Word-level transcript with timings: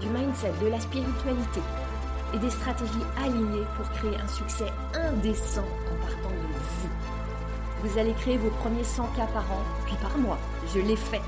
du 0.00 0.08
mindset, 0.08 0.52
de 0.62 0.68
la 0.68 0.80
spiritualité 0.80 1.60
et 2.34 2.38
des 2.38 2.50
stratégies 2.50 2.92
alignées 3.18 3.66
pour 3.76 3.88
créer 3.90 4.16
un 4.16 4.28
succès 4.28 4.66
indécent 4.94 5.62
en 5.62 6.06
partant 6.06 6.30
de 6.30 6.52
vous. 6.52 6.88
Vous 7.82 7.98
allez 7.98 8.12
créer 8.14 8.36
vos 8.36 8.50
premiers 8.50 8.84
100 8.84 9.06
cas 9.16 9.26
par 9.26 9.50
an, 9.52 9.62
puis 9.86 9.96
par 10.02 10.16
mois. 10.18 10.38
Je 10.74 10.80
l'ai 10.80 10.96
fait. 10.96 11.20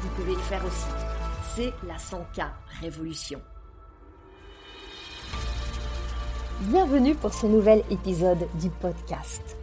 Vous 0.00 0.08
pouvez 0.16 0.34
le 0.34 0.40
faire 0.40 0.64
aussi. 0.64 0.86
C'est 1.54 1.72
la 1.86 1.96
100K 1.96 2.48
Révolution. 2.80 3.40
Bienvenue 6.62 7.14
pour 7.14 7.34
ce 7.34 7.46
nouvel 7.46 7.82
épisode 7.90 8.48
du 8.60 8.70
podcast. 8.70 9.56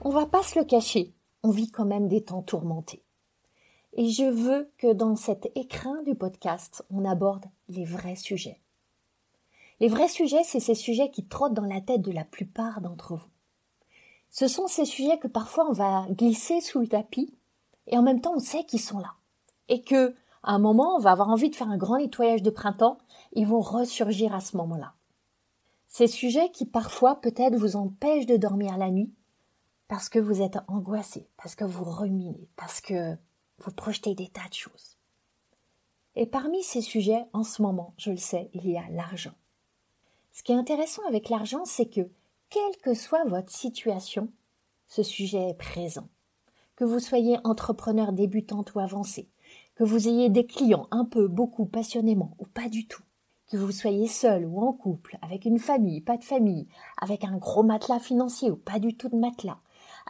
On 0.00 0.10
va 0.10 0.26
pas 0.26 0.42
se 0.42 0.58
le 0.58 0.64
cacher, 0.64 1.12
on 1.42 1.50
vit 1.50 1.70
quand 1.70 1.86
même 1.86 2.08
des 2.08 2.22
temps 2.22 2.42
tourmentés. 2.42 3.01
Et 3.94 4.08
je 4.08 4.24
veux 4.24 4.70
que 4.78 4.92
dans 4.92 5.16
cet 5.16 5.50
écrin 5.54 6.02
du 6.02 6.14
podcast, 6.14 6.84
on 6.90 7.04
aborde 7.04 7.44
les 7.68 7.84
vrais 7.84 8.16
sujets. 8.16 8.58
Les 9.80 9.88
vrais 9.88 10.08
sujets, 10.08 10.44
c'est 10.44 10.60
ces 10.60 10.74
sujets 10.74 11.10
qui 11.10 11.26
trottent 11.26 11.54
dans 11.54 11.66
la 11.66 11.80
tête 11.80 12.00
de 12.00 12.12
la 12.12 12.24
plupart 12.24 12.80
d'entre 12.80 13.16
vous. 13.16 13.28
Ce 14.30 14.48
sont 14.48 14.66
ces 14.66 14.86
sujets 14.86 15.18
que 15.18 15.28
parfois 15.28 15.68
on 15.68 15.72
va 15.72 16.06
glisser 16.10 16.62
sous 16.62 16.80
le 16.80 16.86
tapis 16.86 17.34
et 17.86 17.98
en 17.98 18.02
même 18.02 18.22
temps 18.22 18.34
on 18.34 18.40
sait 18.40 18.64
qu'ils 18.64 18.80
sont 18.80 18.98
là. 18.98 19.12
Et 19.68 19.82
que, 19.82 20.14
à 20.42 20.52
un 20.52 20.58
moment, 20.58 20.96
on 20.96 20.98
va 20.98 21.10
avoir 21.10 21.28
envie 21.28 21.50
de 21.50 21.56
faire 21.56 21.68
un 21.68 21.76
grand 21.76 21.98
nettoyage 21.98 22.42
de 22.42 22.50
printemps, 22.50 22.96
ils 23.32 23.46
vont 23.46 23.60
ressurgir 23.60 24.34
à 24.34 24.40
ce 24.40 24.56
moment-là. 24.56 24.94
Ces 25.88 26.06
sujets 26.06 26.50
qui 26.50 26.64
parfois 26.64 27.20
peut-être 27.20 27.56
vous 27.56 27.76
empêchent 27.76 28.26
de 28.26 28.38
dormir 28.38 28.78
la 28.78 28.90
nuit 28.90 29.12
parce 29.86 30.08
que 30.08 30.18
vous 30.18 30.40
êtes 30.40 30.56
angoissé, 30.66 31.28
parce 31.36 31.54
que 31.54 31.64
vous 31.64 31.84
ruminez, 31.84 32.48
parce 32.56 32.80
que 32.80 33.18
vous 33.62 33.72
projetez 33.72 34.14
des 34.14 34.28
tas 34.28 34.48
de 34.48 34.54
choses. 34.54 34.96
Et 36.14 36.26
parmi 36.26 36.62
ces 36.62 36.82
sujets, 36.82 37.24
en 37.32 37.42
ce 37.42 37.62
moment, 37.62 37.94
je 37.96 38.10
le 38.10 38.18
sais, 38.18 38.50
il 38.54 38.68
y 38.68 38.76
a 38.76 38.88
l'argent. 38.90 39.34
Ce 40.32 40.42
qui 40.42 40.52
est 40.52 40.56
intéressant 40.56 41.02
avec 41.08 41.28
l'argent, 41.28 41.64
c'est 41.64 41.88
que, 41.88 42.10
quelle 42.50 42.76
que 42.82 42.94
soit 42.94 43.24
votre 43.24 43.52
situation, 43.52 44.28
ce 44.88 45.02
sujet 45.02 45.50
est 45.50 45.58
présent. 45.58 46.08
Que 46.76 46.84
vous 46.84 47.00
soyez 47.00 47.38
entrepreneur 47.44 48.12
débutante 48.12 48.74
ou 48.74 48.80
avancé, 48.80 49.28
que 49.74 49.84
vous 49.84 50.08
ayez 50.08 50.28
des 50.28 50.46
clients 50.46 50.86
un 50.90 51.04
peu, 51.04 51.28
beaucoup, 51.28 51.64
passionnément 51.64 52.36
ou 52.38 52.46
pas 52.46 52.68
du 52.68 52.86
tout, 52.86 53.02
que 53.50 53.56
vous 53.56 53.72
soyez 53.72 54.06
seul 54.06 54.44
ou 54.44 54.60
en 54.60 54.72
couple, 54.72 55.18
avec 55.22 55.44
une 55.44 55.58
famille, 55.58 56.00
pas 56.00 56.16
de 56.16 56.24
famille, 56.24 56.68
avec 57.00 57.24
un 57.24 57.36
gros 57.36 57.62
matelas 57.62 58.00
financier 58.00 58.50
ou 58.50 58.56
pas 58.56 58.78
du 58.78 58.96
tout 58.96 59.08
de 59.08 59.16
matelas, 59.16 59.60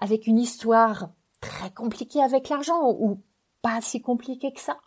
avec 0.00 0.26
une 0.26 0.38
histoire 0.38 1.10
très 1.40 1.70
compliquée 1.70 2.22
avec 2.22 2.48
l'argent 2.48 2.90
ou 2.90 3.20
pas 3.62 3.80
si 3.80 4.02
compliquée 4.02 4.52
que 4.52 4.60
ça. 4.60 4.78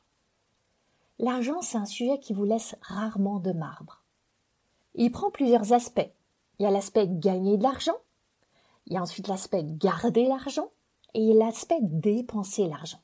L'argent, 1.18 1.62
c'est 1.62 1.78
un 1.78 1.86
sujet 1.86 2.20
qui 2.20 2.34
vous 2.34 2.44
laisse 2.44 2.76
rarement 2.82 3.40
de 3.40 3.54
marbre. 3.54 4.04
Il 4.94 5.12
prend 5.12 5.32
plusieurs 5.32 5.74
aspects. 5.74 6.12
Il 6.60 6.64
y 6.64 6.66
a 6.66 6.72
l'aspect 6.72 7.08
gagner 7.08 7.58
de 7.58 7.64
l'argent, 7.64 7.98
il 8.88 8.94
y 8.94 8.98
a 8.98 9.02
ensuite 9.02 9.28
l'aspect 9.28 9.64
garder 9.64 10.28
l'argent 10.28 10.70
et 11.14 11.34
l'aspect 11.34 11.80
dépenser 11.82 12.68
l'argent. 12.68 13.00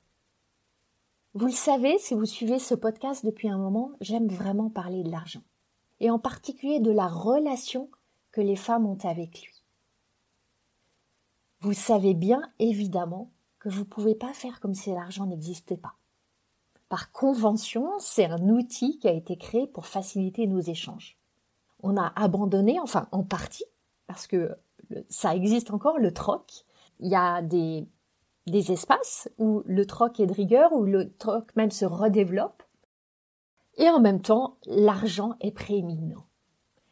Vous 1.33 1.45
le 1.45 1.51
savez, 1.51 1.97
si 1.97 2.13
vous 2.13 2.25
suivez 2.25 2.59
ce 2.59 2.75
podcast 2.75 3.25
depuis 3.25 3.49
un 3.49 3.57
moment, 3.57 3.91
j'aime 4.01 4.27
vraiment 4.27 4.69
parler 4.69 5.03
de 5.03 5.09
l'argent. 5.09 5.41
Et 5.99 6.09
en 6.09 6.19
particulier 6.19 6.79
de 6.79 6.91
la 6.91 7.07
relation 7.07 7.89
que 8.31 8.41
les 8.41 8.55
femmes 8.55 8.85
ont 8.85 8.97
avec 9.03 9.41
lui. 9.41 9.63
Vous 11.61 11.73
savez 11.73 12.13
bien, 12.13 12.41
évidemment, 12.59 13.31
que 13.61 13.69
vous 13.69 13.81
ne 13.81 13.85
pouvez 13.85 14.15
pas 14.15 14.33
faire 14.33 14.59
comme 14.59 14.73
si 14.73 14.91
l'argent 14.91 15.27
n'existait 15.27 15.77
pas. 15.77 15.93
Par 16.89 17.11
convention, 17.11 17.91
c'est 17.99 18.25
un 18.25 18.49
outil 18.49 18.97
qui 18.97 19.07
a 19.07 19.13
été 19.13 19.37
créé 19.37 19.67
pour 19.67 19.85
faciliter 19.85 20.47
nos 20.47 20.59
échanges. 20.59 21.17
On 21.83 21.95
a 21.95 22.11
abandonné, 22.15 22.79
enfin 22.79 23.07
en 23.11 23.23
partie, 23.23 23.65
parce 24.07 24.27
que 24.27 24.57
ça 25.09 25.35
existe 25.35 25.71
encore, 25.71 25.99
le 25.99 26.11
troc. 26.11 26.65
Il 26.99 27.09
y 27.09 27.15
a 27.15 27.43
des, 27.43 27.87
des 28.47 28.71
espaces 28.71 29.29
où 29.37 29.61
le 29.65 29.85
troc 29.85 30.19
est 30.19 30.25
de 30.25 30.33
rigueur, 30.33 30.73
où 30.73 30.83
le 30.83 31.13
troc 31.13 31.55
même 31.55 31.71
se 31.71 31.85
redéveloppe. 31.85 32.63
Et 33.77 33.89
en 33.89 34.01
même 34.01 34.21
temps, 34.21 34.57
l'argent 34.65 35.35
est 35.39 35.51
prééminent. 35.51 36.25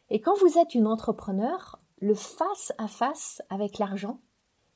Et 0.08 0.20
quand 0.20 0.38
vous 0.38 0.58
êtes 0.58 0.74
une 0.74 0.86
entrepreneur, 0.86 1.80
le 2.00 2.14
face 2.14 2.72
à 2.78 2.86
face 2.86 3.42
avec 3.50 3.78
l'argent, 3.78 4.20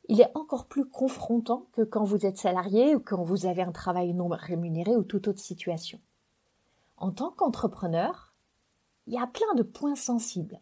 il 0.08 0.20
est 0.20 0.30
encore 0.34 0.66
plus 0.66 0.84
confrontant 0.84 1.66
que 1.72 1.82
quand 1.82 2.04
vous 2.04 2.26
êtes 2.26 2.38
salarié 2.38 2.94
ou 2.94 3.00
quand 3.00 3.22
vous 3.22 3.46
avez 3.46 3.62
un 3.62 3.72
travail 3.72 4.12
non 4.12 4.28
rémunéré 4.28 4.96
ou 4.96 5.02
toute 5.02 5.28
autre 5.28 5.40
situation. 5.40 5.98
En 6.96 7.10
tant 7.10 7.30
qu'entrepreneur, 7.30 8.34
il 9.06 9.14
y 9.14 9.18
a 9.18 9.26
plein 9.26 9.54
de 9.56 9.62
points 9.62 9.96
sensibles. 9.96 10.60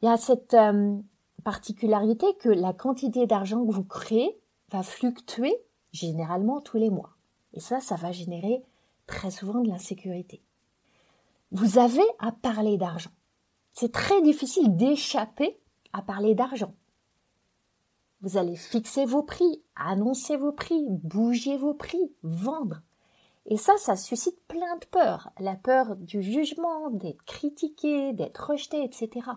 Il 0.00 0.06
y 0.06 0.08
a 0.08 0.16
cette 0.16 0.54
euh, 0.54 0.96
particularité 1.44 2.26
que 2.38 2.48
la 2.48 2.72
quantité 2.72 3.26
d'argent 3.26 3.64
que 3.64 3.72
vous 3.72 3.84
créez 3.84 4.38
va 4.70 4.82
fluctuer 4.82 5.54
généralement 5.92 6.60
tous 6.60 6.76
les 6.76 6.90
mois. 6.90 7.16
Et 7.52 7.60
ça, 7.60 7.80
ça 7.80 7.96
va 7.96 8.12
générer 8.12 8.62
très 9.06 9.30
souvent 9.30 9.60
de 9.60 9.68
l'insécurité. 9.68 10.42
Vous 11.52 11.78
avez 11.78 12.04
à 12.18 12.32
parler 12.32 12.76
d'argent. 12.76 13.12
C'est 13.72 13.92
très 13.92 14.20
difficile 14.22 14.76
d'échapper 14.76 15.58
à 15.92 16.02
parler 16.02 16.34
d'argent. 16.34 16.74
Vous 18.22 18.38
allez 18.38 18.56
fixer 18.56 19.04
vos 19.04 19.22
prix, 19.22 19.62
annoncer 19.76 20.36
vos 20.36 20.52
prix, 20.52 20.86
bouger 20.88 21.56
vos 21.56 21.74
prix, 21.74 22.12
vendre. 22.22 22.80
Et 23.44 23.56
ça, 23.56 23.76
ça 23.76 23.94
suscite 23.94 24.40
plein 24.48 24.76
de 24.76 24.86
peurs. 24.86 25.30
La 25.38 25.54
peur 25.54 25.96
du 25.96 26.22
jugement, 26.22 26.90
d'être 26.90 27.22
critiqué, 27.24 28.12
d'être 28.12 28.50
rejeté, 28.50 28.82
etc. 28.82 29.30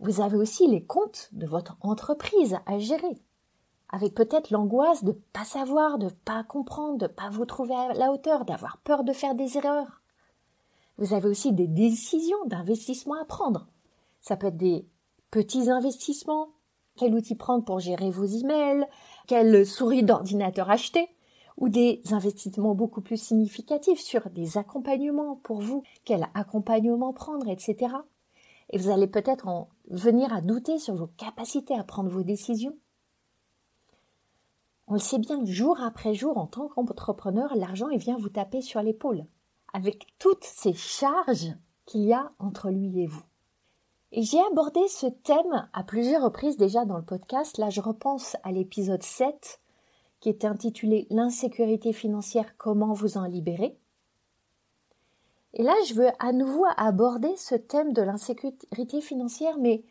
Vous 0.00 0.20
avez 0.20 0.36
aussi 0.36 0.66
les 0.66 0.84
comptes 0.84 1.28
de 1.32 1.46
votre 1.46 1.76
entreprise 1.80 2.58
à 2.66 2.78
gérer. 2.78 3.18
Avec 3.88 4.14
peut-être 4.14 4.50
l'angoisse 4.50 5.04
de 5.04 5.12
pas 5.12 5.44
savoir, 5.44 5.98
de 5.98 6.08
pas 6.08 6.44
comprendre, 6.44 6.98
de 6.98 7.06
pas 7.06 7.30
vous 7.30 7.44
trouver 7.44 7.74
à 7.74 7.92
la 7.94 8.12
hauteur, 8.12 8.44
d'avoir 8.44 8.78
peur 8.78 9.04
de 9.04 9.12
faire 9.12 9.34
des 9.34 9.56
erreurs. 9.56 10.00
Vous 10.98 11.14
avez 11.14 11.28
aussi 11.28 11.52
des 11.52 11.66
décisions 11.66 12.44
d'investissement 12.46 13.20
à 13.20 13.24
prendre. 13.24 13.66
Ça 14.20 14.36
peut 14.36 14.48
être 14.48 14.56
des 14.56 14.86
petits 15.30 15.70
investissements, 15.70 16.50
quel 17.00 17.14
outil 17.14 17.34
prendre 17.34 17.64
pour 17.64 17.80
gérer 17.80 18.10
vos 18.10 18.26
emails, 18.26 18.84
quelle 19.26 19.64
souris 19.64 20.02
d'ordinateur 20.02 20.68
acheter, 20.68 21.08
ou 21.56 21.70
des 21.70 22.02
investissements 22.10 22.74
beaucoup 22.74 23.00
plus 23.00 23.16
significatifs 23.16 24.00
sur 24.00 24.28
des 24.28 24.58
accompagnements 24.58 25.36
pour 25.36 25.62
vous, 25.62 25.82
quel 26.04 26.28
accompagnement 26.34 27.14
prendre, 27.14 27.48
etc. 27.48 27.94
Et 28.68 28.76
vous 28.76 28.90
allez 28.90 29.06
peut-être 29.06 29.48
en 29.48 29.70
venir 29.88 30.30
à 30.34 30.42
douter 30.42 30.78
sur 30.78 30.94
vos 30.94 31.06
capacités 31.06 31.74
à 31.74 31.84
prendre 31.84 32.10
vos 32.10 32.22
décisions. 32.22 32.76
On 34.86 34.94
le 34.94 35.00
sait 35.00 35.18
bien, 35.18 35.42
jour 35.46 35.80
après 35.80 36.12
jour, 36.12 36.36
en 36.36 36.46
tant 36.46 36.68
qu'entrepreneur, 36.68 37.56
l'argent 37.56 37.88
vient 37.96 38.18
vous 38.18 38.28
taper 38.28 38.60
sur 38.60 38.82
l'épaule, 38.82 39.24
avec 39.72 40.06
toutes 40.18 40.44
ces 40.44 40.74
charges 40.74 41.54
qu'il 41.86 42.02
y 42.02 42.12
a 42.12 42.30
entre 42.38 42.68
lui 42.68 43.00
et 43.00 43.06
vous. 43.06 43.22
J'ai 44.12 44.40
abordé 44.50 44.80
ce 44.88 45.06
thème 45.06 45.68
à 45.72 45.84
plusieurs 45.84 46.24
reprises 46.24 46.56
déjà 46.56 46.84
dans 46.84 46.96
le 46.96 47.04
podcast. 47.04 47.58
Là, 47.58 47.70
je 47.70 47.80
repense 47.80 48.36
à 48.42 48.50
l'épisode 48.50 49.04
7 49.04 49.60
qui 50.18 50.28
était 50.28 50.48
intitulé 50.48 51.06
L'insécurité 51.10 51.92
financière, 51.92 52.56
comment 52.58 52.92
vous 52.92 53.18
en 53.18 53.24
libérer. 53.24 53.78
Et 55.54 55.62
là, 55.62 55.74
je 55.86 55.94
veux 55.94 56.08
à 56.18 56.32
nouveau 56.32 56.64
aborder 56.76 57.36
ce 57.36 57.54
thème 57.54 57.92
de 57.92 58.02
l'insécurité 58.02 59.00
financière, 59.00 59.58
mais 59.58 59.84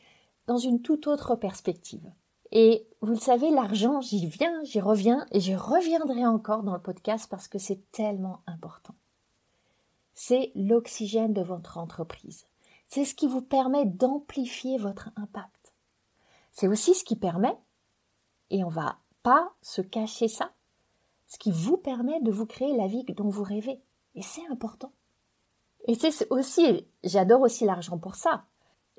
dans 0.48 0.58
une 0.58 0.82
toute 0.82 1.08
autre 1.08 1.36
perspective. 1.36 2.12
Et 2.52 2.88
vous 3.02 3.14
le 3.14 3.20
savez, 3.20 3.52
l'argent, 3.52 4.02
j'y 4.02 4.26
viens, 4.26 4.64
j'y 4.64 4.82
reviens, 4.82 5.26
et 5.32 5.40
je 5.40 5.54
reviendrai 5.54 6.26
encore 6.26 6.64
dans 6.64 6.74
le 6.74 6.82
podcast 6.82 7.30
parce 7.30 7.48
que 7.48 7.58
c'est 7.58 7.90
tellement 7.94 8.42
important. 8.48 8.96
C'est 10.14 10.52
l'oxygène 10.56 11.34
de 11.34 11.42
votre 11.42 11.78
entreprise. 11.78 12.49
C'est 12.90 13.06
ce 13.06 13.14
qui 13.14 13.28
vous 13.28 13.42
permet 13.42 13.86
d'amplifier 13.86 14.78
votre 14.78 15.12
impact. 15.16 15.74
C'est 16.52 16.68
aussi 16.68 16.96
ce 16.96 17.04
qui 17.04 17.16
permet, 17.16 17.56
et 18.50 18.64
on 18.64 18.70
va 18.70 18.98
pas 19.22 19.54
se 19.62 19.82
cacher 19.82 20.28
ça, 20.28 20.52
ce 21.28 21.38
qui 21.38 21.52
vous 21.52 21.78
permet 21.78 22.20
de 22.22 22.32
vous 22.32 22.48
créer 22.48 22.76
la 22.76 22.88
vie 22.88 23.04
dont 23.04 23.30
vous 23.30 23.44
rêvez. 23.44 23.80
Et 24.16 24.24
c'est 24.24 24.46
important. 24.48 24.92
Et 25.88 25.94
c'est 25.94 26.28
aussi, 26.32 26.88
j'adore 27.04 27.42
aussi 27.42 27.64
l'argent 27.64 28.00
pour 28.00 28.16
ça. 28.16 28.46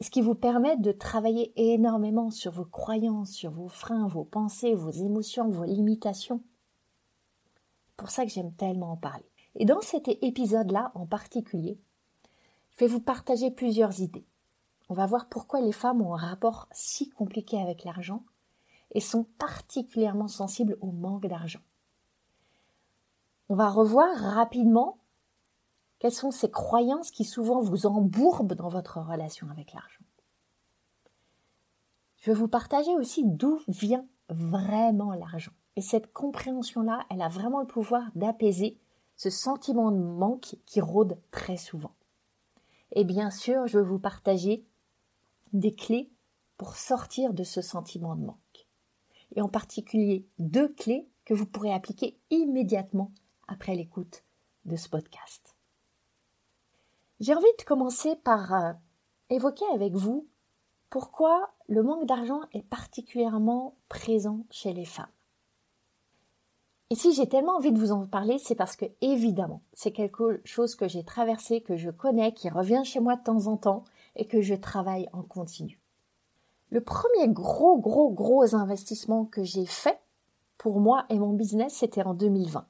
Ce 0.00 0.08
qui 0.08 0.22
vous 0.22 0.36
permet 0.36 0.76
de 0.76 0.92
travailler 0.92 1.52
énormément 1.56 2.30
sur 2.30 2.52
vos 2.52 2.64
croyances, 2.64 3.32
sur 3.32 3.50
vos 3.50 3.68
freins, 3.68 4.06
vos 4.06 4.24
pensées, 4.24 4.74
vos 4.74 4.90
émotions, 4.90 5.50
vos 5.50 5.64
limitations. 5.64 6.42
Pour 7.96 8.10
ça 8.10 8.24
que 8.24 8.30
j'aime 8.30 8.54
tellement 8.54 8.92
en 8.92 8.96
parler. 8.96 9.28
Et 9.56 9.64
dans 9.64 9.80
cet 9.80 10.08
épisode-là 10.08 10.92
en 10.94 11.06
particulier, 11.06 11.80
je 12.80 12.86
vais 12.86 12.92
vous 12.92 13.00
partager 13.00 13.50
plusieurs 13.50 14.00
idées. 14.00 14.24
On 14.88 14.94
va 14.94 15.04
voir 15.04 15.28
pourquoi 15.28 15.60
les 15.60 15.70
femmes 15.70 16.00
ont 16.00 16.14
un 16.14 16.16
rapport 16.16 16.66
si 16.72 17.10
compliqué 17.10 17.60
avec 17.60 17.84
l'argent 17.84 18.24
et 18.92 19.00
sont 19.00 19.24
particulièrement 19.38 20.28
sensibles 20.28 20.78
au 20.80 20.90
manque 20.90 21.26
d'argent. 21.26 21.60
On 23.50 23.54
va 23.54 23.68
revoir 23.68 24.08
rapidement 24.16 24.96
quelles 25.98 26.14
sont 26.14 26.30
ces 26.30 26.50
croyances 26.50 27.10
qui 27.10 27.24
souvent 27.26 27.60
vous 27.60 27.84
embourbent 27.84 28.54
dans 28.54 28.70
votre 28.70 28.98
relation 28.98 29.50
avec 29.50 29.74
l'argent. 29.74 30.04
Je 32.16 32.30
vais 32.30 32.38
vous 32.38 32.48
partager 32.48 32.96
aussi 32.96 33.24
d'où 33.26 33.60
vient 33.68 34.06
vraiment 34.30 35.12
l'argent. 35.12 35.52
Et 35.76 35.82
cette 35.82 36.14
compréhension-là, 36.14 37.04
elle 37.10 37.20
a 37.20 37.28
vraiment 37.28 37.60
le 37.60 37.66
pouvoir 37.66 38.04
d'apaiser 38.14 38.80
ce 39.16 39.28
sentiment 39.28 39.90
de 39.90 39.98
manque 39.98 40.56
qui 40.64 40.80
rôde 40.80 41.18
très 41.30 41.58
souvent. 41.58 41.92
Et 42.92 43.04
bien 43.04 43.30
sûr, 43.30 43.66
je 43.66 43.78
vais 43.78 43.84
vous 43.84 43.98
partager 43.98 44.64
des 45.52 45.74
clés 45.74 46.10
pour 46.56 46.76
sortir 46.76 47.32
de 47.32 47.44
ce 47.44 47.62
sentiment 47.62 48.16
de 48.16 48.24
manque. 48.24 48.68
Et 49.34 49.40
en 49.40 49.48
particulier 49.48 50.26
deux 50.38 50.68
clés 50.68 51.08
que 51.24 51.34
vous 51.34 51.46
pourrez 51.46 51.72
appliquer 51.72 52.18
immédiatement 52.30 53.12
après 53.48 53.74
l'écoute 53.74 54.24
de 54.64 54.76
ce 54.76 54.88
podcast. 54.88 55.56
J'ai 57.20 57.34
envie 57.34 57.46
de 57.58 57.64
commencer 57.64 58.16
par 58.16 58.54
euh, 58.54 58.72
évoquer 59.28 59.66
avec 59.74 59.94
vous 59.94 60.26
pourquoi 60.88 61.54
le 61.68 61.82
manque 61.82 62.06
d'argent 62.06 62.40
est 62.52 62.62
particulièrement 62.62 63.76
présent 63.88 64.44
chez 64.50 64.72
les 64.72 64.84
femmes. 64.84 65.06
Et 66.90 66.96
si 66.96 67.12
j'ai 67.12 67.28
tellement 67.28 67.56
envie 67.56 67.70
de 67.70 67.78
vous 67.78 67.92
en 67.92 68.04
parler, 68.06 68.38
c'est 68.38 68.56
parce 68.56 68.74
que 68.74 68.86
évidemment, 69.00 69.62
c'est 69.72 69.92
quelque 69.92 70.40
chose 70.44 70.74
que 70.74 70.88
j'ai 70.88 71.04
traversé, 71.04 71.60
que 71.60 71.76
je 71.76 71.90
connais, 71.90 72.34
qui 72.34 72.50
revient 72.50 72.82
chez 72.84 72.98
moi 72.98 73.14
de 73.14 73.22
temps 73.22 73.46
en 73.46 73.56
temps 73.56 73.84
et 74.16 74.26
que 74.26 74.40
je 74.40 74.54
travaille 74.54 75.08
en 75.12 75.22
continu. 75.22 75.78
Le 76.70 76.80
premier 76.80 77.28
gros, 77.28 77.78
gros, 77.78 78.10
gros 78.10 78.56
investissement 78.56 79.24
que 79.24 79.44
j'ai 79.44 79.66
fait 79.66 80.00
pour 80.58 80.80
moi 80.80 81.04
et 81.10 81.18
mon 81.18 81.32
business, 81.32 81.74
c'était 81.74 82.02
en 82.02 82.14
2020. 82.14 82.66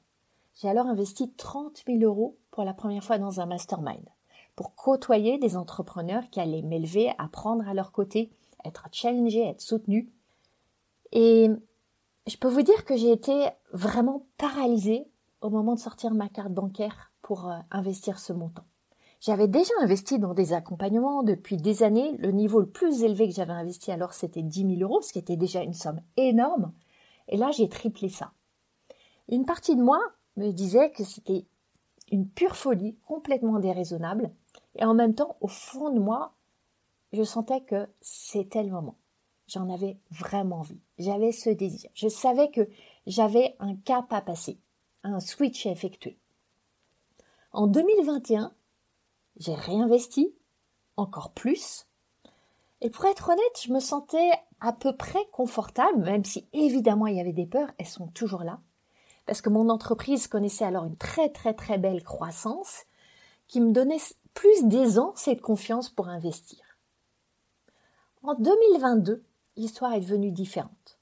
J'ai 0.55 0.69
alors 0.69 0.85
investi 0.85 1.31
30 1.33 1.83
000 1.87 1.99
euros 2.03 2.37
pour 2.51 2.63
la 2.63 2.73
première 2.73 3.03
fois 3.03 3.17
dans 3.17 3.41
un 3.41 3.47
mastermind 3.47 4.07
pour 4.55 4.75
côtoyer 4.75 5.39
des 5.39 5.57
entrepreneurs 5.57 6.29
qui 6.29 6.39
allaient 6.39 6.61
m'élever, 6.61 7.11
apprendre 7.17 7.67
à 7.67 7.73
leur 7.73 7.91
côté, 7.91 8.31
être 8.65 8.87
challengés, 8.91 9.47
être 9.47 9.61
soutenus. 9.61 10.07
Et 11.11 11.49
je 12.27 12.37
peux 12.37 12.47
vous 12.47 12.61
dire 12.61 12.85
que 12.85 12.95
j'ai 12.95 13.11
été 13.11 13.49
vraiment 13.73 14.25
paralysée 14.37 15.07
au 15.41 15.49
moment 15.49 15.75
de 15.75 15.79
sortir 15.79 16.13
ma 16.13 16.29
carte 16.29 16.53
bancaire 16.53 17.11
pour 17.21 17.49
euh, 17.49 17.57
investir 17.71 18.19
ce 18.19 18.33
montant. 18.33 18.65
J'avais 19.19 19.47
déjà 19.47 19.73
investi 19.81 20.17
dans 20.17 20.33
des 20.33 20.53
accompagnements 20.53 21.23
depuis 21.23 21.57
des 21.57 21.83
années. 21.83 22.17
Le 22.17 22.31
niveau 22.31 22.59
le 22.59 22.69
plus 22.69 23.03
élevé 23.03 23.27
que 23.27 23.35
j'avais 23.35 23.53
investi 23.53 23.91
alors, 23.91 24.13
c'était 24.13 24.41
10 24.41 24.77
000 24.77 24.81
euros, 24.81 25.01
ce 25.01 25.13
qui 25.13 25.19
était 25.19 25.35
déjà 25.35 25.61
une 25.61 25.73
somme 25.73 26.01
énorme. 26.17 26.73
Et 27.27 27.37
là, 27.37 27.51
j'ai 27.51 27.69
triplé 27.69 28.09
ça. 28.09 28.31
Une 29.29 29.45
partie 29.45 29.75
de 29.75 29.83
moi 29.83 29.99
me 30.37 30.51
disait 30.51 30.91
que 30.91 31.03
c'était 31.03 31.45
une 32.11 32.27
pure 32.27 32.55
folie, 32.55 32.97
complètement 33.07 33.59
déraisonnable. 33.59 34.31
Et 34.75 34.85
en 34.85 34.93
même 34.93 35.13
temps, 35.13 35.37
au 35.39 35.47
fond 35.47 35.91
de 35.91 35.99
moi, 35.99 36.33
je 37.13 37.23
sentais 37.23 37.61
que 37.61 37.87
c'était 38.01 38.63
le 38.63 38.71
moment. 38.71 38.95
J'en 39.51 39.69
avais 39.69 39.97
vraiment 40.11 40.59
envie. 40.59 40.79
J'avais 40.97 41.33
ce 41.33 41.49
désir. 41.49 41.89
Je 41.93 42.07
savais 42.07 42.49
que 42.51 42.69
j'avais 43.05 43.57
un 43.59 43.75
cap 43.75 44.05
à 44.13 44.21
passer, 44.21 44.57
un 45.03 45.19
switch 45.19 45.65
à 45.65 45.71
effectuer. 45.71 46.17
En 47.51 47.67
2021, 47.67 48.53
j'ai 49.35 49.53
réinvesti 49.53 50.33
encore 50.95 51.31
plus. 51.31 51.85
Et 52.79 52.89
pour 52.89 53.03
être 53.03 53.27
honnête, 53.27 53.61
je 53.61 53.73
me 53.73 53.81
sentais 53.81 54.31
à 54.61 54.71
peu 54.71 54.95
près 54.95 55.25
confortable, 55.33 55.99
même 55.99 56.23
si 56.23 56.47
évidemment 56.53 57.07
il 57.07 57.17
y 57.17 57.19
avait 57.19 57.33
des 57.33 57.45
peurs, 57.45 57.71
elles 57.77 57.87
sont 57.87 58.07
toujours 58.07 58.43
là. 58.43 58.61
Parce 59.25 59.41
que 59.41 59.49
mon 59.49 59.67
entreprise 59.67 60.27
connaissait 60.27 60.63
alors 60.63 60.85
une 60.85 60.95
très 60.95 61.27
très 61.27 61.53
très 61.53 61.77
belle 61.77 62.03
croissance 62.03 62.85
qui 63.49 63.59
me 63.59 63.73
donnait 63.73 63.97
plus 64.33 64.63
d'aisance 64.63 65.27
et 65.27 65.35
de 65.35 65.41
confiance 65.41 65.89
pour 65.89 66.07
investir. 66.07 66.63
En 68.23 68.35
2022, 68.35 69.25
l'histoire 69.61 69.93
est 69.93 70.01
devenue 70.01 70.31
différente. 70.31 70.97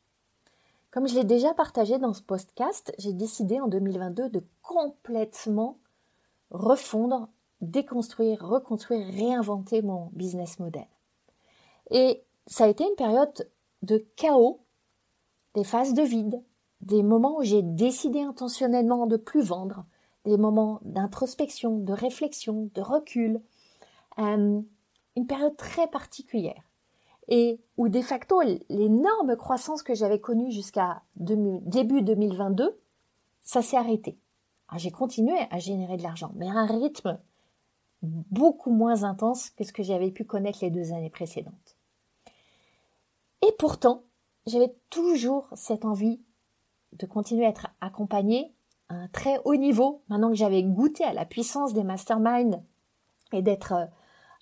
Comme 0.92 1.08
je 1.08 1.16
l'ai 1.16 1.24
déjà 1.24 1.54
partagé 1.54 1.98
dans 1.98 2.14
ce 2.14 2.22
podcast, 2.22 2.94
j'ai 2.98 3.14
décidé 3.14 3.60
en 3.62 3.68
2022 3.68 4.30
de 4.30 4.44
complètement 4.62 5.78
refondre, 6.52 7.30
déconstruire, 7.62 8.46
reconstruire, 8.46 9.08
réinventer 9.08 9.82
mon 9.82 10.10
business 10.12 10.60
model. 10.60 10.88
Et 11.90 12.24
ça 12.48 12.66
a 12.66 12.68
été 12.68 12.84
une 12.84 12.96
période 12.96 13.50
de 13.82 14.06
chaos, 14.18 14.60
des 15.54 15.64
phases 15.64 15.94
de 15.94 16.04
vide, 16.04 16.42
des 16.82 17.02
moments 17.02 17.38
où 17.38 17.44
j'ai 17.44 17.62
décidé 17.62 18.22
intentionnellement 18.22 19.08
de 19.08 19.16
plus 19.16 19.42
vendre, 19.42 19.86
des 20.26 20.38
moments 20.38 20.80
d'introspection, 20.82 21.78
de 21.78 21.94
réflexion, 21.94 22.70
de 22.74 22.82
recul, 22.82 23.42
euh, 24.18 24.62
une 25.16 25.28
période 25.28 25.56
très 25.56 25.88
particulière 25.88 26.69
et 27.30 27.62
où 27.78 27.88
de 27.90 28.02
facto 28.02 28.42
l'énorme 28.70 29.38
croissance 29.38 29.84
que 29.84 29.94
j'avais 29.94 30.20
connue 30.20 30.52
jusqu'à 30.52 31.04
début 31.16 32.02
2022, 32.02 32.78
ça 33.42 33.62
s'est 33.62 33.78
arrêté. 33.78 34.18
J'ai 34.76 34.92
continué 34.92 35.38
à 35.50 35.60
générer 35.60 35.98
de 35.98 36.04
l'argent, 36.04 36.32
mais 36.36 36.48
à 36.48 36.54
un 36.54 36.66
rythme 36.66 37.20
beaucoup 38.02 38.72
moins 38.72 39.04
intense 39.04 39.50
que 39.52 39.64
ce 39.64 39.74
que 39.74 39.84
j'avais 39.84 40.12
pu 40.12 40.26
connaître 40.26 40.60
les 40.62 40.70
deux 40.70 40.92
années 40.92 41.10
précédentes. 41.10 41.78
Et 43.42 43.52
pourtant, 43.58 44.04
j'avais 44.46 44.74
toujours 44.90 45.48
cette 45.54 45.86
envie 45.86 46.22
de 46.94 47.06
continuer 47.06 47.46
à 47.46 47.50
être 47.50 47.68
accompagnée 47.82 48.54
un 48.90 49.08
très 49.08 49.40
haut 49.46 49.56
niveau, 49.56 50.02
maintenant 50.10 50.30
que 50.30 50.36
j'avais 50.36 50.64
goûté 50.64 51.04
à 51.04 51.14
la 51.14 51.26
puissance 51.26 51.74
des 51.74 51.84
masterminds 51.84 52.64
et 53.32 53.42
d'être 53.44 53.88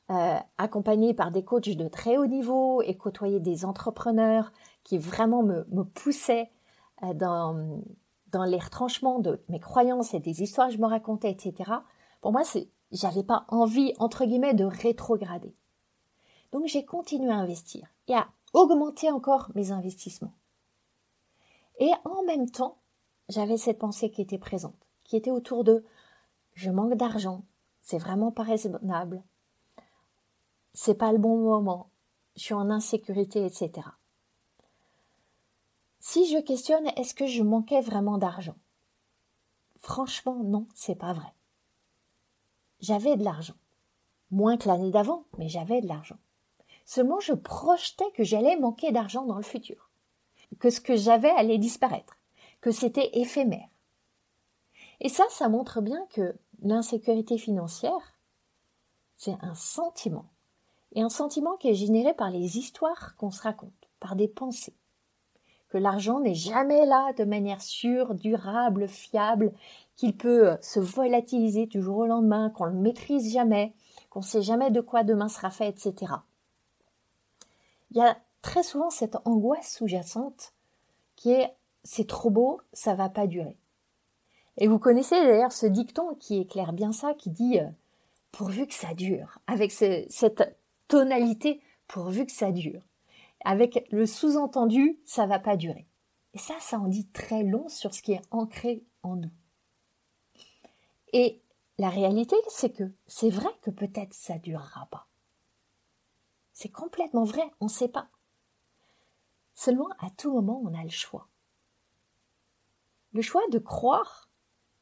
euh, 0.10 0.38
accompagné 0.58 1.14
par 1.14 1.32
des 1.32 1.44
coachs 1.44 1.70
de 1.70 1.88
très 1.88 2.18
haut 2.18 2.28
niveau 2.28 2.82
et 2.82 2.96
côtoyer 2.96 3.40
des 3.40 3.66
entrepreneurs 3.66 4.54
qui 4.84 4.98
vraiment 4.98 5.44
me, 5.44 5.64
poussaient 5.84 6.50
euh, 7.04 7.14
dans, 7.14 7.82
dans 8.32 8.44
les 8.44 8.58
retranchements 8.58 9.20
de 9.20 9.44
mes 9.50 9.60
croyances 9.60 10.14
et 10.14 10.20
des 10.20 10.42
histoires 10.42 10.68
que 10.68 10.74
je 10.74 10.80
me 10.80 10.88
racontais, 10.88 11.32
etc. 11.32 11.72
Pour 12.22 12.32
moi, 12.32 12.44
c'est, 12.44 12.70
j'avais 12.92 13.24
pas 13.24 13.46
envie, 13.50 13.94
entre 14.00 14.26
guillemets, 14.26 14.54
de 14.54 14.64
rétrograder. 14.64 15.54
Donc 16.52 16.68
j'ai 16.68 16.86
continué 16.86 17.32
à 17.32 17.36
investir 17.36 17.88
et 18.08 18.14
à 18.14 18.28
augmenter 18.54 19.12
encore 19.12 19.52
mes 19.56 19.72
investissements. 19.72 20.34
Et 21.80 21.92
en 22.06 22.24
même 22.24 22.50
temps, 22.50 22.78
j'avais 23.30 23.58
cette 23.58 23.80
pensée 23.80 24.10
qui 24.10 24.22
était 24.22 24.38
présente, 24.38 24.88
qui 25.04 25.18
était 25.18 25.32
autour 25.32 25.64
de 25.64 25.84
je 26.54 26.72
manque 26.72 26.96
d'argent, 26.96 27.44
c'est 27.82 27.98
vraiment 27.98 28.32
pas 28.32 28.44
raisonnable, 28.44 29.22
c'est 30.80 30.94
pas 30.94 31.12
le 31.12 31.18
bon 31.18 31.40
moment, 31.40 31.90
je 32.36 32.44
suis 32.44 32.54
en 32.54 32.70
insécurité, 32.70 33.44
etc. 33.44 33.72
Si 36.00 36.32
je 36.32 36.38
questionne, 36.38 36.86
est-ce 36.96 37.16
que 37.16 37.26
je 37.26 37.42
manquais 37.42 37.82
vraiment 37.82 38.20
d'argent? 38.20 38.56
Franchement, 39.80 40.36
non, 40.44 40.68
c'est 40.76 40.94
pas 40.94 41.14
vrai. 41.14 41.34
J'avais 42.80 43.18
de 43.18 43.24
l'argent. 43.24 43.56
Moins 44.30 44.56
que 44.58 44.68
l'année 44.68 44.92
d'avant, 44.92 45.26
mais 45.40 45.50
j'avais 45.50 45.82
de 45.82 45.88
l'argent. 45.88 46.20
Seulement, 46.86 47.20
je 47.20 47.34
projetais 47.34 48.12
que 48.12 48.24
j'allais 48.24 48.56
manquer 48.56 48.92
d'argent 48.92 49.26
dans 49.26 49.38
le 49.38 49.42
futur. 49.42 49.90
Que 50.60 50.70
ce 50.70 50.80
que 50.80 50.96
j'avais 50.96 51.32
allait 51.32 51.58
disparaître 51.58 52.20
que 52.62 52.70
c'était 52.70 53.18
éphémère. 53.20 53.68
Et 55.00 55.10
ça, 55.10 55.26
ça 55.32 55.50
montre 55.50 55.82
bien 55.82 56.06
que 56.12 56.38
l'insécurité 56.62 57.40
financière, 57.40 58.14
c'est 59.16 59.38
un 59.42 59.56
sentiment. 59.56 60.30
Et 60.98 61.02
un 61.04 61.10
sentiment 61.10 61.58
qui 61.58 61.70
est 61.70 61.76
généré 61.76 62.16
par 62.16 62.32
les 62.32 62.58
histoires 62.58 63.16
qu'on 63.18 63.30
se 63.30 63.44
raconte, 63.44 63.88
par 64.00 64.16
des 64.16 64.28
pensées. 64.28 64.74
Que 65.70 65.78
l'argent 65.78 66.20
n'est 66.20 66.34
jamais 66.34 66.88
là 66.88 67.14
de 67.14 67.24
manière 67.24 67.62
sûre, 67.62 68.16
durable, 68.16 68.88
fiable, 68.88 69.54
qu'il 69.96 70.18
peut 70.18 70.58
se 70.60 70.80
volatiliser 70.80 71.68
du 71.68 71.84
jour 71.84 71.98
au 71.98 72.08
lendemain, 72.08 72.50
qu'on 72.50 72.66
le 72.66 72.74
maîtrise 72.74 73.32
jamais, 73.32 73.76
qu'on 74.10 74.24
sait 74.24 74.42
jamais 74.42 74.72
de 74.72 74.82
quoi 74.82 75.04
demain 75.04 75.30
sera 75.30 75.52
fait, 75.52 75.70
etc. 75.70 76.14
Il 77.92 77.98
y 77.98 78.02
a 78.02 78.18
très 78.42 78.64
souvent 78.64 78.90
cette 78.90 79.18
angoisse 79.24 79.76
sous-jacente 79.76 80.54
qui 81.16 81.30
est 81.30 81.54
c'est 81.84 82.08
trop 82.08 82.32
beau, 82.32 82.60
ça 82.74 82.96
va 82.96 83.08
pas 83.08 83.28
durer. 83.28 83.56
Et 84.58 84.68
vous 84.68 84.80
connaissez 84.80 85.16
d'ailleurs 85.16 85.52
ce 85.52 85.68
dicton 85.68 86.16
qui 86.20 86.40
éclaire 86.40 86.74
bien 86.74 86.92
ça, 86.92 87.14
qui 87.14 87.30
dit 87.30 87.60
euh, 87.60 87.68
pourvu 88.32 88.66
que 88.66 88.74
ça 88.74 88.96
dure, 88.96 89.38
avec 89.46 89.72
cette 89.72 90.57
tonalité 90.88 91.62
pourvu 91.88 92.26
que 92.26 92.32
ça 92.32 92.52
dure, 92.52 92.82
avec 93.44 93.88
le 93.92 94.06
sous-entendu 94.06 95.00
ça 95.06 95.26
va 95.26 95.40
pas 95.40 95.58
durer. 95.58 95.88
Et 96.34 96.40
ça, 96.40 96.56
ça 96.60 96.80
en 96.80 96.88
dit 96.88 97.08
très 97.08 97.44
long 97.44 97.68
sur 97.70 97.94
ce 97.94 98.02
qui 98.02 98.14
est 98.14 98.22
ancré 98.32 98.84
en 99.04 99.16
nous. 99.16 99.32
Et 101.14 101.42
la 101.78 101.90
réalité, 101.90 102.36
c'est 102.50 102.72
que 102.72 102.92
c'est 103.08 103.30
vrai 103.30 103.50
que 103.62 103.72
peut-être 103.72 104.14
ça 104.14 104.38
durera 104.38 104.88
pas. 104.88 105.08
C'est 106.54 106.70
complètement 106.70 107.24
vrai, 107.24 107.44
on 107.60 107.66
ne 107.66 107.70
sait 107.70 107.88
pas. 107.88 108.10
Seulement, 109.54 109.90
à 110.00 110.10
tout 110.10 110.32
moment, 110.32 110.62
on 110.64 110.74
a 110.74 110.84
le 110.84 110.90
choix. 110.90 111.28
Le 113.14 113.22
choix 113.22 113.42
de 113.52 113.60
croire 113.60 114.30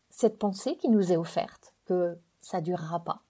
cette 0.10 0.40
pensée 0.40 0.78
qui 0.78 0.90
nous 0.90 1.12
est 1.12 1.18
offerte, 1.18 1.74
que 1.86 2.18
ça 2.40 2.62
durera 2.62 3.02
pas, 3.02 3.25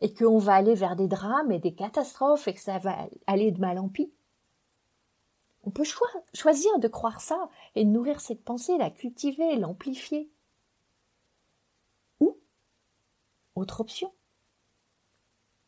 et 0.00 0.12
qu'on 0.12 0.38
va 0.38 0.54
aller 0.54 0.74
vers 0.74 0.96
des 0.96 1.08
drames 1.08 1.52
et 1.52 1.58
des 1.58 1.74
catastrophes 1.74 2.48
et 2.48 2.54
que 2.54 2.60
ça 2.60 2.78
va 2.78 3.08
aller 3.26 3.50
de 3.50 3.60
mal 3.60 3.78
en 3.78 3.88
pis. 3.88 4.12
On 5.64 5.70
peut 5.70 5.84
choisir 6.32 6.78
de 6.78 6.88
croire 6.88 7.20
ça 7.20 7.48
et 7.74 7.84
nourrir 7.84 8.20
cette 8.20 8.44
pensée, 8.44 8.78
la 8.78 8.90
cultiver, 8.90 9.56
l'amplifier. 9.56 10.30
Ou, 12.20 12.38
autre 13.56 13.80
option, 13.80 14.12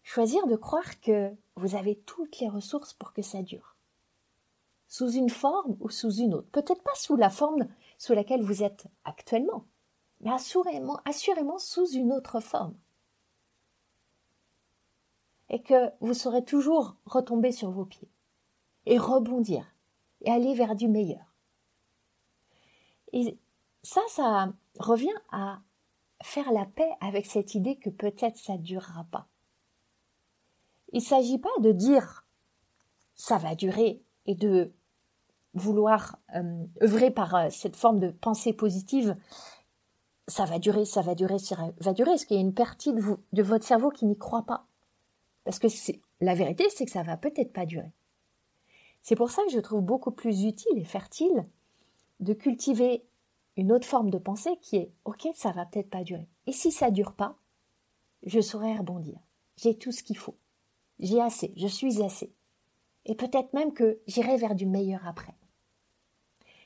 choisir 0.04 0.46
de 0.46 0.56
croire 0.56 1.00
que 1.00 1.34
vous 1.56 1.74
avez 1.74 1.96
toutes 1.96 2.38
les 2.38 2.48
ressources 2.48 2.92
pour 2.92 3.12
que 3.12 3.22
ça 3.22 3.42
dure. 3.42 3.74
Sous 4.86 5.10
une 5.10 5.30
forme 5.30 5.76
ou 5.80 5.90
sous 5.90 6.12
une 6.12 6.34
autre. 6.34 6.48
Peut-être 6.50 6.82
pas 6.82 6.94
sous 6.94 7.16
la 7.16 7.28
forme 7.28 7.66
sous 7.98 8.14
laquelle 8.14 8.42
vous 8.42 8.62
êtes 8.62 8.86
actuellement, 9.04 9.66
mais 10.20 10.30
assurément 10.30 11.58
sous 11.58 11.88
une 11.90 12.12
autre 12.12 12.40
forme 12.40 12.76
et 15.50 15.62
que 15.62 15.90
vous 16.00 16.14
saurez 16.14 16.44
toujours 16.44 16.96
retomber 17.06 17.52
sur 17.52 17.70
vos 17.70 17.84
pieds 17.84 18.10
et 18.86 18.98
rebondir 18.98 19.64
et 20.22 20.30
aller 20.30 20.54
vers 20.54 20.74
du 20.74 20.88
meilleur. 20.88 21.34
Et 23.12 23.38
ça, 23.82 24.00
ça 24.08 24.52
revient 24.78 25.14
à 25.30 25.60
faire 26.22 26.52
la 26.52 26.66
paix 26.66 26.90
avec 27.00 27.26
cette 27.26 27.54
idée 27.54 27.76
que 27.76 27.90
peut-être 27.90 28.36
ça 28.36 28.54
ne 28.54 28.62
durera 28.62 29.06
pas. 29.10 29.28
Il 30.92 30.98
ne 30.98 31.04
s'agit 31.04 31.38
pas 31.38 31.48
de 31.60 31.72
dire 31.72 32.26
ça 33.14 33.38
va 33.38 33.54
durer 33.54 34.02
et 34.26 34.34
de 34.34 34.72
vouloir 35.54 36.18
euh, 36.34 36.64
œuvrer 36.82 37.10
par 37.10 37.34
euh, 37.34 37.48
cette 37.50 37.76
forme 37.76 37.98
de 37.98 38.10
pensée 38.10 38.52
positive 38.52 39.16
ça 40.28 40.44
va 40.44 40.58
durer, 40.58 40.84
ça 40.84 41.00
va 41.00 41.14
durer, 41.14 41.38
ça 41.38 41.56
va 41.80 41.92
durer, 41.94 42.10
parce 42.10 42.24
qu'il 42.26 42.36
y 42.36 42.38
a 42.38 42.42
une 42.42 42.54
partie 42.54 42.92
de, 42.92 43.42
votre 43.42 43.64
cerveau 43.64 43.90
qui 43.90 44.04
n'y 44.04 44.16
croit 44.16 44.42
pas. 44.42 44.67
Parce 45.48 45.60
que 45.60 45.92
la 46.20 46.34
vérité, 46.34 46.68
c'est 46.68 46.84
que 46.84 46.90
ça 46.90 47.02
va 47.02 47.16
peut-être 47.16 47.54
pas 47.54 47.64
durer. 47.64 47.90
C'est 49.00 49.16
pour 49.16 49.30
ça 49.30 49.42
que 49.46 49.50
je 49.50 49.60
trouve 49.60 49.80
beaucoup 49.80 50.10
plus 50.10 50.44
utile 50.44 50.76
et 50.76 50.84
fertile 50.84 51.48
de 52.20 52.34
cultiver 52.34 53.06
une 53.56 53.72
autre 53.72 53.88
forme 53.88 54.10
de 54.10 54.18
pensée 54.18 54.58
qui 54.60 54.76
est 54.76 54.92
OK, 55.06 55.26
ça 55.34 55.50
va 55.52 55.64
peut-être 55.64 55.88
pas 55.88 56.04
durer. 56.04 56.28
Et 56.46 56.52
si 56.52 56.70
ça 56.70 56.90
dure 56.90 57.14
pas, 57.14 57.38
je 58.24 58.42
saurai 58.42 58.76
rebondir. 58.76 59.18
J'ai 59.56 59.74
tout 59.74 59.90
ce 59.90 60.02
qu'il 60.02 60.18
faut. 60.18 60.36
J'ai 60.98 61.22
assez, 61.22 61.54
je 61.56 61.66
suis 61.66 62.02
assez. 62.02 62.30
Et 63.06 63.14
peut-être 63.14 63.54
même 63.54 63.72
que 63.72 64.02
j'irai 64.06 64.36
vers 64.36 64.54
du 64.54 64.66
meilleur 64.66 65.06
après. 65.06 65.34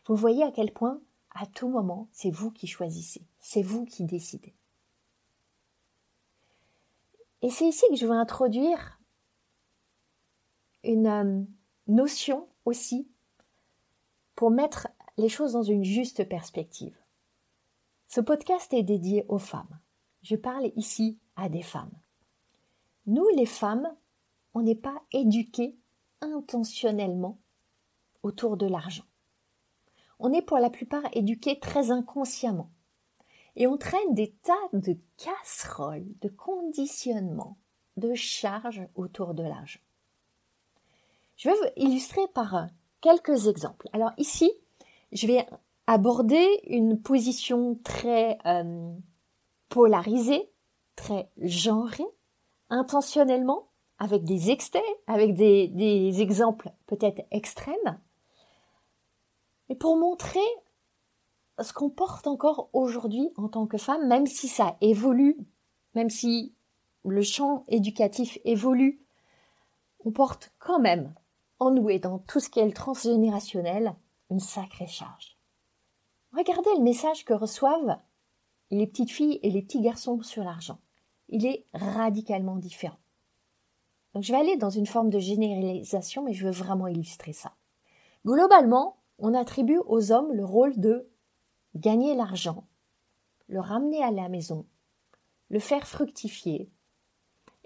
Vous 0.08 0.16
voyez 0.16 0.42
à 0.42 0.50
quel 0.50 0.72
point, 0.72 1.00
à 1.36 1.46
tout 1.46 1.68
moment, 1.68 2.08
c'est 2.10 2.30
vous 2.30 2.50
qui 2.50 2.66
choisissez, 2.66 3.22
c'est 3.38 3.62
vous 3.62 3.84
qui 3.84 4.06
décidez. 4.06 4.56
Et 7.42 7.50
c'est 7.50 7.66
ici 7.66 7.84
que 7.90 7.96
je 7.96 8.06
veux 8.06 8.12
introduire 8.12 9.00
une 10.84 11.06
euh, 11.06 11.42
notion 11.88 12.49
aussi 12.64 13.08
pour 14.37 14.50
mettre 14.50 14.88
les 15.16 15.28
choses 15.28 15.52
dans 15.52 15.62
une 15.62 15.84
juste 15.84 16.28
perspective. 16.28 16.96
Ce 18.06 18.20
podcast 18.20 18.72
est 18.72 18.82
dédié 18.84 19.25
aux 19.28 19.38
femmes. 19.38 19.80
Je 20.22 20.37
parle 20.37 20.70
ici 20.76 21.18
à 21.34 21.49
des 21.49 21.62
femmes. 21.62 21.92
Nous, 23.06 23.26
les 23.34 23.46
femmes, 23.46 23.92
on 24.54 24.62
n'est 24.62 24.76
pas 24.76 25.02
éduquées 25.12 25.76
intentionnellement 26.20 27.40
autour 28.22 28.56
de 28.56 28.66
l'argent. 28.66 29.04
On 30.20 30.32
est 30.32 30.42
pour 30.42 30.58
la 30.58 30.70
plupart 30.70 31.02
éduqués 31.12 31.58
très 31.58 31.90
inconsciemment 31.90 32.70
et 33.56 33.66
on 33.66 33.76
traîne 33.76 34.14
des 34.14 34.32
tas 34.42 34.68
de 34.73 34.97
casseroles, 35.16 36.06
de 36.21 36.28
conditionnements, 36.28 37.59
de 37.97 38.14
charges 38.14 38.87
autour 38.94 39.35
de 39.35 39.42
l'argent. 39.42 39.80
Je 41.37 41.49
vais 41.49 41.54
vous 41.56 41.85
illustrer 41.85 42.23
par 42.35 42.68
quelques 43.00 43.49
exemples. 43.49 43.88
Alors 43.92 44.12
ici, 44.16 44.52
je 45.12 45.26
vais 45.26 45.47
aborder 45.87 46.47
une 46.66 47.00
position 47.00 47.78
très 47.82 48.38
euh, 48.47 48.92
polarisée, 49.68 50.50
très 50.97 51.28
genrée, 51.38 52.06
intentionnellement, 52.71 53.68
avec 53.99 54.25
des 54.25 54.50
extraits, 54.50 54.82
avec 55.06 55.35
des, 55.35 55.68
des 55.68 56.23
exemples 56.23 56.71
peut-être 56.87 57.23
extrêmes, 57.30 58.00
et 59.68 59.75
pour 59.75 59.97
montrer 59.97 60.40
ce 61.61 61.73
qu'on 61.73 61.90
porte 61.90 62.26
encore 62.26 62.71
aujourd'hui 62.73 63.30
en 63.37 63.49
tant 63.49 63.66
que 63.66 63.78
femme, 63.78 64.06
même 64.09 64.26
si 64.26 64.49
ça 64.49 64.76
évolue, 64.80 65.37
même 65.94 66.11
si 66.11 66.54
le 67.04 67.23
champ 67.23 67.64
éducatif 67.68 68.38
évolue, 68.44 69.00
on 70.04 70.12
porte 70.12 70.52
quand 70.59 70.80
même 70.80 71.12
en 71.59 71.71
nous 71.71 71.90
et 71.90 71.99
dans 71.99 72.18
tout 72.18 72.40
ce 72.40 72.49
qui 72.49 72.61
est 72.61 72.66
le 72.66 72.73
transgénérationnel 72.73 73.94
une 74.30 74.40
sacrée 74.40 74.87
charge. 74.87 75.37
Regardez 76.35 76.71
le 76.76 76.82
message 76.82 77.25
que 77.25 77.35
reçoivent 77.35 77.99
les 78.71 78.87
petites 78.87 79.11
filles 79.11 79.38
et 79.42 79.50
les 79.50 79.62
petits 79.62 79.82
garçons 79.82 80.23
sur 80.23 80.42
l'argent. 80.42 80.78
Il 81.28 81.47
est 81.47 81.66
radicalement 81.75 82.56
différent. 82.56 82.97
Donc 84.14 84.25
je 84.25 84.32
vais 84.32 84.38
aller 84.38 84.56
dans 84.56 84.71
une 84.71 84.87
forme 84.87 85.11
de 85.11 85.18
généralisation, 85.18 86.23
mais 86.23 86.32
je 86.32 86.47
veux 86.47 86.52
vraiment 86.52 86.87
illustrer 86.87 87.32
ça. 87.32 87.52
Globalement, 88.25 88.97
on 89.18 89.35
attribue 89.35 89.80
aux 89.87 90.12
hommes 90.12 90.32
le 90.32 90.44
rôle 90.44 90.78
de 90.78 91.09
gagner 91.75 92.14
l'argent, 92.14 92.64
le 93.49 93.61
ramener 93.61 94.02
à 94.02 94.11
la 94.11 94.29
maison, 94.29 94.67
le 95.50 95.59
faire 95.59 95.87
fructifier 95.87 96.71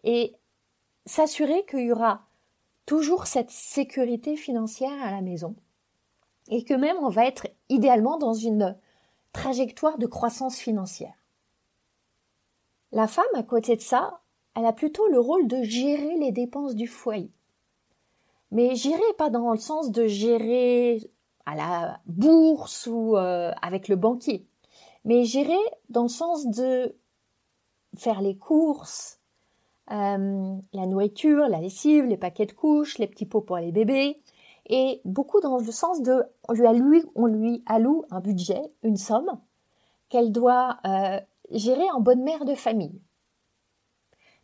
et 0.04 0.36
s'assurer 1.06 1.64
qu'il 1.66 1.86
y 1.86 1.92
aura 1.92 2.26
toujours 2.84 3.26
cette 3.26 3.50
sécurité 3.50 4.36
financière 4.36 5.02
à 5.02 5.10
la 5.10 5.20
maison 5.20 5.56
et 6.48 6.64
que 6.64 6.74
même 6.74 6.96
on 7.00 7.08
va 7.08 7.26
être 7.26 7.48
idéalement 7.68 8.18
dans 8.18 8.34
une 8.34 8.76
trajectoire 9.32 9.98
de 9.98 10.06
croissance 10.06 10.58
financière. 10.58 11.14
La 12.92 13.06
femme, 13.06 13.24
à 13.34 13.42
côté 13.42 13.76
de 13.76 13.80
ça, 13.80 14.20
elle 14.54 14.64
a 14.64 14.72
plutôt 14.72 15.06
le 15.08 15.20
rôle 15.20 15.48
de 15.48 15.62
gérer 15.62 16.16
les 16.16 16.32
dépenses 16.32 16.74
du 16.74 16.86
foyer. 16.86 17.30
Mais 18.52 18.74
gérer 18.74 19.02
pas 19.18 19.28
dans 19.28 19.50
le 19.52 19.58
sens 19.58 19.90
de 19.90 20.06
gérer 20.06 21.10
à 21.46 21.54
la 21.54 22.00
bourse 22.06 22.86
ou 22.86 23.16
euh, 23.16 23.52
avec 23.62 23.88
le 23.88 23.96
banquier, 23.96 24.46
mais 25.04 25.24
gérer 25.24 25.54
dans 25.88 26.02
le 26.02 26.08
sens 26.08 26.46
de 26.46 26.94
faire 27.96 28.20
les 28.20 28.36
courses, 28.36 29.20
euh, 29.92 30.56
la 30.72 30.86
nourriture, 30.86 31.48
la 31.48 31.60
lessive, 31.60 32.04
les 32.04 32.16
paquets 32.16 32.46
de 32.46 32.52
couches, 32.52 32.98
les 32.98 33.06
petits 33.06 33.26
pots 33.26 33.40
pour 33.40 33.58
les 33.58 33.70
bébés, 33.70 34.20
et 34.68 35.00
beaucoup 35.04 35.40
dans 35.40 35.58
le 35.58 35.72
sens 35.72 36.02
de 36.02 36.24
on 36.48 36.52
lui 36.52 36.66
alloue, 36.66 37.02
on 37.14 37.26
lui 37.26 37.62
alloue 37.66 38.04
un 38.10 38.20
budget, 38.20 38.60
une 38.82 38.96
somme 38.96 39.38
qu'elle 40.08 40.32
doit 40.32 40.78
euh, 40.84 41.20
gérer 41.50 41.88
en 41.92 42.00
bonne 42.00 42.22
mère 42.22 42.44
de 42.44 42.54
famille. 42.54 43.00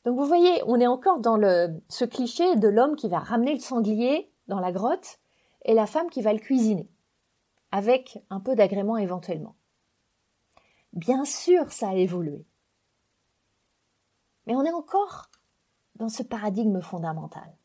Donc 0.05 0.17
vous 0.17 0.27
voyez, 0.27 0.63
on 0.67 0.81
est 0.81 0.87
encore 0.87 1.21
dans 1.21 1.37
le, 1.37 1.81
ce 1.89 2.05
cliché 2.05 2.57
de 2.57 2.69
l'homme 2.69 2.97
qui 2.97 3.09
va 3.09 3.19
ramener 3.19 3.55
le 3.55 3.61
sanglier 3.61 4.31
dans 4.49 4.61
la 4.61 4.73
grotte 4.73 5.19
et 5.65 5.75
la 5.75 5.87
femme 5.87 6.11
qui 6.11 6.23
va 6.23 6.33
le 6.33 6.41
cuisiner 6.41 6.89
avec 7.73 8.23
un 8.31 8.39
peu 8.39 8.55
d'agrément 8.55 8.97
éventuellement. 8.97 9.57
Bien 10.93 11.25
sûr, 11.25 11.73
ça 11.73 11.89
a 11.89 11.95
évolué. 11.95 12.45
Mais 14.47 14.55
on 14.55 14.65
est 14.65 14.73
encore 14.73 15.31
dans 15.97 16.09
ce 16.09 16.23
paradigme 16.23 16.81
fondamental. 16.81 17.57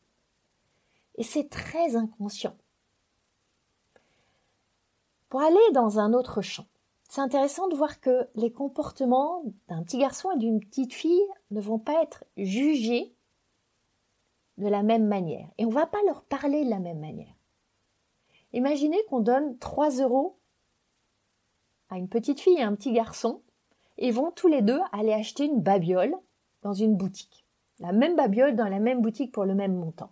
Et 1.16 1.22
c'est 1.22 1.50
très 1.50 1.96
inconscient. 1.96 2.56
Pour 5.28 5.42
aller 5.42 5.58
dans 5.72 5.98
un 5.98 6.14
autre 6.14 6.40
champ, 6.40 6.66
c'est 7.08 7.20
intéressant 7.20 7.68
de 7.68 7.76
voir 7.76 8.00
que 8.00 8.28
les 8.34 8.52
comportements 8.52 9.42
d'un 9.68 9.82
petit 9.82 9.98
garçon 9.98 10.30
et 10.32 10.38
d'une 10.38 10.60
petite 10.60 10.94
fille 10.94 11.26
ne 11.50 11.60
vont 11.60 11.78
pas 11.78 12.02
être 12.02 12.24
jugés 12.36 13.14
de 14.56 14.68
la 14.68 14.82
même 14.82 15.06
manière. 15.06 15.48
Et 15.58 15.64
on 15.64 15.70
ne 15.70 15.74
va 15.74 15.86
pas 15.86 16.02
leur 16.06 16.22
parler 16.22 16.64
de 16.64 16.70
la 16.70 16.78
même 16.78 17.00
manière. 17.00 17.37
Imaginez 18.52 19.02
qu'on 19.08 19.20
donne 19.20 19.58
3 19.58 19.90
euros 20.02 20.38
à 21.90 21.96
une 21.96 22.08
petite 22.08 22.40
fille 22.40 22.58
et 22.58 22.62
un 22.62 22.74
petit 22.74 22.92
garçon 22.92 23.42
et 23.98 24.10
vont 24.10 24.30
tous 24.30 24.48
les 24.48 24.62
deux 24.62 24.80
aller 24.92 25.12
acheter 25.12 25.44
une 25.44 25.60
babiole 25.60 26.14
dans 26.62 26.72
une 26.72 26.96
boutique. 26.96 27.44
La 27.80 27.92
même 27.92 28.16
babiole 28.16 28.56
dans 28.56 28.68
la 28.68 28.78
même 28.78 29.02
boutique 29.02 29.32
pour 29.32 29.44
le 29.44 29.54
même 29.54 29.74
montant. 29.74 30.10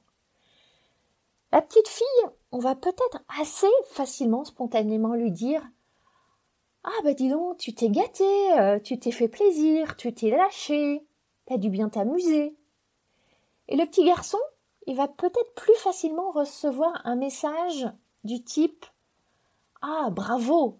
La 1.52 1.62
petite 1.62 1.88
fille, 1.88 2.30
on 2.52 2.58
va 2.58 2.74
peut-être 2.74 3.24
assez 3.40 3.70
facilement, 3.86 4.44
spontanément 4.44 5.14
lui 5.14 5.30
dire 5.30 5.62
Ah 6.84 7.02
bah 7.02 7.14
dis 7.14 7.28
donc, 7.28 7.56
tu 7.58 7.74
t'es 7.74 7.88
gâté, 7.88 8.24
euh, 8.58 8.78
tu 8.78 8.98
t'es 8.98 9.10
fait 9.10 9.28
plaisir, 9.28 9.96
tu 9.96 10.12
t'es 10.12 10.30
lâché, 10.30 11.04
t'as 11.46 11.56
dû 11.56 11.70
bien 11.70 11.88
t'amuser. 11.88 12.56
Et 13.68 13.76
le 13.76 13.86
petit 13.86 14.04
garçon, 14.04 14.38
il 14.86 14.96
va 14.96 15.08
peut-être 15.08 15.54
plus 15.54 15.74
facilement 15.76 16.30
recevoir 16.30 17.00
un 17.04 17.16
message 17.16 17.86
du 18.26 18.44
type 18.44 18.84
Ah 19.80 20.10
bravo, 20.10 20.78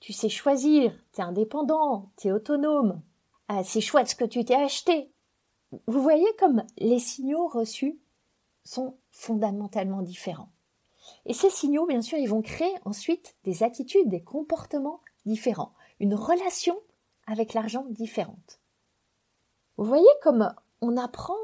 tu 0.00 0.12
sais 0.12 0.28
choisir, 0.28 0.92
t'es 1.12 1.22
indépendant, 1.22 2.10
t'es 2.16 2.32
autonome, 2.32 3.00
ah, 3.48 3.64
c'est 3.64 3.80
chouette 3.80 4.08
ce 4.08 4.14
que 4.14 4.26
tu 4.26 4.44
t'es 4.44 4.54
acheté. 4.54 5.10
Vous 5.86 6.02
voyez 6.02 6.28
comme 6.38 6.64
les 6.76 6.98
signaux 6.98 7.46
reçus 7.48 7.98
sont 8.64 8.96
fondamentalement 9.10 10.02
différents. 10.02 10.50
Et 11.24 11.32
ces 11.32 11.48
signaux, 11.48 11.86
bien 11.86 12.02
sûr, 12.02 12.18
ils 12.18 12.28
vont 12.28 12.42
créer 12.42 12.74
ensuite 12.84 13.36
des 13.44 13.62
attitudes, 13.62 14.08
des 14.08 14.22
comportements 14.22 15.00
différents, 15.24 15.72
une 16.00 16.14
relation 16.14 16.78
avec 17.26 17.54
l'argent 17.54 17.86
différente. 17.88 18.60
Vous 19.78 19.84
voyez 19.84 20.04
comme 20.22 20.54
on 20.80 20.96
apprend 20.96 21.38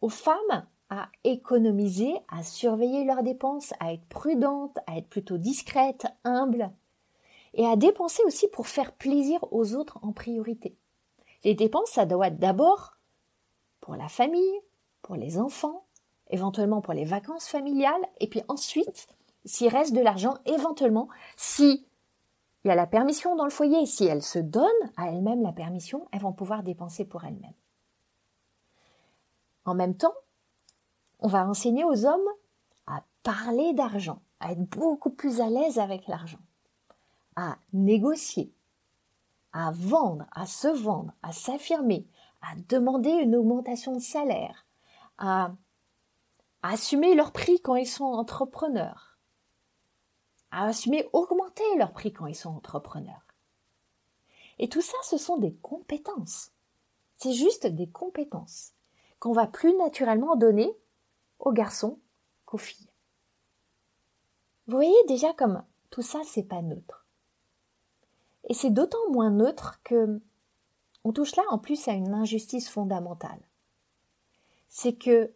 aux 0.00 0.08
femmes 0.08 0.66
à 0.88 1.08
économiser, 1.24 2.14
à 2.28 2.42
surveiller 2.42 3.04
leurs 3.04 3.22
dépenses, 3.22 3.72
à 3.80 3.92
être 3.92 4.06
prudentes, 4.06 4.78
à 4.86 4.98
être 4.98 5.08
plutôt 5.08 5.38
discrètes, 5.38 6.06
humbles, 6.24 6.70
et 7.54 7.66
à 7.66 7.76
dépenser 7.76 8.22
aussi 8.24 8.48
pour 8.48 8.68
faire 8.68 8.92
plaisir 8.92 9.44
aux 9.50 9.74
autres 9.74 9.98
en 10.02 10.12
priorité. 10.12 10.76
Les 11.44 11.54
dépenses, 11.54 11.90
ça 11.90 12.06
doit 12.06 12.28
être 12.28 12.38
d'abord 12.38 12.96
pour 13.80 13.96
la 13.96 14.08
famille, 14.08 14.60
pour 15.02 15.16
les 15.16 15.38
enfants, 15.38 15.86
éventuellement 16.28 16.80
pour 16.80 16.94
les 16.94 17.04
vacances 17.04 17.48
familiales, 17.48 18.06
et 18.20 18.28
puis 18.28 18.42
ensuite, 18.48 19.08
s'il 19.44 19.68
reste 19.68 19.94
de 19.94 20.00
l'argent, 20.00 20.34
éventuellement, 20.44 21.08
si 21.36 21.86
il 22.64 22.68
y 22.68 22.72
a 22.72 22.74
la 22.74 22.86
permission 22.86 23.36
dans 23.36 23.44
le 23.44 23.50
foyer, 23.50 23.86
si 23.86 24.04
elles 24.06 24.24
se 24.24 24.40
donnent 24.40 24.66
à 24.96 25.08
elles-mêmes 25.08 25.42
la 25.42 25.52
permission, 25.52 26.08
elles 26.10 26.20
vont 26.20 26.32
pouvoir 26.32 26.64
dépenser 26.64 27.04
pour 27.04 27.24
elles-mêmes. 27.24 27.54
En 29.64 29.74
même 29.74 29.96
temps, 29.96 30.14
on 31.20 31.28
va 31.28 31.46
enseigner 31.46 31.84
aux 31.84 32.06
hommes 32.06 32.28
à 32.86 33.02
parler 33.22 33.72
d'argent, 33.72 34.22
à 34.40 34.52
être 34.52 34.64
beaucoup 34.64 35.10
plus 35.10 35.40
à 35.40 35.48
l'aise 35.48 35.78
avec 35.78 36.06
l'argent, 36.06 36.40
à 37.36 37.56
négocier, 37.72 38.52
à 39.52 39.72
vendre, 39.72 40.26
à 40.32 40.46
se 40.46 40.68
vendre, 40.68 41.12
à 41.22 41.32
s'affirmer, 41.32 42.06
à 42.42 42.54
demander 42.68 43.10
une 43.10 43.34
augmentation 43.34 43.94
de 43.94 44.00
salaire, 44.00 44.66
à, 45.18 45.52
assumer 46.62 47.14
leur 47.14 47.32
prix 47.32 47.60
quand 47.60 47.76
ils 47.76 47.86
sont 47.86 48.04
entrepreneurs, 48.04 49.18
à 50.50 50.66
assumer 50.66 51.08
augmenter 51.12 51.64
leur 51.78 51.92
prix 51.92 52.12
quand 52.12 52.26
ils 52.26 52.34
sont 52.34 52.50
entrepreneurs. 52.50 53.24
Et 54.58 54.68
tout 54.68 54.80
ça, 54.80 54.96
ce 55.04 55.16
sont 55.16 55.36
des 55.36 55.54
compétences. 55.54 56.50
C'est 57.18 57.32
juste 57.32 57.66
des 57.66 57.88
compétences 57.88 58.72
qu'on 59.20 59.32
va 59.32 59.46
plus 59.46 59.76
naturellement 59.76 60.34
donner 60.34 60.76
aux 61.38 61.52
garçons 61.52 61.98
qu'aux 62.44 62.58
filles. 62.58 62.90
Vous 64.66 64.76
voyez 64.76 65.04
déjà 65.06 65.32
comme 65.32 65.62
tout 65.90 66.02
ça, 66.02 66.20
c'est 66.24 66.42
pas 66.42 66.62
neutre. 66.62 67.06
Et 68.48 68.54
c'est 68.54 68.70
d'autant 68.70 69.10
moins 69.10 69.30
neutre 69.30 69.80
que 69.84 70.20
on 71.04 71.12
touche 71.12 71.36
là 71.36 71.44
en 71.50 71.58
plus 71.58 71.86
à 71.86 71.92
une 71.92 72.14
injustice 72.14 72.68
fondamentale. 72.68 73.40
C'est 74.68 74.94
que 74.94 75.32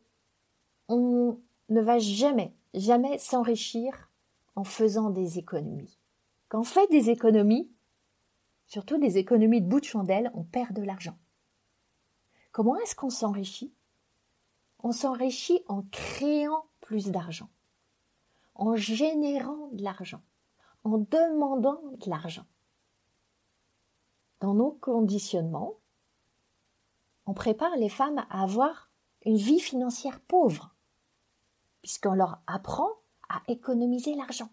on 0.88 1.38
ne 1.68 1.80
va 1.80 1.98
jamais, 1.98 2.52
jamais 2.74 3.18
s'enrichir 3.18 4.10
en 4.56 4.64
faisant 4.64 5.10
des 5.10 5.38
économies. 5.38 5.96
Quand 6.48 6.60
on 6.60 6.64
fait 6.64 6.90
des 6.90 7.10
économies, 7.10 7.70
surtout 8.66 8.98
des 8.98 9.18
économies 9.18 9.60
de 9.60 9.68
bout 9.68 9.80
de 9.80 9.84
chandelle, 9.84 10.32
on 10.34 10.42
perd 10.42 10.72
de 10.72 10.82
l'argent. 10.82 11.16
Comment 12.50 12.76
est-ce 12.76 12.96
qu'on 12.96 13.10
s'enrichit? 13.10 13.72
On 14.82 14.92
s'enrichit 14.92 15.62
en 15.68 15.82
créant 15.90 16.66
plus 16.80 17.10
d'argent, 17.10 17.48
en 18.54 18.76
générant 18.76 19.68
de 19.72 19.82
l'argent, 19.82 20.22
en 20.84 20.98
demandant 20.98 21.80
de 21.98 22.08
l'argent 22.10 22.46
dans 24.40 24.54
nos 24.54 24.72
conditionnements, 24.72 25.74
on 27.26 27.34
prépare 27.34 27.76
les 27.76 27.88
femmes 27.88 28.18
à 28.30 28.42
avoir 28.42 28.90
une 29.24 29.36
vie 29.36 29.60
financière 29.60 30.20
pauvre, 30.20 30.74
puisqu'on 31.82 32.14
leur 32.14 32.40
apprend 32.46 32.88
à 33.28 33.42
économiser 33.48 34.14
l'argent. 34.14 34.48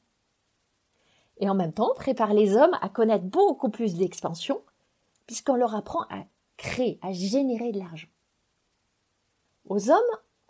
Et 1.37 1.49
en 1.49 1.55
même 1.55 1.73
temps, 1.73 1.91
on 1.91 1.95
prépare 1.95 2.33
les 2.33 2.55
hommes 2.55 2.77
à 2.81 2.89
connaître 2.89 3.25
beaucoup 3.25 3.69
plus 3.69 3.95
d'expansion, 3.95 4.61
puisqu'on 5.25 5.55
leur 5.55 5.75
apprend 5.75 6.01
à 6.09 6.25
créer, 6.57 6.99
à 7.01 7.13
générer 7.13 7.71
de 7.71 7.79
l'argent. 7.79 8.07
Aux 9.67 9.91
hommes, 9.91 9.97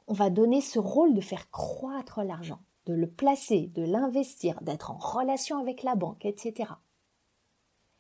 on 0.08 0.14
va 0.14 0.30
donner 0.30 0.62
ce 0.62 0.78
rôle 0.78 1.14
de 1.16 1.22
faire 1.22 1.50
croître 1.50 2.24
l'argent, 2.24 2.60
de 2.86 2.94
le 2.94 3.08
placer, 3.08 3.72
de 3.74 3.84
l'investir, 3.84 4.62
d'être 4.62 4.92
en 4.92 4.98
relation 4.98 5.58
avec 5.58 5.82
la 5.82 5.96
banque, 5.96 6.24
etc. 6.26 6.72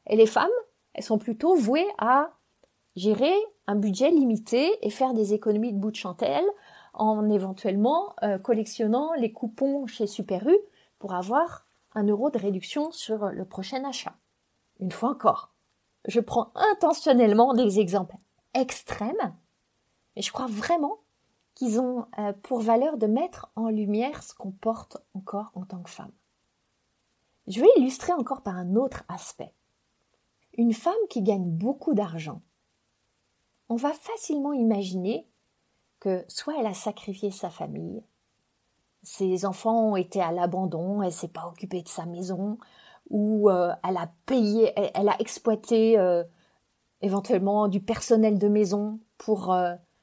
Et 0.05 0.15
les 0.15 0.27
femmes, 0.27 0.49
elles 0.93 1.03
sont 1.03 1.17
plutôt 1.17 1.55
vouées 1.55 1.87
à 1.97 2.33
gérer 2.95 3.33
un 3.65 3.75
budget 3.75 4.11
limité 4.11 4.69
et 4.85 4.89
faire 4.89 5.13
des 5.13 5.33
économies 5.33 5.73
de 5.73 5.79
bout 5.79 5.91
de 5.91 5.95
chantelle 5.95 6.45
en 6.93 7.29
éventuellement 7.29 8.15
euh, 8.23 8.37
collectionnant 8.37 9.13
les 9.13 9.31
coupons 9.31 9.87
chez 9.87 10.07
Super 10.07 10.47
U 10.47 10.57
pour 10.99 11.13
avoir 11.13 11.65
un 11.93 12.05
euro 12.05 12.29
de 12.29 12.37
réduction 12.37 12.91
sur 12.91 13.29
le 13.29 13.45
prochain 13.45 13.83
achat. 13.83 14.15
Une 14.79 14.91
fois 14.91 15.09
encore, 15.09 15.51
je 16.07 16.19
prends 16.19 16.51
intentionnellement 16.55 17.53
des 17.53 17.79
exemples 17.79 18.15
extrêmes, 18.53 19.35
mais 20.15 20.21
je 20.21 20.31
crois 20.31 20.47
vraiment 20.47 20.99
qu'ils 21.57 21.79
ont 21.79 22.05
euh, 22.19 22.33
pour 22.43 22.59
valeur 22.59 22.97
de 22.97 23.07
mettre 23.07 23.51
en 23.55 23.69
lumière 23.69 24.21
ce 24.21 24.35
qu'on 24.35 24.51
porte 24.51 24.97
encore 25.15 25.51
en 25.55 25.65
tant 25.65 25.81
que 25.81 25.89
femme. 25.89 26.11
Je 27.47 27.59
vais 27.59 27.67
illustrer 27.77 28.13
encore 28.13 28.43
par 28.43 28.55
un 28.55 28.75
autre 28.75 29.03
aspect 29.09 29.53
une 30.57 30.73
femme 30.73 30.93
qui 31.09 31.21
gagne 31.21 31.49
beaucoup 31.49 31.93
d'argent, 31.93 32.41
on 33.69 33.75
va 33.75 33.91
facilement 33.93 34.53
imaginer 34.53 35.27
que 35.99 36.25
soit 36.27 36.55
elle 36.59 36.67
a 36.67 36.73
sacrifié 36.73 37.31
sa 37.31 37.49
famille, 37.49 38.03
ses 39.03 39.45
enfants 39.45 39.91
ont 39.91 39.95
été 39.95 40.21
à 40.21 40.31
l'abandon, 40.31 41.01
elle 41.01 41.11
s'est 41.11 41.27
pas 41.27 41.47
occupée 41.47 41.81
de 41.81 41.87
sa 41.87 42.05
maison, 42.05 42.57
ou 43.09 43.49
euh, 43.49 43.71
elle 43.87 43.97
a 43.97 44.09
payé, 44.25 44.73
elle, 44.93 45.09
a 45.09 45.19
exploité 45.19 45.97
euh, 45.97 46.23
éventuellement 47.01 47.67
du 47.67 47.79
personnel 47.79 48.37
de 48.37 48.47
maison 48.47 48.99
pour 49.17 49.55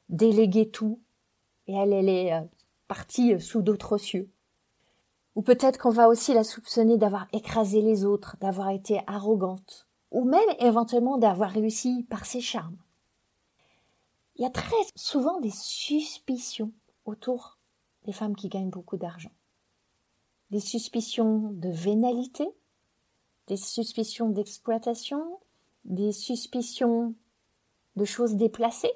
déléguer 0.09 0.71
tout, 0.71 1.01
et 1.67 1.75
elle, 1.75 1.93
elle 1.93 2.09
est 2.09 2.33
partie 2.89 3.41
sous 3.41 3.63
d'autres 3.63 3.99
cieux. 3.99 4.31
Ou 5.35 5.43
peut-être 5.43 5.79
qu'on 5.79 5.91
va 5.91 6.09
aussi 6.09 6.33
la 6.33 6.45
soupçonner 6.45 6.97
d'avoir 6.97 7.27
écrasé 7.33 7.81
les 7.81 8.05
autres, 8.05 8.37
d'avoir 8.41 8.71
été 8.71 9.01
arrogante, 9.07 9.89
ou 10.11 10.25
même 10.25 10.49
éventuellement 10.61 11.19
d'avoir 11.19 11.51
réussi 11.51 12.07
par 12.09 12.25
ses 12.25 12.41
charmes. 12.41 12.77
Il 14.37 14.43
y 14.43 14.47
a 14.47 14.51
très 14.51 14.77
souvent 14.95 15.41
des 15.41 15.51
suspicions 15.51 16.73
autour 17.05 17.59
des 18.05 18.13
femmes 18.13 18.37
qui 18.37 18.49
gagnent 18.49 18.71
beaucoup 18.71 18.97
d'argent. 18.97 19.33
Des 20.51 20.61
suspicions 20.61 21.51
de 21.53 21.69
vénalité, 21.69 22.47
des 23.47 23.57
suspicions 23.57 24.29
d'exploitation, 24.29 25.39
des 25.85 26.13
suspicions 26.13 27.15
de 27.97 28.05
choses 28.05 28.37
déplacées. 28.37 28.93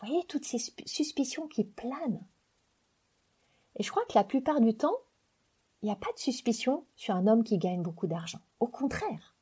Vous 0.00 0.08
voyez 0.08 0.24
toutes 0.24 0.44
ces 0.44 0.58
suspicions 0.86 1.46
qui 1.46 1.64
planent. 1.64 2.24
Et 3.76 3.82
je 3.82 3.90
crois 3.90 4.04
que 4.06 4.14
la 4.14 4.24
plupart 4.24 4.60
du 4.60 4.74
temps, 4.74 4.96
il 5.82 5.86
n'y 5.86 5.92
a 5.92 5.96
pas 5.96 6.12
de 6.14 6.18
suspicion 6.18 6.84
sur 6.96 7.14
un 7.14 7.26
homme 7.26 7.44
qui 7.44 7.58
gagne 7.58 7.82
beaucoup 7.82 8.06
d'argent. 8.06 8.40
Au 8.60 8.66
contraire. 8.66 9.34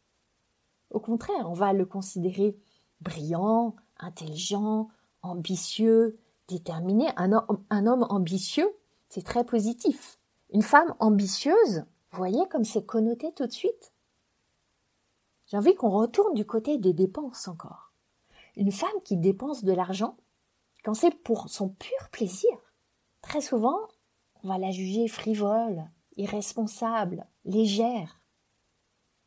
Au 0.90 1.00
contraire, 1.00 1.48
on 1.48 1.54
va 1.54 1.72
le 1.72 1.84
considérer 1.84 2.56
brillant, 3.00 3.76
intelligent, 3.98 4.88
ambitieux, 5.22 6.18
déterminé. 6.48 7.06
Un, 7.16 7.32
homme, 7.32 8.06
ambitieux, 8.08 8.70
c'est 9.08 9.24
très 9.24 9.44
positif. 9.44 10.18
Une 10.52 10.62
femme 10.62 10.94
ambitieuse, 10.98 11.84
vous 12.10 12.16
voyez 12.18 12.48
comme 12.48 12.64
c'est 12.64 12.86
connoté 12.86 13.32
tout 13.32 13.46
de 13.46 13.52
suite. 13.52 13.92
J'ai 15.46 15.56
envie 15.56 15.74
qu'on 15.74 15.90
retourne 15.90 16.34
du 16.34 16.44
côté 16.44 16.78
des 16.78 16.92
dépenses 16.92 17.48
encore. 17.48 17.92
Une 18.56 18.72
femme 18.72 18.90
qui 19.04 19.16
dépense 19.16 19.64
de 19.64 19.72
l'argent, 19.72 20.16
pour 21.24 21.48
son 21.48 21.68
pur 21.68 22.08
plaisir, 22.10 22.50
très 23.20 23.40
souvent, 23.40 23.78
on 24.42 24.48
va 24.48 24.58
la 24.58 24.70
juger 24.70 25.08
frivole, 25.08 25.84
irresponsable, 26.16 27.26
légère. 27.44 28.20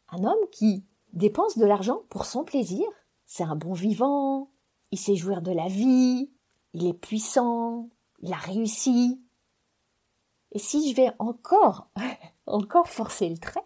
Un 0.10 0.24
homme 0.24 0.50
qui 0.52 0.86
dépense 1.14 1.58
de 1.58 1.66
l'argent 1.66 2.02
pour 2.10 2.26
son 2.26 2.44
plaisir. 2.44 2.86
C'est 3.26 3.44
un 3.44 3.56
bon 3.56 3.74
vivant, 3.74 4.50
il 4.92 5.00
sait 5.00 5.16
jouir 5.16 5.42
de 5.42 5.52
la 5.52 5.68
vie, 5.68 6.32
il 6.74 6.88
est 6.88 6.94
puissant, 6.94 7.90
il 8.20 8.34
a 8.34 8.38
réussi. 8.38 9.22
Et 10.52 10.60
si 10.60 10.90
je 10.90 10.96
vais 10.96 11.12
encore, 11.20 11.88
encore 12.46 12.88
forcer 12.88 13.30
le 13.30 13.38
trait, 13.38 13.66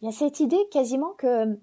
il 0.00 0.06
y 0.06 0.08
a 0.08 0.12
cette 0.12 0.40
idée 0.40 0.68
quasiment 0.70 1.12
que 1.12 1.58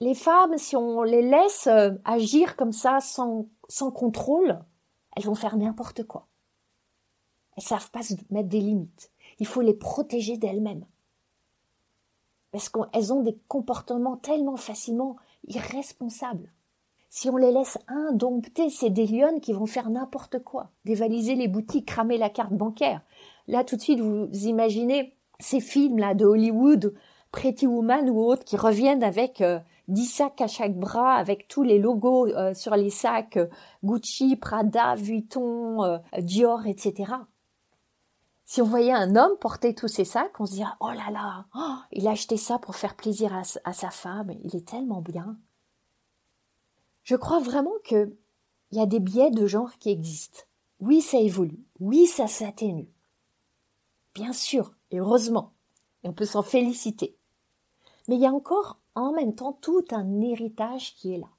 les 0.00 0.14
femmes, 0.14 0.58
si 0.58 0.74
on 0.74 1.02
les 1.04 1.22
laisse 1.22 1.68
euh, 1.68 1.92
agir 2.04 2.56
comme 2.56 2.72
ça 2.72 2.98
sans, 3.00 3.46
sans 3.72 3.90
contrôle, 3.90 4.58
elles 5.16 5.24
vont 5.24 5.34
faire 5.34 5.56
n'importe 5.56 6.04
quoi. 6.04 6.28
Elles 7.56 7.62
savent 7.62 7.90
pas 7.90 8.02
se 8.02 8.14
mettre 8.28 8.50
des 8.50 8.60
limites. 8.60 9.10
Il 9.38 9.46
faut 9.46 9.62
les 9.62 9.72
protéger 9.72 10.36
d'elles-mêmes. 10.36 10.84
Parce 12.50 12.68
qu'elles 12.68 13.14
ont 13.14 13.22
des 13.22 13.38
comportements 13.48 14.18
tellement 14.18 14.58
facilement 14.58 15.16
irresponsables. 15.48 16.52
Si 17.08 17.30
on 17.30 17.38
les 17.38 17.50
laisse 17.50 17.78
indompter, 17.88 18.68
c'est 18.68 18.90
des 18.90 19.06
lionnes 19.06 19.40
qui 19.40 19.54
vont 19.54 19.66
faire 19.66 19.88
n'importe 19.88 20.42
quoi. 20.44 20.70
Dévaliser 20.84 21.34
les 21.34 21.48
boutiques, 21.48 21.86
cramer 21.86 22.18
la 22.18 22.28
carte 22.28 22.52
bancaire. 22.52 23.00
Là, 23.48 23.64
tout 23.64 23.76
de 23.76 23.80
suite, 23.80 24.00
vous 24.00 24.28
imaginez 24.32 25.16
ces 25.40 25.60
films-là 25.60 26.12
de 26.12 26.26
Hollywood, 26.26 26.94
Pretty 27.30 27.66
Woman 27.66 28.10
ou 28.10 28.20
autres, 28.20 28.44
qui 28.44 28.58
reviennent 28.58 29.02
avec 29.02 29.40
euh, 29.40 29.60
dix 29.88 30.06
sacs 30.06 30.40
à 30.40 30.46
chaque 30.46 30.78
bras, 30.78 31.14
avec 31.14 31.48
tous 31.48 31.62
les 31.62 31.78
logos 31.78 32.26
euh, 32.28 32.54
sur 32.54 32.76
les 32.76 32.90
sacs, 32.90 33.36
euh, 33.36 33.48
Gucci, 33.84 34.36
Prada, 34.36 34.94
Vuitton, 34.94 36.00
Dior, 36.18 36.66
etc. 36.66 37.12
Si 38.44 38.60
on 38.60 38.66
voyait 38.66 38.92
un 38.92 39.16
homme 39.16 39.36
porter 39.40 39.74
tous 39.74 39.88
ces 39.88 40.04
sacs, 40.04 40.38
on 40.40 40.46
se 40.46 40.52
dirait, 40.52 40.70
oh 40.80 40.90
là 40.90 41.10
là, 41.10 41.46
oh, 41.54 41.76
il 41.92 42.06
a 42.06 42.10
acheté 42.10 42.36
ça 42.36 42.58
pour 42.58 42.76
faire 42.76 42.96
plaisir 42.96 43.32
à, 43.34 43.42
à 43.64 43.72
sa 43.72 43.90
femme, 43.90 44.32
il 44.44 44.54
est 44.56 44.68
tellement 44.68 45.00
bien. 45.00 45.36
Je 47.02 47.16
crois 47.16 47.40
vraiment 47.40 47.72
que 47.84 48.14
il 48.72 48.78
y 48.78 48.80
a 48.80 48.86
des 48.86 49.00
biais 49.00 49.30
de 49.30 49.46
genre 49.46 49.78
qui 49.78 49.90
existent. 49.90 50.40
Oui, 50.80 51.02
ça 51.02 51.18
évolue. 51.18 51.62
Oui, 51.78 52.06
ça 52.06 52.26
s'atténue. 52.26 52.88
Bien 54.14 54.32
sûr, 54.32 54.74
et 54.90 54.98
heureusement. 54.98 55.52
Et 56.02 56.08
on 56.08 56.12
peut 56.12 56.24
s'en 56.24 56.42
féliciter. 56.42 57.16
Mais 58.08 58.16
il 58.16 58.20
y 58.20 58.26
a 58.26 58.32
encore 58.32 58.78
en 58.94 59.12
même 59.12 59.34
temps 59.34 59.52
tout 59.52 59.84
un 59.90 60.20
héritage 60.20 60.94
qui 60.94 61.14
est 61.14 61.18
là. 61.18 61.30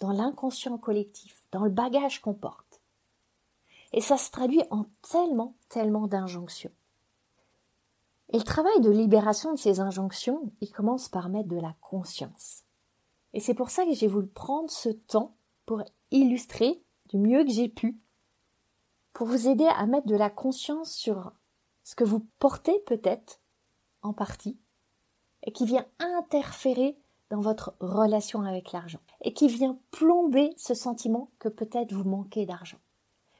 Dans 0.00 0.12
l'inconscient 0.12 0.78
collectif, 0.78 1.44
dans 1.52 1.64
le 1.64 1.70
bagage 1.70 2.20
qu'on 2.20 2.34
porte. 2.34 2.80
Et 3.92 4.00
ça 4.00 4.16
se 4.16 4.30
traduit 4.30 4.62
en 4.70 4.86
tellement, 5.02 5.54
tellement 5.68 6.06
d'injonctions. 6.06 6.72
Et 8.30 8.38
le 8.38 8.44
travail 8.44 8.80
de 8.80 8.90
libération 8.90 9.52
de 9.52 9.58
ces 9.58 9.80
injonctions, 9.80 10.50
il 10.60 10.72
commence 10.72 11.08
par 11.08 11.28
mettre 11.28 11.48
de 11.48 11.60
la 11.60 11.74
conscience. 11.80 12.64
Et 13.34 13.40
c'est 13.40 13.54
pour 13.54 13.70
ça 13.70 13.84
que 13.84 13.94
j'ai 13.94 14.06
voulu 14.06 14.26
prendre 14.26 14.70
ce 14.70 14.88
temps 14.88 15.36
pour 15.66 15.82
illustrer 16.10 16.82
du 17.10 17.18
mieux 17.18 17.44
que 17.44 17.50
j'ai 17.50 17.68
pu, 17.68 17.98
pour 19.12 19.26
vous 19.26 19.48
aider 19.48 19.66
à 19.66 19.86
mettre 19.86 20.06
de 20.06 20.16
la 20.16 20.30
conscience 20.30 20.92
sur 20.92 21.32
ce 21.84 21.94
que 21.94 22.04
vous 22.04 22.26
portez 22.38 22.78
peut-être 22.86 23.40
en 24.02 24.14
partie, 24.14 24.58
et 25.44 25.52
qui 25.52 25.66
vient 25.66 25.86
interférer 25.98 26.96
dans 27.30 27.40
votre 27.40 27.74
relation 27.80 28.42
avec 28.42 28.72
l'argent, 28.72 29.00
et 29.22 29.32
qui 29.32 29.48
vient 29.48 29.78
plomber 29.90 30.52
ce 30.56 30.74
sentiment 30.74 31.30
que 31.38 31.48
peut-être 31.48 31.92
vous 31.92 32.04
manquez 32.04 32.44
d'argent. 32.44 32.78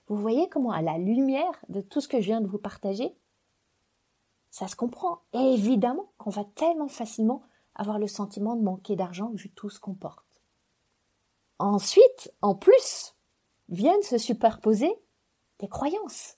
Vous 0.09 0.17
voyez 0.17 0.49
comment 0.49 0.73
à 0.73 0.83
la 0.83 0.99
lumière 0.99 1.65
de 1.69 1.81
tout 1.81 2.01
ce 2.01 2.09
que 2.09 2.21
je 2.21 2.27
viens 2.27 2.41
de 2.41 2.47
vous 2.47 2.59
partager, 2.59 3.15
ça 4.51 4.69
se 4.69 4.77
comprend. 4.77 5.21
Et 5.33 5.55
évidemment 5.55 6.13
qu'on 6.19 6.31
va 6.31 6.45
tellement 6.45 6.89
facilement 6.89 7.43
avoir 7.75 7.99
le 7.99 8.07
sentiment 8.07 8.57
de 8.57 8.63
manquer 8.63 8.97
d'argent 8.97 9.31
vu 9.35 9.51
tout 9.51 9.71
ce 9.71 9.81
qu'on 9.81 9.95
porte. 9.95 10.43
Ensuite, 11.59 12.33
en 12.43 12.55
plus, 12.55 13.15
viennent 13.69 14.03
se 14.03 14.19
superposer 14.19 14.93
des 15.59 15.69
croyances. 15.69 16.37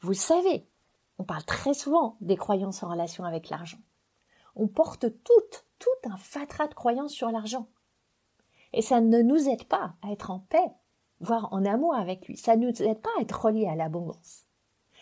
Vous 0.00 0.10
le 0.10 0.14
savez, 0.14 0.68
on 1.18 1.24
parle 1.24 1.44
très 1.44 1.74
souvent 1.74 2.16
des 2.20 2.36
croyances 2.36 2.82
en 2.82 2.90
relation 2.90 3.24
avec 3.24 3.48
l'argent. 3.48 3.78
On 4.56 4.66
porte 4.68 5.06
toutes, 5.22 5.66
tout 5.78 6.10
un 6.10 6.16
fatras 6.16 6.66
de 6.66 6.74
croyances 6.74 7.12
sur 7.12 7.30
l'argent. 7.30 7.68
Et 8.72 8.82
ça 8.82 9.00
ne 9.00 9.22
nous 9.22 9.48
aide 9.48 9.64
pas 9.64 9.94
à 10.02 10.10
être 10.10 10.30
en 10.30 10.40
paix, 10.40 10.72
voire 11.20 11.52
en 11.52 11.64
amour 11.64 11.94
avec 11.94 12.26
lui. 12.26 12.36
Ça 12.36 12.56
ne 12.56 12.66
nous 12.66 12.82
aide 12.82 13.00
pas 13.00 13.10
à 13.18 13.22
être 13.22 13.44
relié 13.44 13.66
à 13.66 13.76
l'abondance. 13.76 14.44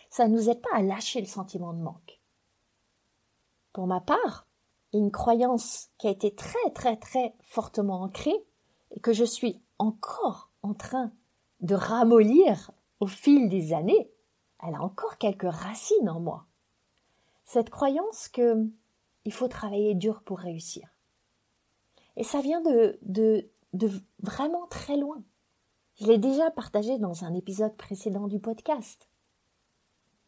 Ça 0.09 0.27
ne 0.27 0.33
nous 0.33 0.49
aide 0.49 0.61
pas 0.61 0.73
à 0.73 0.81
lâcher 0.81 1.19
le 1.19 1.27
sentiment 1.27 1.73
de 1.73 1.81
manque. 1.81 2.21
Pour 3.73 3.87
ma 3.87 4.01
part, 4.01 4.47
une 4.93 5.11
croyance 5.11 5.89
qui 5.97 6.07
a 6.07 6.11
été 6.11 6.33
très 6.33 6.69
très 6.73 6.95
très 6.95 7.35
fortement 7.43 8.01
ancrée 8.01 8.45
et 8.91 8.99
que 8.99 9.11
je 9.11 9.25
suis 9.25 9.61
encore 9.77 10.51
en 10.61 10.73
train 10.73 11.11
de 11.59 11.75
ramollir 11.75 12.71
au 12.99 13.07
fil 13.07 13.49
des 13.49 13.73
années, 13.73 14.09
elle 14.65 14.75
a 14.75 14.81
encore 14.81 15.17
quelques 15.17 15.51
racines 15.51 16.09
en 16.09 16.19
moi. 16.19 16.45
Cette 17.43 17.69
croyance 17.69 18.29
que 18.29 18.69
il 19.25 19.33
faut 19.33 19.47
travailler 19.47 19.95
dur 19.95 20.21
pour 20.23 20.39
réussir. 20.39 20.87
Et 22.15 22.23
ça 22.23 22.41
vient 22.41 22.61
de, 22.61 22.97
de, 23.01 23.49
de 23.73 23.89
vraiment 24.19 24.67
très 24.67 24.97
loin. 24.97 25.21
Je 25.99 26.07
l'ai 26.07 26.17
déjà 26.17 26.51
partagé 26.51 26.97
dans 26.97 27.23
un 27.23 27.33
épisode 27.33 27.75
précédent 27.75 28.27
du 28.27 28.39
podcast. 28.39 29.09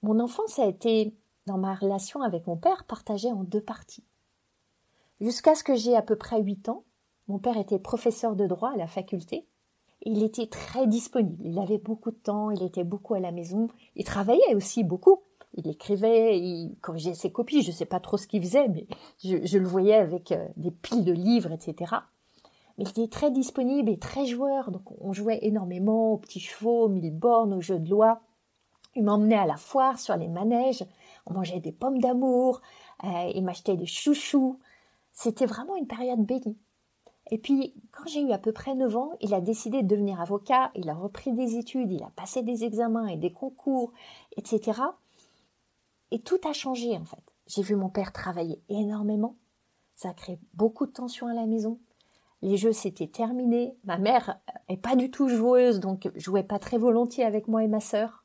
Mon 0.02 0.20
enfance 0.20 0.60
a 0.60 0.66
été, 0.66 1.16
dans 1.46 1.58
ma 1.58 1.76
relation 1.76 2.22
avec 2.22 2.48
mon 2.48 2.58
père, 2.58 2.86
partagée 2.86 3.32
en 3.32 3.44
deux 3.44 3.62
parties. 3.62 4.04
Jusqu'à 5.20 5.56
ce 5.56 5.64
que 5.64 5.76
j'ai 5.76 5.96
à 5.96 6.02
peu 6.02 6.16
près 6.16 6.42
8 6.42 6.70
ans, 6.70 6.84
mon 7.28 7.40
père 7.40 7.58
était 7.58 7.80
professeur 7.80 8.36
de 8.36 8.48
droit 8.48 8.72
à 8.72 8.78
la 8.78 8.88
faculté. 8.88 9.48
Il 10.04 10.24
était 10.24 10.48
très 10.48 10.88
disponible, 10.88 11.46
il 11.46 11.60
avait 11.60 11.80
beaucoup 11.80 12.12
de 12.12 12.18
temps, 12.18 12.52
il 12.52 12.64
était 12.64 12.84
beaucoup 12.84 13.16
à 13.16 13.20
la 13.20 13.32
maison, 13.32 13.68
il 13.96 14.06
travaillait 14.06 14.56
aussi 14.56 14.84
beaucoup. 14.84 15.24
Il 15.58 15.68
écrivait, 15.68 16.40
il 16.40 16.76
corrigeait 16.82 17.16
ses 17.16 17.32
copies, 17.32 17.64
je 17.64 17.72
ne 17.72 17.76
sais 17.76 17.86
pas 17.86 18.00
trop 18.00 18.18
ce 18.18 18.28
qu'il 18.28 18.42
faisait, 18.44 18.68
mais 18.68 18.88
je, 19.24 19.58
le 19.58 19.68
voyais 19.68 19.96
avec 19.96 20.32
euh, 20.32 20.48
des 20.56 20.70
piles 20.72 21.04
de 21.04 21.12
livres, 21.12 21.52
etc. 21.52 21.96
Mais 22.78 22.86
il 22.86 22.90
était 22.90 23.08
très 23.08 23.32
disponible 23.32 23.90
et 23.90 23.98
très 23.98 24.28
joueur, 24.28 24.70
donc 24.70 24.84
on 25.02 25.14
jouait 25.14 25.40
énormément 25.42 26.14
aux 26.14 26.18
petits 26.18 26.40
chevaux, 26.40 26.84
aux 26.84 26.90
mille 26.90 27.12
bornes, 27.12 27.54
aux 27.54 27.62
jeux 27.62 27.80
de 27.80 27.90
loi. 27.90 28.22
Il 28.96 29.04
m'emmenait 29.04 29.36
à 29.36 29.48
la 29.48 29.58
foire, 29.58 30.00
sur 30.00 30.16
les 30.16 30.28
manèges, 30.28 30.86
on 31.26 31.34
mangeait 31.34 31.60
des 31.60 31.72
pommes 31.72 32.00
d'amour, 32.00 32.62
euh, 33.04 33.32
il 33.34 33.44
m'achetait 33.44 33.78
des 33.78 33.88
chouchous, 33.88 34.60
c'était 35.12 35.48
vraiment 35.48 35.76
une 35.76 35.88
période 35.88 36.24
bénie. 36.24 36.58
Et 37.30 37.38
puis, 37.38 37.74
quand 37.92 38.08
j'ai 38.08 38.22
eu 38.22 38.32
à 38.32 38.38
peu 38.38 38.52
près 38.52 38.76
9 38.76 38.96
ans, 38.96 39.12
il 39.22 39.34
a 39.34 39.42
décidé 39.42 39.82
de 39.82 39.88
devenir 39.88 40.22
avocat, 40.22 40.72
il 40.76 40.90
a 40.90 40.94
repris 40.94 41.34
des 41.34 41.58
études, 41.58 41.92
il 41.92 42.04
a 42.04 42.12
passé 42.16 42.42
des 42.42 42.64
examens 42.64 43.08
et 43.08 43.18
des 43.18 43.34
concours, 43.34 43.92
etc. 44.38 44.82
Et 46.12 46.20
tout 46.20 46.40
a 46.48 46.54
changé 46.54 46.96
en 46.98 47.06
fait. 47.06 47.24
J'ai 47.48 47.62
vu 47.62 47.76
mon 47.76 47.90
père 47.90 48.12
travailler 48.12 48.62
énormément. 48.70 49.36
Ça 49.96 50.10
a 50.10 50.14
créé 50.14 50.40
beaucoup 50.54 50.86
de 50.86 50.92
tensions 50.92 51.28
à 51.28 51.34
la 51.34 51.46
maison. 51.46 51.80
Les 52.42 52.58
jeux 52.58 52.74
s'étaient 52.74 53.08
terminés. 53.08 53.76
Ma 53.84 53.98
mère 53.98 54.40
est 54.68 54.78
pas 54.78 54.96
du 54.96 55.10
tout 55.10 55.28
joueuse, 55.28 55.80
donc 55.80 56.10
jouait 56.16 56.44
pas 56.44 56.60
très 56.60 56.78
volontiers 56.78 57.24
avec 57.24 57.48
moi 57.48 57.64
et 57.64 57.68
ma 57.68 57.80
sœur. 57.80 58.24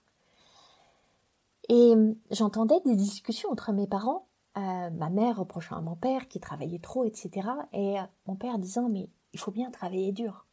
Et 1.69 1.95
j'entendais 2.31 2.81
des 2.85 2.97
discussions 2.97 3.51
entre 3.51 3.73
mes 3.73 3.87
parents 3.87 4.27
euh, 4.59 4.91
ma 4.91 5.09
mère 5.09 5.39
reprochant 5.39 5.77
à 5.77 5.81
mon 5.81 5.97
père 5.97 6.29
qui 6.29 6.39
travaillait 6.39 6.79
trop, 6.79 7.05
etc. 7.05 7.49
Et 7.73 7.99
euh, 7.99 8.03
mon 8.27 8.37
père 8.37 8.59
disant 8.59 8.89
mais 8.91 9.09
il 9.33 9.41
faut 9.41 9.51
bien 9.51 9.71
travailler 9.71 10.13
dur. 10.13 10.47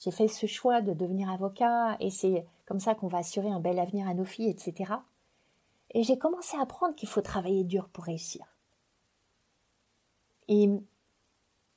J'ai 0.00 0.10
fait 0.10 0.28
ce 0.28 0.44
choix 0.44 0.82
de 0.82 0.92
devenir 0.92 1.30
avocat 1.30 1.96
et 1.98 2.10
c'est 2.10 2.44
comme 2.66 2.80
ça 2.80 2.94
qu'on 2.94 3.08
va 3.08 3.18
assurer 3.18 3.48
un 3.48 3.60
bel 3.60 3.78
avenir 3.78 4.06
à 4.06 4.12
nos 4.12 4.26
filles, 4.26 4.50
etc. 4.50 4.92
Et 5.94 6.02
j'ai 6.02 6.18
commencé 6.18 6.56
à 6.56 6.62
apprendre 6.62 6.94
qu'il 6.94 7.08
faut 7.08 7.22
travailler 7.22 7.64
dur 7.64 7.88
pour 7.88 8.04
réussir. 8.04 8.44
Et 10.48 10.68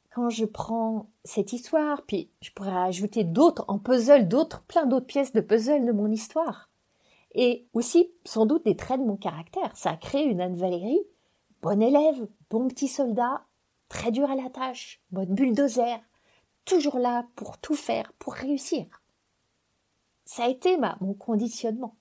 quand 0.10 0.30
je 0.30 0.46
prends 0.46 1.10
cette 1.24 1.54
histoire, 1.54 2.02
puis 2.06 2.32
je 2.42 2.52
pourrais 2.52 2.76
ajouter 2.76 3.24
d'autres 3.24 3.64
en 3.68 3.78
puzzle, 3.78 4.28
d'autres, 4.28 4.64
plein 4.64 4.88
d'autres 4.88 5.06
pièces 5.06 5.34
de 5.34 5.42
puzzle 5.42 5.86
de 5.86 5.92
mon 5.92 6.12
histoire, 6.12 6.70
et 7.36 7.68
aussi 7.74 8.12
sans 8.26 8.48
doute 8.48 8.66
des 8.66 8.76
traits 8.76 9.00
de 9.00 9.06
mon 9.06 9.18
caractère. 9.18 9.78
Ça 9.78 9.92
a 9.92 9.98
créé 9.98 10.24
une 10.24 10.42
Anne-Valérie, 10.42 11.04
bonne 11.62 11.84
élève, 11.84 12.28
bon 12.50 12.68
petit 12.68 12.88
soldat, 12.88 13.46
très 13.90 14.12
dur 14.12 14.30
à 14.30 14.36
la 14.36 14.50
tâche, 14.50 15.02
bonne 15.12 15.36
bulldozer, 15.36 16.02
toujours 16.66 16.98
là 16.98 17.28
pour 17.36 17.60
tout 17.60 17.76
faire, 17.76 18.12
pour 18.14 18.34
réussir. 18.34 18.86
Ça 20.26 20.46
a 20.46 20.50
été 20.50 20.78
mon 21.00 21.14
conditionnement. 21.14 21.96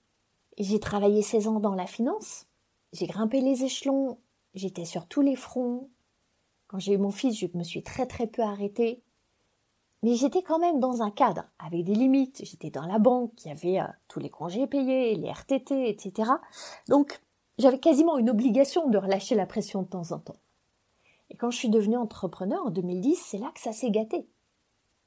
J'ai 0.58 0.80
travaillé 0.80 1.20
16 1.20 1.48
ans 1.48 1.60
dans 1.60 1.74
la 1.74 1.86
finance, 1.86 2.46
j'ai 2.92 3.06
grimpé 3.06 3.40
les 3.42 3.64
échelons, 3.64 4.18
j'étais 4.54 4.86
sur 4.86 5.06
tous 5.06 5.20
les 5.20 5.36
fronts. 5.36 5.90
Quand 6.66 6.78
j'ai 6.78 6.94
eu 6.94 6.98
mon 6.98 7.10
fils, 7.10 7.38
je 7.38 7.46
me 7.54 7.62
suis 7.62 7.82
très 7.82 8.06
très 8.06 8.26
peu 8.26 8.42
arrêtée. 8.42 9.02
Mais 10.02 10.14
j'étais 10.14 10.42
quand 10.42 10.58
même 10.58 10.80
dans 10.80 11.02
un 11.02 11.10
cadre, 11.10 11.44
avec 11.58 11.84
des 11.84 11.94
limites. 11.94 12.40
J'étais 12.44 12.70
dans 12.70 12.86
la 12.86 12.98
banque, 12.98 13.32
il 13.44 13.48
y 13.48 13.50
avait 13.50 13.80
euh, 13.80 13.92
tous 14.08 14.18
les 14.18 14.30
congés 14.30 14.66
payés, 14.66 15.14
les 15.14 15.30
RTT, 15.30 15.88
etc. 15.88 16.30
Donc, 16.88 17.20
j'avais 17.58 17.78
quasiment 17.78 18.16
une 18.16 18.30
obligation 18.30 18.88
de 18.88 18.98
relâcher 18.98 19.34
la 19.34 19.46
pression 19.46 19.82
de 19.82 19.88
temps 19.88 20.12
en 20.12 20.18
temps. 20.18 20.36
Et 21.30 21.36
quand 21.36 21.50
je 21.50 21.58
suis 21.58 21.70
devenue 21.70 21.96
entrepreneur 21.96 22.64
en 22.64 22.70
2010, 22.70 23.16
c'est 23.16 23.38
là 23.38 23.50
que 23.54 23.60
ça 23.60 23.72
s'est 23.72 23.90
gâté. 23.90 24.26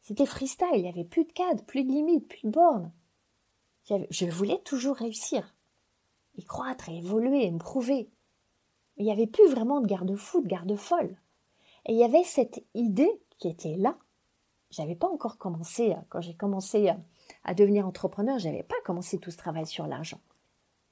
C'était 0.02 0.26
freestyle, 0.26 0.68
il 0.76 0.82
n'y 0.82 0.90
avait 0.90 1.04
plus 1.04 1.26
de 1.26 1.32
cadre, 1.32 1.64
plus 1.64 1.84
de 1.84 1.92
limites, 1.92 2.28
plus 2.28 2.44
de 2.44 2.50
bornes. 2.50 2.92
Je 4.10 4.26
voulais 4.26 4.60
toujours 4.60 4.96
réussir, 4.96 5.56
y 6.36 6.44
croître, 6.44 6.90
et 6.90 6.98
évoluer, 6.98 7.46
et 7.46 7.52
me 7.52 7.60
prouver. 7.60 8.10
Il 8.98 9.06
n'y 9.06 9.12
avait 9.12 9.28
plus 9.28 9.48
vraiment 9.48 9.82
de 9.82 9.88
garde-fou, 9.88 10.42
de 10.42 10.48
garde-folle. 10.48 11.18
Et 11.86 11.94
il 11.94 11.98
y 11.98 12.04
avait 12.04 12.24
cette 12.24 12.64
idée 12.74 13.22
qui 13.38 13.48
était 13.48 13.76
là. 13.76 13.98
J'avais 14.70 14.96
pas 14.96 15.10
encore 15.10 15.38
commencé, 15.38 15.96
quand 16.10 16.22
j'ai 16.22 16.36
commencé 16.36 16.92
à 17.44 17.54
devenir 17.54 17.88
entrepreneur, 17.88 18.38
j'avais 18.38 18.64
pas 18.64 18.76
commencé 18.86 19.18
tout 19.18 19.32
ce 19.32 19.38
travail 19.38 19.66
sur 19.66 19.88
l'argent. 19.88 20.20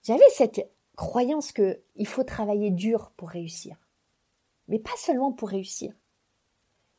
J'avais 0.04 0.30
cette 0.32 0.72
croyance 0.96 1.52
que 1.52 1.80
il 1.96 2.08
faut 2.08 2.24
travailler 2.24 2.72
dur 2.72 3.12
pour 3.18 3.30
réussir. 3.30 3.78
Mais 4.68 4.80
pas 4.80 4.96
seulement 4.98 5.32
pour 5.32 5.50
réussir. 5.50 5.94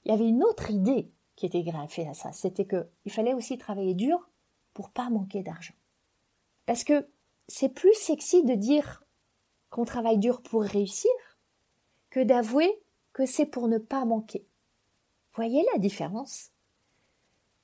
Il 0.05 0.11
y 0.11 0.15
avait 0.15 0.29
une 0.29 0.45
autre 0.45 0.71
idée 0.71 1.11
qui 1.35 1.47
était 1.47 1.63
greffée 1.63 2.07
à 2.07 2.15
ça, 2.15 2.33
c'était 2.33 2.65
que 2.65 2.89
il 3.05 3.13
fallait 3.13 3.35
aussi 3.35 3.59
travailler 3.59 3.95
dur 3.95 4.29
pour 4.75 4.91
pas 4.91 5.11
manquer 5.11 5.43
d'argent. 5.43 5.75
Parce 6.69 6.85
que 6.85 7.09
c'est 7.47 7.71
plus 7.71 7.95
sexy 7.95 8.45
de 8.45 8.53
dire 8.53 9.03
qu'on 9.71 9.87
travaille 9.87 10.19
dur 10.19 10.43
pour 10.43 10.61
réussir 10.61 11.11
que 12.11 12.23
d'avouer 12.23 12.71
que 13.15 13.25
c'est 13.25 13.47
pour 13.47 13.69
ne 13.69 13.79
pas 13.79 14.05
manquer. 14.05 14.47
Voyez 15.33 15.65
la 15.73 15.79
différence? 15.79 16.51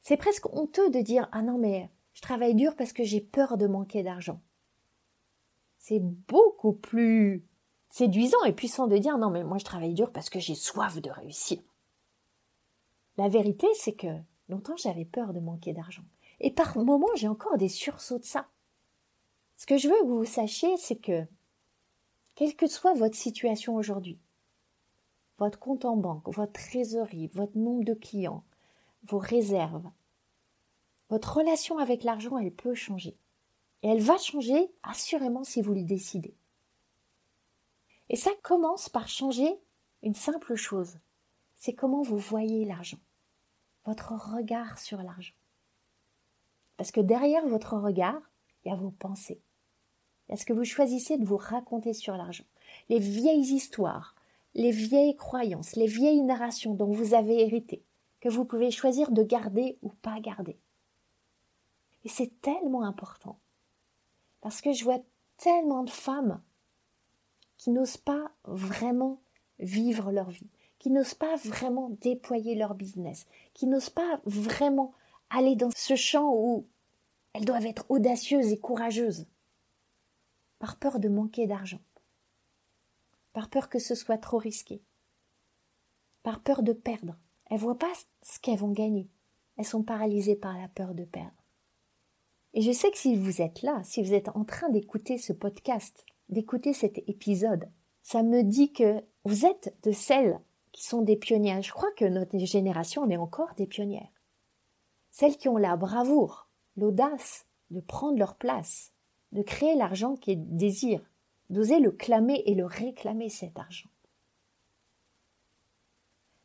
C'est 0.00 0.16
presque 0.16 0.46
honteux 0.54 0.88
de 0.88 1.00
dire 1.00 1.28
Ah 1.32 1.42
non, 1.42 1.58
mais 1.58 1.90
je 2.14 2.22
travaille 2.22 2.54
dur 2.54 2.76
parce 2.76 2.94
que 2.94 3.04
j'ai 3.04 3.20
peur 3.20 3.58
de 3.58 3.66
manquer 3.66 4.02
d'argent. 4.02 4.40
C'est 5.76 6.00
beaucoup 6.00 6.72
plus 6.72 7.44
séduisant 7.90 8.42
et 8.44 8.54
puissant 8.54 8.86
de 8.86 8.96
dire 8.96 9.18
Non, 9.18 9.28
mais 9.28 9.44
moi 9.44 9.58
je 9.58 9.66
travaille 9.66 9.92
dur 9.92 10.12
parce 10.12 10.30
que 10.30 10.40
j'ai 10.40 10.54
soif 10.54 11.02
de 11.02 11.10
réussir. 11.10 11.60
La 13.18 13.28
vérité, 13.28 13.66
c'est 13.74 13.96
que 13.96 14.16
longtemps 14.48 14.78
j'avais 14.78 15.04
peur 15.04 15.34
de 15.34 15.40
manquer 15.40 15.74
d'argent. 15.74 16.04
Et 16.40 16.50
par 16.50 16.78
moments, 16.78 17.14
j'ai 17.16 17.28
encore 17.28 17.58
des 17.58 17.68
sursauts 17.68 18.18
de 18.18 18.24
ça. 18.24 18.48
Ce 19.64 19.66
que 19.66 19.78
je 19.78 19.88
veux 19.88 19.98
que 20.00 20.08
vous 20.08 20.26
sachiez, 20.26 20.76
c'est 20.76 20.96
que, 20.96 21.26
quelle 22.34 22.54
que 22.54 22.66
soit 22.66 22.92
votre 22.92 23.16
situation 23.16 23.76
aujourd'hui, 23.76 24.18
votre 25.38 25.58
compte 25.58 25.86
en 25.86 25.96
banque, 25.96 26.28
votre 26.28 26.52
trésorerie, 26.52 27.28
votre 27.28 27.56
nombre 27.56 27.82
de 27.82 27.94
clients, 27.94 28.44
vos 29.04 29.16
réserves, 29.16 29.90
votre 31.08 31.38
relation 31.38 31.78
avec 31.78 32.04
l'argent, 32.04 32.36
elle 32.36 32.52
peut 32.52 32.74
changer. 32.74 33.16
Et 33.82 33.88
elle 33.88 34.02
va 34.02 34.18
changer 34.18 34.70
assurément 34.82 35.44
si 35.44 35.62
vous 35.62 35.72
le 35.72 35.84
décidez. 35.84 36.36
Et 38.10 38.16
ça 38.16 38.32
commence 38.42 38.90
par 38.90 39.08
changer 39.08 39.58
une 40.02 40.14
simple 40.14 40.56
chose. 40.56 40.98
C'est 41.56 41.72
comment 41.72 42.02
vous 42.02 42.18
voyez 42.18 42.66
l'argent. 42.66 43.00
Votre 43.86 44.12
regard 44.12 44.78
sur 44.78 45.00
l'argent. 45.00 45.32
Parce 46.76 46.90
que 46.90 47.00
derrière 47.00 47.48
votre 47.48 47.78
regard, 47.78 48.20
il 48.62 48.68
y 48.68 48.70
a 48.70 48.76
vos 48.76 48.90
pensées. 48.90 49.40
Est-ce 50.28 50.46
que 50.46 50.52
vous 50.52 50.64
choisissez 50.64 51.18
de 51.18 51.24
vous 51.24 51.36
raconter 51.36 51.92
sur 51.92 52.16
l'argent? 52.16 52.44
Les 52.88 52.98
vieilles 52.98 53.54
histoires, 53.54 54.14
les 54.54 54.70
vieilles 54.70 55.16
croyances, 55.16 55.76
les 55.76 55.86
vieilles 55.86 56.22
narrations 56.22 56.74
dont 56.74 56.90
vous 56.90 57.14
avez 57.14 57.42
hérité, 57.42 57.82
que 58.20 58.28
vous 58.28 58.44
pouvez 58.44 58.70
choisir 58.70 59.10
de 59.10 59.22
garder 59.22 59.78
ou 59.82 59.90
pas 59.90 60.20
garder. 60.20 60.56
Et 62.04 62.08
c'est 62.08 62.40
tellement 62.40 62.84
important. 62.84 63.38
Parce 64.40 64.60
que 64.60 64.72
je 64.72 64.84
vois 64.84 65.00
tellement 65.38 65.84
de 65.84 65.90
femmes 65.90 66.40
qui 67.56 67.70
n'osent 67.70 67.96
pas 67.96 68.30
vraiment 68.44 69.20
vivre 69.58 70.10
leur 70.12 70.30
vie, 70.30 70.50
qui 70.78 70.90
n'osent 70.90 71.14
pas 71.14 71.36
vraiment 71.36 71.90
déployer 72.00 72.54
leur 72.54 72.74
business, 72.74 73.26
qui 73.54 73.66
n'osent 73.66 73.90
pas 73.90 74.20
vraiment 74.24 74.92
aller 75.30 75.56
dans 75.56 75.70
ce 75.74 75.96
champ 75.96 76.34
où 76.34 76.66
elles 77.32 77.44
doivent 77.44 77.66
être 77.66 77.86
audacieuses 77.88 78.52
et 78.52 78.58
courageuses 78.58 79.26
par 80.58 80.78
peur 80.78 81.00
de 81.00 81.08
manquer 81.08 81.46
d'argent, 81.46 81.80
par 83.32 83.50
peur 83.50 83.68
que 83.68 83.78
ce 83.78 83.94
soit 83.94 84.18
trop 84.18 84.38
risqué, 84.38 84.82
par 86.22 86.40
peur 86.42 86.62
de 86.62 86.72
perdre. 86.72 87.16
Elles 87.50 87.58
voient 87.58 87.78
pas 87.78 87.92
ce 88.22 88.38
qu'elles 88.40 88.58
vont 88.58 88.72
gagner. 88.72 89.08
Elles 89.56 89.64
sont 89.64 89.82
paralysées 89.82 90.36
par 90.36 90.56
la 90.58 90.68
peur 90.68 90.94
de 90.94 91.04
perdre. 91.04 91.44
Et 92.54 92.62
je 92.62 92.72
sais 92.72 92.90
que 92.90 92.98
si 92.98 93.16
vous 93.16 93.42
êtes 93.42 93.62
là, 93.62 93.82
si 93.84 94.02
vous 94.02 94.14
êtes 94.14 94.28
en 94.30 94.44
train 94.44 94.70
d'écouter 94.70 95.18
ce 95.18 95.32
podcast, 95.32 96.04
d'écouter 96.28 96.72
cet 96.72 96.98
épisode, 97.08 97.68
ça 98.02 98.22
me 98.22 98.42
dit 98.42 98.72
que 98.72 99.02
vous 99.24 99.44
êtes 99.44 99.76
de 99.82 99.92
celles 99.92 100.40
qui 100.72 100.84
sont 100.84 101.02
des 101.02 101.16
pionnières. 101.16 101.62
Je 101.62 101.72
crois 101.72 101.90
que 101.92 102.04
notre 102.04 102.38
génération 102.38 103.02
en 103.02 103.10
est 103.10 103.16
encore 103.16 103.54
des 103.56 103.66
pionnières. 103.66 104.08
Celles 105.10 105.36
qui 105.36 105.48
ont 105.48 105.56
la 105.56 105.76
bravoure, 105.76 106.48
l'audace 106.76 107.46
de 107.70 107.80
prendre 107.80 108.18
leur 108.18 108.36
place, 108.36 108.92
de 109.34 109.42
créer 109.42 109.74
l'argent 109.74 110.16
qu'ils 110.16 110.56
désirent, 110.56 111.10
d'oser 111.50 111.80
le 111.80 111.90
clamer 111.90 112.42
et 112.46 112.54
le 112.54 112.64
réclamer 112.64 113.28
cet 113.28 113.58
argent. 113.58 113.90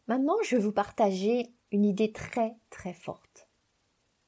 Maintenant, 0.07 0.35
je 0.43 0.55
vais 0.55 0.61
vous 0.61 0.71
partager 0.71 1.53
une 1.71 1.85
idée 1.85 2.11
très 2.11 2.57
très 2.71 2.93
forte. 2.93 3.47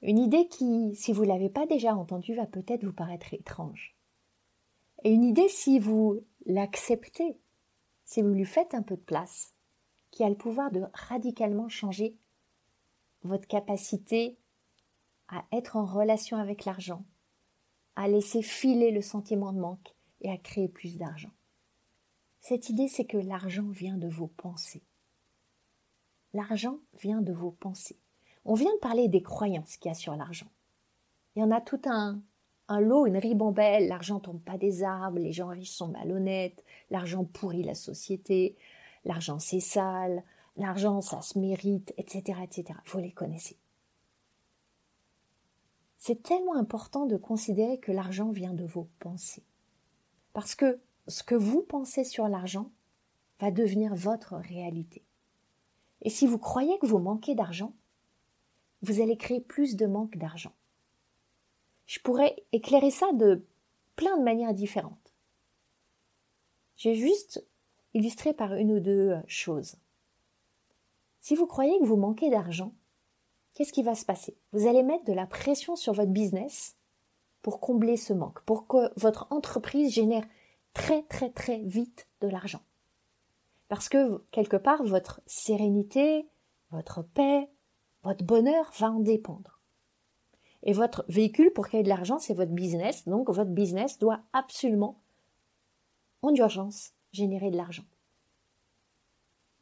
Une 0.04 0.19
idée 0.19 0.47
qui, 0.47 0.95
si 0.95 1.12
vous 1.12 1.24
ne 1.24 1.28
l'avez 1.28 1.50
pas 1.50 1.65
déjà 1.65 1.95
entendue, 1.95 2.36
va 2.36 2.45
peut-être 2.45 2.84
vous 2.84 2.93
paraître 2.93 3.34
étrange. 3.34 3.95
Et 5.04 5.12
une 5.12 5.24
idée, 5.24 5.50
si 5.50 5.80
vous 5.80 6.24
l'acceptez, 6.45 7.38
si 8.06 8.21
vous 8.21 8.30
lui 8.30 8.45
faites 8.45 8.76
un 8.76 8.84
peu 8.84 8.95
de 8.95 9.02
place, 9.02 9.54
qui 10.12 10.24
a 10.24 10.30
le 10.30 10.36
pouvoir 10.36 10.71
de 10.71 10.84
radicalement 10.93 11.69
changer 11.69 12.15
votre 13.24 13.47
capacité 13.47 14.38
à 15.30 15.45
être 15.52 15.78
en 15.78 15.86
relation 15.86 16.38
avec 16.38 16.65
l'argent, 16.65 17.04
à 17.96 18.08
laisser 18.08 18.42
filer 18.42 18.92
le 18.92 19.02
sentiment 19.02 19.54
de 19.54 19.60
manque 19.60 19.96
et 20.22 20.32
à 20.32 20.38
créer 20.38 20.68
plus 20.68 20.98
d'argent. 20.98 21.32
Cette 22.40 22.70
idée, 22.70 22.88
c'est 22.88 23.06
que 23.06 23.18
l'argent 23.18 23.70
vient 23.70 23.98
de 23.98 24.08
vos 24.08 24.28
pensées. 24.28 24.84
L'argent 26.34 26.78
vient 27.02 27.22
de 27.22 27.34
vos 27.34 27.52
pensées. 27.52 28.00
On 28.46 28.54
vient 28.54 28.74
de 28.74 28.80
parler 28.80 29.08
des 29.08 29.22
croyances 29.22 29.78
qu'il 29.78 29.90
y 29.90 29.92
a 29.92 29.96
sur 29.96 30.16
l'argent. 30.16 30.50
Il 31.36 31.42
y 31.42 31.44
en 31.44 31.52
a 31.52 31.62
tout 31.62 31.82
un, 31.86 32.22
un 32.68 32.80
lot, 32.80 33.06
une 33.06 33.18
ribambelle. 33.18 33.88
L'argent 33.88 34.20
tombe 34.20 34.42
pas 34.42 34.58
des 34.58 34.84
arbres, 34.84 35.20
les 35.20 35.34
gens 35.34 35.50
riches 35.50 35.72
sont 35.72 35.90
malhonnêtes, 35.90 36.64
l'argent 36.90 37.26
pourrit 37.26 37.64
la 37.64 37.76
société, 37.76 38.56
l'argent 39.06 39.40
c'est 39.40 39.60
sale, 39.60 40.24
l'argent 40.58 41.02
ça 41.02 41.22
se 41.22 41.38
mérite, 41.38 41.94
etc., 41.98 42.40
etc. 42.44 42.80
Vous 42.86 43.00
les 43.00 43.12
connaissez. 43.12 43.58
C'est 46.04 46.24
tellement 46.24 46.56
important 46.56 47.06
de 47.06 47.16
considérer 47.16 47.80
que 47.80 47.92
l'argent 47.92 48.32
vient 48.32 48.56
de 48.56 48.66
vos 48.66 48.88
pensées. 48.98 49.44
Parce 50.34 50.56
que 50.56 50.80
ce 51.08 51.22
que 51.22 51.36
vous 51.36 51.62
pensez 51.62 52.04
sur 52.04 52.28
l'argent 52.28 52.72
va 53.40 53.52
devenir 53.52 53.94
votre 53.94 54.36
réalité. 54.36 55.06
Et 56.02 56.10
si 56.10 56.26
vous 56.26 56.40
croyez 56.40 56.80
que 56.80 56.88
vous 56.88 56.98
manquez 56.98 57.36
d'argent, 57.36 57.76
vous 58.82 59.00
allez 59.00 59.16
créer 59.16 59.42
plus 59.42 59.76
de 59.76 59.86
manque 59.86 60.18
d'argent. 60.18 60.54
Je 61.86 62.00
pourrais 62.00 62.36
éclairer 62.52 62.90
ça 62.90 63.12
de 63.14 63.46
plein 63.96 64.18
de 64.18 64.24
manières 64.24 64.56
différentes. 64.56 65.14
J'ai 66.78 66.96
juste 66.96 67.46
illustré 67.94 68.34
par 68.34 68.56
une 68.56 68.72
ou 68.72 68.80
deux 68.80 69.18
choses. 69.28 69.76
Si 71.20 71.36
vous 71.36 71.46
croyez 71.46 71.78
que 71.78 71.86
vous 71.86 71.96
manquez 71.96 72.32
d'argent, 72.32 72.74
qu'est-ce 73.54 73.74
qui 73.74 73.84
va 73.84 73.96
se 73.96 74.06
passer? 74.06 74.38
Vous 74.54 74.68
allez 74.68 74.84
mettre 74.84 75.06
de 75.06 75.14
la 75.14 75.26
pression 75.26 75.76
sur 75.76 75.94
votre 75.94 76.12
business 76.12 76.76
pour 77.42 77.60
combler 77.60 77.98
ce 77.98 78.14
manque, 78.14 78.42
pour 78.42 78.68
que 78.68 78.92
votre 79.00 79.28
entreprise 79.32 79.94
génère 79.94 80.26
très 80.74 81.04
très 81.04 81.30
très 81.30 81.60
vite 81.60 82.08
de 82.22 82.28
l'argent. 82.28 82.62
Parce 83.68 83.90
que 83.90 84.24
quelque 84.32 84.58
part, 84.58 84.84
votre 84.84 85.22
sérénité, 85.26 86.28
votre 86.72 87.02
paix, 87.02 87.50
votre 88.04 88.24
bonheur 88.24 88.72
va 88.78 88.92
en 88.92 89.00
dépendre. 89.00 89.60
Et 90.64 90.74
votre 90.74 91.06
véhicule 91.08 91.52
pour 91.54 91.68
créer 91.68 91.84
de 91.84 91.90
l'argent, 91.90 92.20
c'est 92.20 92.34
votre 92.34 92.52
business. 92.52 93.08
Donc 93.08 93.30
votre 93.30 93.50
business 93.50 93.98
doit 93.98 94.22
absolument, 94.34 95.02
en 96.22 96.34
urgence, 96.36 96.94
générer 97.12 97.50
de 97.50 97.58
l'argent. 97.58 97.86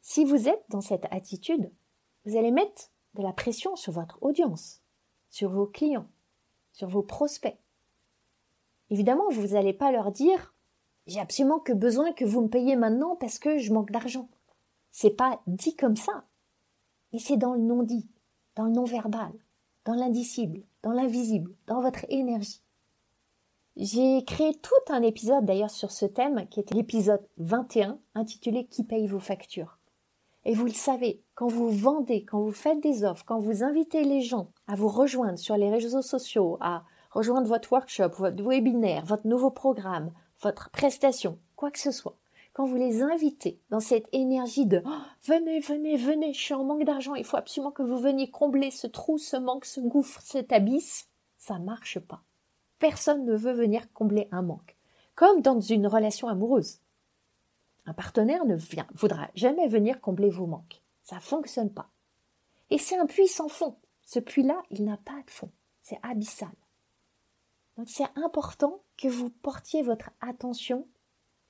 Si 0.02 0.24
vous 0.24 0.48
êtes 0.48 0.64
dans 0.68 0.80
cette 0.80 1.06
attitude, 1.10 1.70
vous 2.24 2.36
allez 2.36 2.50
mettre 2.50 2.90
de 3.14 3.22
la 3.22 3.32
pression 3.32 3.76
sur 3.76 3.92
votre 3.92 4.18
audience, 4.22 4.82
sur 5.30 5.50
vos 5.50 5.66
clients, 5.66 6.08
sur 6.72 6.88
vos 6.88 7.02
prospects. 7.02 7.58
Évidemment, 8.90 9.28
vous 9.30 9.48
n'allez 9.48 9.72
pas 9.72 9.92
leur 9.92 10.12
dire 10.12 10.54
j'ai 11.06 11.20
absolument 11.20 11.58
que 11.58 11.72
besoin 11.72 12.12
que 12.12 12.24
vous 12.24 12.42
me 12.42 12.48
payiez 12.48 12.76
maintenant 12.76 13.16
parce 13.16 13.38
que 13.38 13.58
je 13.58 13.72
manque 13.72 13.90
d'argent. 13.90 14.28
C'est 14.92 15.10
pas 15.10 15.42
dit 15.48 15.74
comme 15.74 15.96
ça. 15.96 16.24
Mais 17.12 17.18
c'est 17.18 17.36
dans 17.36 17.54
le 17.54 17.60
non 17.60 17.82
dit, 17.82 18.08
dans 18.54 18.64
le 18.64 18.70
non 18.70 18.84
verbal, 18.84 19.32
dans 19.84 19.94
l'indicible, 19.94 20.62
dans 20.82 20.92
l'invisible, 20.92 21.52
dans 21.66 21.80
votre 21.80 22.06
énergie. 22.10 22.62
J'ai 23.76 24.24
créé 24.24 24.54
tout 24.54 24.92
un 24.92 25.02
épisode 25.02 25.44
d'ailleurs 25.44 25.70
sur 25.70 25.90
ce 25.90 26.06
thème 26.06 26.46
qui 26.48 26.60
était 26.60 26.74
l'épisode 26.74 27.26
21 27.38 27.98
intitulé 28.14 28.66
Qui 28.66 28.84
paye 28.84 29.08
vos 29.08 29.18
factures? 29.18 29.79
Et 30.44 30.54
vous 30.54 30.64
le 30.64 30.72
savez, 30.72 31.22
quand 31.34 31.48
vous 31.48 31.68
vendez, 31.70 32.24
quand 32.24 32.40
vous 32.40 32.52
faites 32.52 32.80
des 32.80 33.04
offres, 33.04 33.24
quand 33.26 33.38
vous 33.38 33.62
invitez 33.62 34.04
les 34.04 34.22
gens 34.22 34.50
à 34.66 34.74
vous 34.74 34.88
rejoindre 34.88 35.38
sur 35.38 35.56
les 35.56 35.70
réseaux 35.70 36.02
sociaux, 36.02 36.56
à 36.60 36.84
rejoindre 37.10 37.48
votre 37.48 37.72
workshop, 37.72 38.10
votre 38.16 38.42
webinaire, 38.42 39.04
votre 39.04 39.26
nouveau 39.26 39.50
programme, 39.50 40.12
votre 40.40 40.70
prestation, 40.70 41.38
quoi 41.56 41.70
que 41.70 41.78
ce 41.78 41.90
soit, 41.90 42.16
quand 42.54 42.64
vous 42.64 42.76
les 42.76 43.02
invitez 43.02 43.60
dans 43.70 43.80
cette 43.80 44.08
énergie 44.12 44.66
de 44.66 44.82
oh, 44.84 44.90
venez, 45.24 45.60
venez, 45.60 45.96
venez, 45.96 46.32
je 46.32 46.40
suis 46.40 46.54
en 46.54 46.64
manque 46.64 46.84
d'argent, 46.84 47.14
il 47.14 47.24
faut 47.24 47.36
absolument 47.36 47.70
que 47.70 47.82
vous 47.82 47.98
veniez 47.98 48.30
combler 48.30 48.70
ce 48.70 48.86
trou, 48.86 49.18
ce 49.18 49.36
manque, 49.36 49.66
ce 49.66 49.80
gouffre, 49.80 50.20
cet 50.22 50.52
abysse, 50.52 51.08
ça 51.36 51.58
marche 51.58 51.98
pas. 52.00 52.22
Personne 52.78 53.26
ne 53.26 53.36
veut 53.36 53.52
venir 53.52 53.92
combler 53.92 54.28
un 54.32 54.42
manque. 54.42 54.76
Comme 55.14 55.42
dans 55.42 55.60
une 55.60 55.86
relation 55.86 56.28
amoureuse. 56.28 56.80
Un 57.86 57.94
partenaire 57.94 58.44
ne 58.44 58.54
vient, 58.54 58.86
voudra 58.94 59.30
jamais 59.34 59.68
venir 59.68 60.00
combler 60.00 60.30
vos 60.30 60.46
manques. 60.46 60.82
Ça 61.02 61.16
ne 61.16 61.20
fonctionne 61.20 61.72
pas. 61.72 61.90
Et 62.70 62.78
c'est 62.78 62.98
un 62.98 63.06
puits 63.06 63.28
sans 63.28 63.48
fond. 63.48 63.76
Ce 64.02 64.18
puits-là, 64.18 64.62
il 64.70 64.84
n'a 64.84 64.96
pas 64.96 65.22
de 65.24 65.30
fond. 65.30 65.50
C'est 65.82 65.98
abyssal. 66.02 66.50
Donc 67.76 67.88
c'est 67.88 68.08
important 68.16 68.82
que 68.96 69.08
vous 69.08 69.30
portiez 69.30 69.82
votre 69.82 70.10
attention 70.20 70.86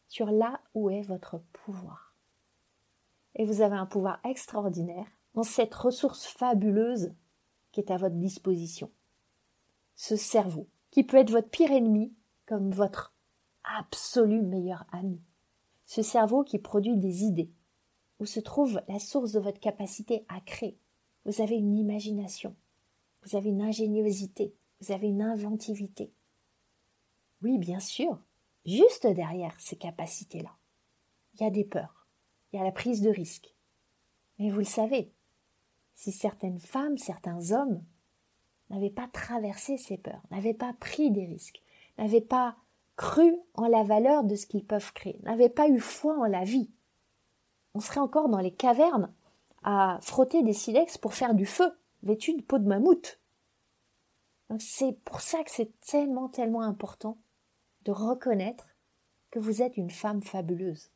sur 0.08 0.30
là 0.30 0.60
où 0.74 0.90
est 0.90 1.02
votre 1.02 1.42
pouvoir. 1.52 2.14
Et 3.34 3.44
vous 3.44 3.60
avez 3.60 3.76
un 3.76 3.86
pouvoir 3.86 4.20
extraordinaire 4.24 5.06
dans 5.34 5.42
cette 5.42 5.74
ressource 5.74 6.26
fabuleuse 6.26 7.12
qui 7.72 7.80
est 7.80 7.90
à 7.90 7.96
votre 7.96 8.16
disposition. 8.16 8.90
Ce 9.94 10.16
cerveau, 10.16 10.68
qui 10.90 11.04
peut 11.04 11.16
être 11.16 11.30
votre 11.30 11.48
pire 11.48 11.70
ennemi 11.70 12.12
comme 12.46 12.70
votre 12.70 13.14
absolu 13.78 14.42
meilleur 14.42 14.84
ami. 14.92 15.20
Ce 15.90 16.02
cerveau 16.02 16.44
qui 16.44 16.60
produit 16.60 16.96
des 16.96 17.24
idées, 17.24 17.50
où 18.20 18.24
se 18.24 18.38
trouve 18.38 18.80
la 18.86 19.00
source 19.00 19.32
de 19.32 19.40
votre 19.40 19.58
capacité 19.58 20.24
à 20.28 20.40
créer. 20.40 20.78
Vous 21.24 21.42
avez 21.42 21.56
une 21.56 21.76
imagination, 21.76 22.54
vous 23.24 23.36
avez 23.36 23.48
une 23.48 23.60
ingéniosité, 23.60 24.54
vous 24.80 24.92
avez 24.92 25.08
une 25.08 25.20
inventivité. 25.20 26.12
Oui, 27.42 27.58
bien 27.58 27.80
sûr, 27.80 28.22
Juste 28.66 29.06
derrière 29.06 29.58
ces 29.58 29.76
capacités-là, 29.76 30.54
il 31.34 31.40
y 31.40 31.44
a 31.44 31.50
des 31.50 31.64
peurs, 31.64 32.06
il 32.52 32.56
y 32.56 32.60
a 32.60 32.64
la 32.64 32.70
prise 32.70 33.00
de 33.00 33.10
risque. 33.10 33.54
Mais 34.38 34.50
vous 34.50 34.58
le 34.58 34.64
savez, 34.64 35.12
si 35.94 36.12
certaines 36.12 36.60
femmes, 36.60 36.98
certains 36.98 37.50
hommes 37.52 37.82
n'avaient 38.68 38.90
pas 38.90 39.08
traversé 39.08 39.76
ces 39.76 39.96
peurs, 39.96 40.22
n'avaient 40.30 40.54
pas 40.54 40.72
pris 40.74 41.10
des 41.10 41.24
risques, 41.24 41.62
n'avaient 41.98 42.20
pas 42.20 42.56
cru 43.00 43.34
en 43.54 43.66
la 43.66 43.82
valeur 43.82 44.24
de 44.24 44.34
ce 44.34 44.44
qu'ils 44.44 44.66
peuvent 44.66 44.92
créer, 44.92 45.18
n'avaient 45.22 45.48
pas 45.48 45.70
eu 45.70 45.80
foi 45.80 46.18
en 46.18 46.26
la 46.26 46.44
vie, 46.44 46.70
on 47.72 47.80
serait 47.80 47.98
encore 47.98 48.28
dans 48.28 48.40
les 48.40 48.52
cavernes 48.52 49.10
à 49.62 49.98
frotter 50.02 50.42
des 50.42 50.52
silex 50.52 50.98
pour 50.98 51.14
faire 51.14 51.34
du 51.34 51.46
feu, 51.46 51.72
vêtus 52.02 52.34
de 52.34 52.42
peau 52.42 52.58
de 52.58 52.68
mammouth. 52.68 53.18
c'est 54.58 54.92
pour 55.06 55.22
ça 55.22 55.42
que 55.44 55.50
c'est 55.50 55.80
tellement, 55.80 56.28
tellement 56.28 56.60
important 56.60 57.16
de 57.86 57.90
reconnaître 57.90 58.68
que 59.30 59.38
vous 59.38 59.62
êtes 59.62 59.78
une 59.78 59.90
femme 59.90 60.22
fabuleuse, 60.22 60.90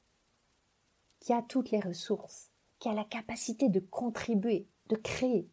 qui 1.20 1.32
a 1.32 1.40
toutes 1.40 1.70
les 1.70 1.80
ressources, 1.80 2.50
qui 2.80 2.90
a 2.90 2.92
la 2.92 3.04
capacité 3.04 3.70
de 3.70 3.80
contribuer, 3.80 4.68
de 4.90 4.96
créer. 4.96 5.48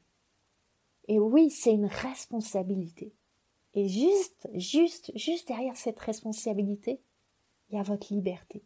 Et 1.08 1.18
oui, 1.18 1.50
c'est 1.50 1.72
une 1.72 1.86
responsabilité. 1.86 3.16
Et 3.74 3.88
juste, 3.88 4.50
juste, 4.54 5.12
juste 5.16 5.48
derrière 5.48 5.78
cette 5.78 6.00
responsabilité, 6.00 7.02
il 7.70 7.78
y 7.78 7.80
a 7.80 7.84
votre 7.84 8.14
liberté. 8.14 8.64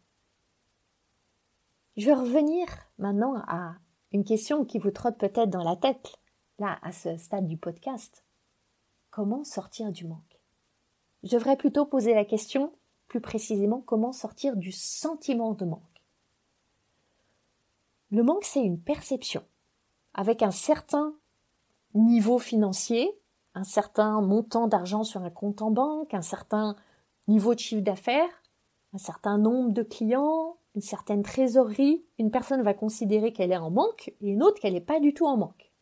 Je 1.96 2.06
vais 2.06 2.14
revenir 2.14 2.66
maintenant 2.98 3.36
à 3.46 3.76
une 4.12 4.24
question 4.24 4.64
qui 4.64 4.78
vous 4.78 4.90
trotte 4.90 5.18
peut-être 5.18 5.50
dans 5.50 5.62
la 5.62 5.76
tête, 5.76 6.16
là, 6.58 6.78
à 6.82 6.92
ce 6.92 7.16
stade 7.16 7.46
du 7.46 7.56
podcast. 7.56 8.24
Comment 9.10 9.44
sortir 9.44 9.92
du 9.92 10.06
manque? 10.06 10.40
Je 11.22 11.30
devrais 11.30 11.56
plutôt 11.56 11.86
poser 11.86 12.14
la 12.14 12.24
question, 12.24 12.72
plus 13.08 13.20
précisément, 13.20 13.80
comment 13.80 14.12
sortir 14.12 14.56
du 14.56 14.72
sentiment 14.72 15.54
de 15.54 15.64
manque. 15.64 15.82
Le 18.10 18.22
manque, 18.22 18.44
c'est 18.44 18.64
une 18.64 18.80
perception, 18.80 19.44
avec 20.14 20.42
un 20.42 20.50
certain 20.50 21.14
niveau 21.94 22.38
financier, 22.38 23.18
un 23.56 23.64
certain 23.64 24.20
montant 24.20 24.68
d'argent 24.68 25.02
sur 25.02 25.22
un 25.22 25.30
compte 25.30 25.62
en 25.62 25.70
banque, 25.70 26.12
un 26.12 26.22
certain 26.22 26.76
niveau 27.26 27.54
de 27.54 27.58
chiffre 27.58 27.82
d'affaires, 27.82 28.42
un 28.92 28.98
certain 28.98 29.38
nombre 29.38 29.70
de 29.70 29.82
clients, 29.82 30.58
une 30.74 30.82
certaine 30.82 31.22
trésorerie, 31.22 32.04
une 32.18 32.30
personne 32.30 32.60
va 32.60 32.74
considérer 32.74 33.32
qu'elle 33.32 33.52
est 33.52 33.56
en 33.56 33.70
manque 33.70 34.12
et 34.20 34.28
une 34.28 34.42
autre 34.42 34.60
qu'elle 34.60 34.74
n'est 34.74 34.80
pas 34.82 35.00
du 35.00 35.14
tout 35.14 35.26
en 35.26 35.38
manque. 35.38 35.72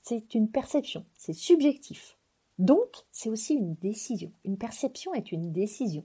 C'est 0.00 0.36
une 0.36 0.48
perception, 0.48 1.04
c'est 1.16 1.32
subjectif. 1.32 2.16
Donc, 2.60 3.04
c'est 3.10 3.28
aussi 3.28 3.54
une 3.54 3.74
décision. 3.74 4.30
Une 4.44 4.56
perception 4.56 5.12
est 5.12 5.32
une 5.32 5.50
décision. 5.50 6.04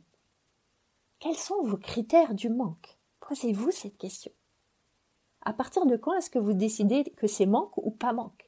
Quels 1.20 1.36
sont 1.36 1.62
vos 1.62 1.78
critères 1.78 2.34
du 2.34 2.50
manque? 2.50 2.98
Posez-vous 3.20 3.70
cette 3.70 3.98
question. 3.98 4.32
À 5.42 5.54
partir 5.54 5.86
de 5.86 5.96
quand 5.96 6.16
est-ce 6.16 6.32
que 6.32 6.40
vous 6.40 6.54
décidez 6.54 7.04
que 7.18 7.28
c'est 7.28 7.46
manque 7.46 7.78
ou 7.78 7.92
pas 7.92 8.14
manque? 8.14 8.47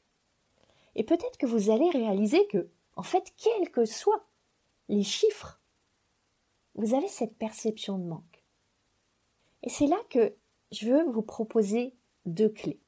Et 0.95 1.04
peut-être 1.04 1.38
que 1.38 1.45
vous 1.45 1.69
allez 1.69 1.89
réaliser 1.89 2.45
que, 2.47 2.69
en 2.95 3.04
fait, 3.04 3.34
quels 3.38 3.69
que 3.71 3.86
soient 3.86 4.25
les 4.88 5.04
chiffres, 5.04 5.60
vous 6.75 6.93
avez 6.93 7.08
cette 7.08 7.38
perception 7.38 7.97
de 7.97 8.06
manque. 8.06 8.43
Et 9.63 9.69
c'est 9.69 9.88
là 9.88 9.99
que 10.10 10.36
je 10.71 10.89
veux 10.89 11.04
vous 11.10 11.21
proposer 11.21 11.95
deux 12.25 12.49
clés. 12.49 12.80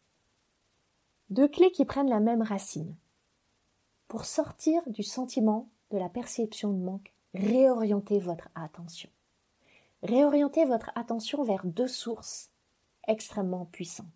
Deux 1.29 1.47
clés 1.47 1.71
qui 1.71 1.85
prennent 1.85 2.09
la 2.09 2.19
même 2.19 2.41
racine. 2.41 2.95
Pour 4.07 4.25
sortir 4.25 4.81
du 4.87 5.03
sentiment 5.03 5.69
de 5.91 5.97
la 5.97 6.09
perception 6.09 6.73
de 6.73 6.83
manque, 6.83 7.13
réorientez 7.33 8.19
votre 8.19 8.49
attention. 8.55 9.09
Réorientez 10.03 10.65
votre 10.65 10.91
attention 10.95 11.43
vers 11.43 11.65
deux 11.65 11.87
sources 11.87 12.49
extrêmement 13.07 13.65
puissantes. 13.65 14.07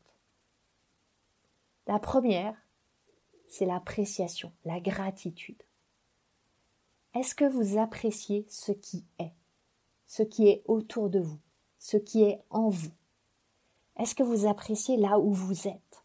La 1.88 2.00
première, 2.00 2.56
c'est 3.48 3.66
l'appréciation, 3.66 4.52
la 4.64 4.80
gratitude. 4.80 5.62
Est-ce 7.14 7.36
que 7.36 7.46
vous 7.46 7.78
appréciez 7.78 8.46
ce 8.50 8.72
qui 8.72 9.06
est, 9.20 9.34
ce 10.08 10.24
qui 10.24 10.48
est 10.48 10.64
autour 10.66 11.10
de 11.10 11.20
vous, 11.20 11.40
ce 11.80 11.98
qui 11.98 12.24
est 12.24 12.44
en 12.50 12.70
vous? 12.70 12.92
Est-ce 13.98 14.16
que 14.16 14.24
vous 14.24 14.48
appréciez 14.48 14.98
là 14.98 15.20
où 15.20 15.32
vous 15.32 15.68
êtes? 15.68 16.04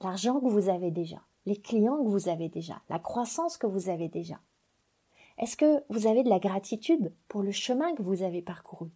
L'argent 0.00 0.40
que 0.40 0.48
vous 0.48 0.68
avez 0.68 0.90
déjà 0.90 1.20
les 1.46 1.56
clients 1.56 2.02
que 2.02 2.08
vous 2.08 2.28
avez 2.28 2.48
déjà, 2.48 2.80
la 2.88 2.98
croissance 2.98 3.56
que 3.56 3.66
vous 3.66 3.88
avez 3.88 4.08
déjà. 4.08 4.40
Est-ce 5.38 5.56
que 5.56 5.82
vous 5.88 6.06
avez 6.06 6.22
de 6.22 6.28
la 6.28 6.38
gratitude 6.38 7.12
pour 7.28 7.42
le 7.42 7.50
chemin 7.50 7.94
que 7.94 8.02
vous 8.02 8.22
avez 8.22 8.42
parcouru? 8.42 8.90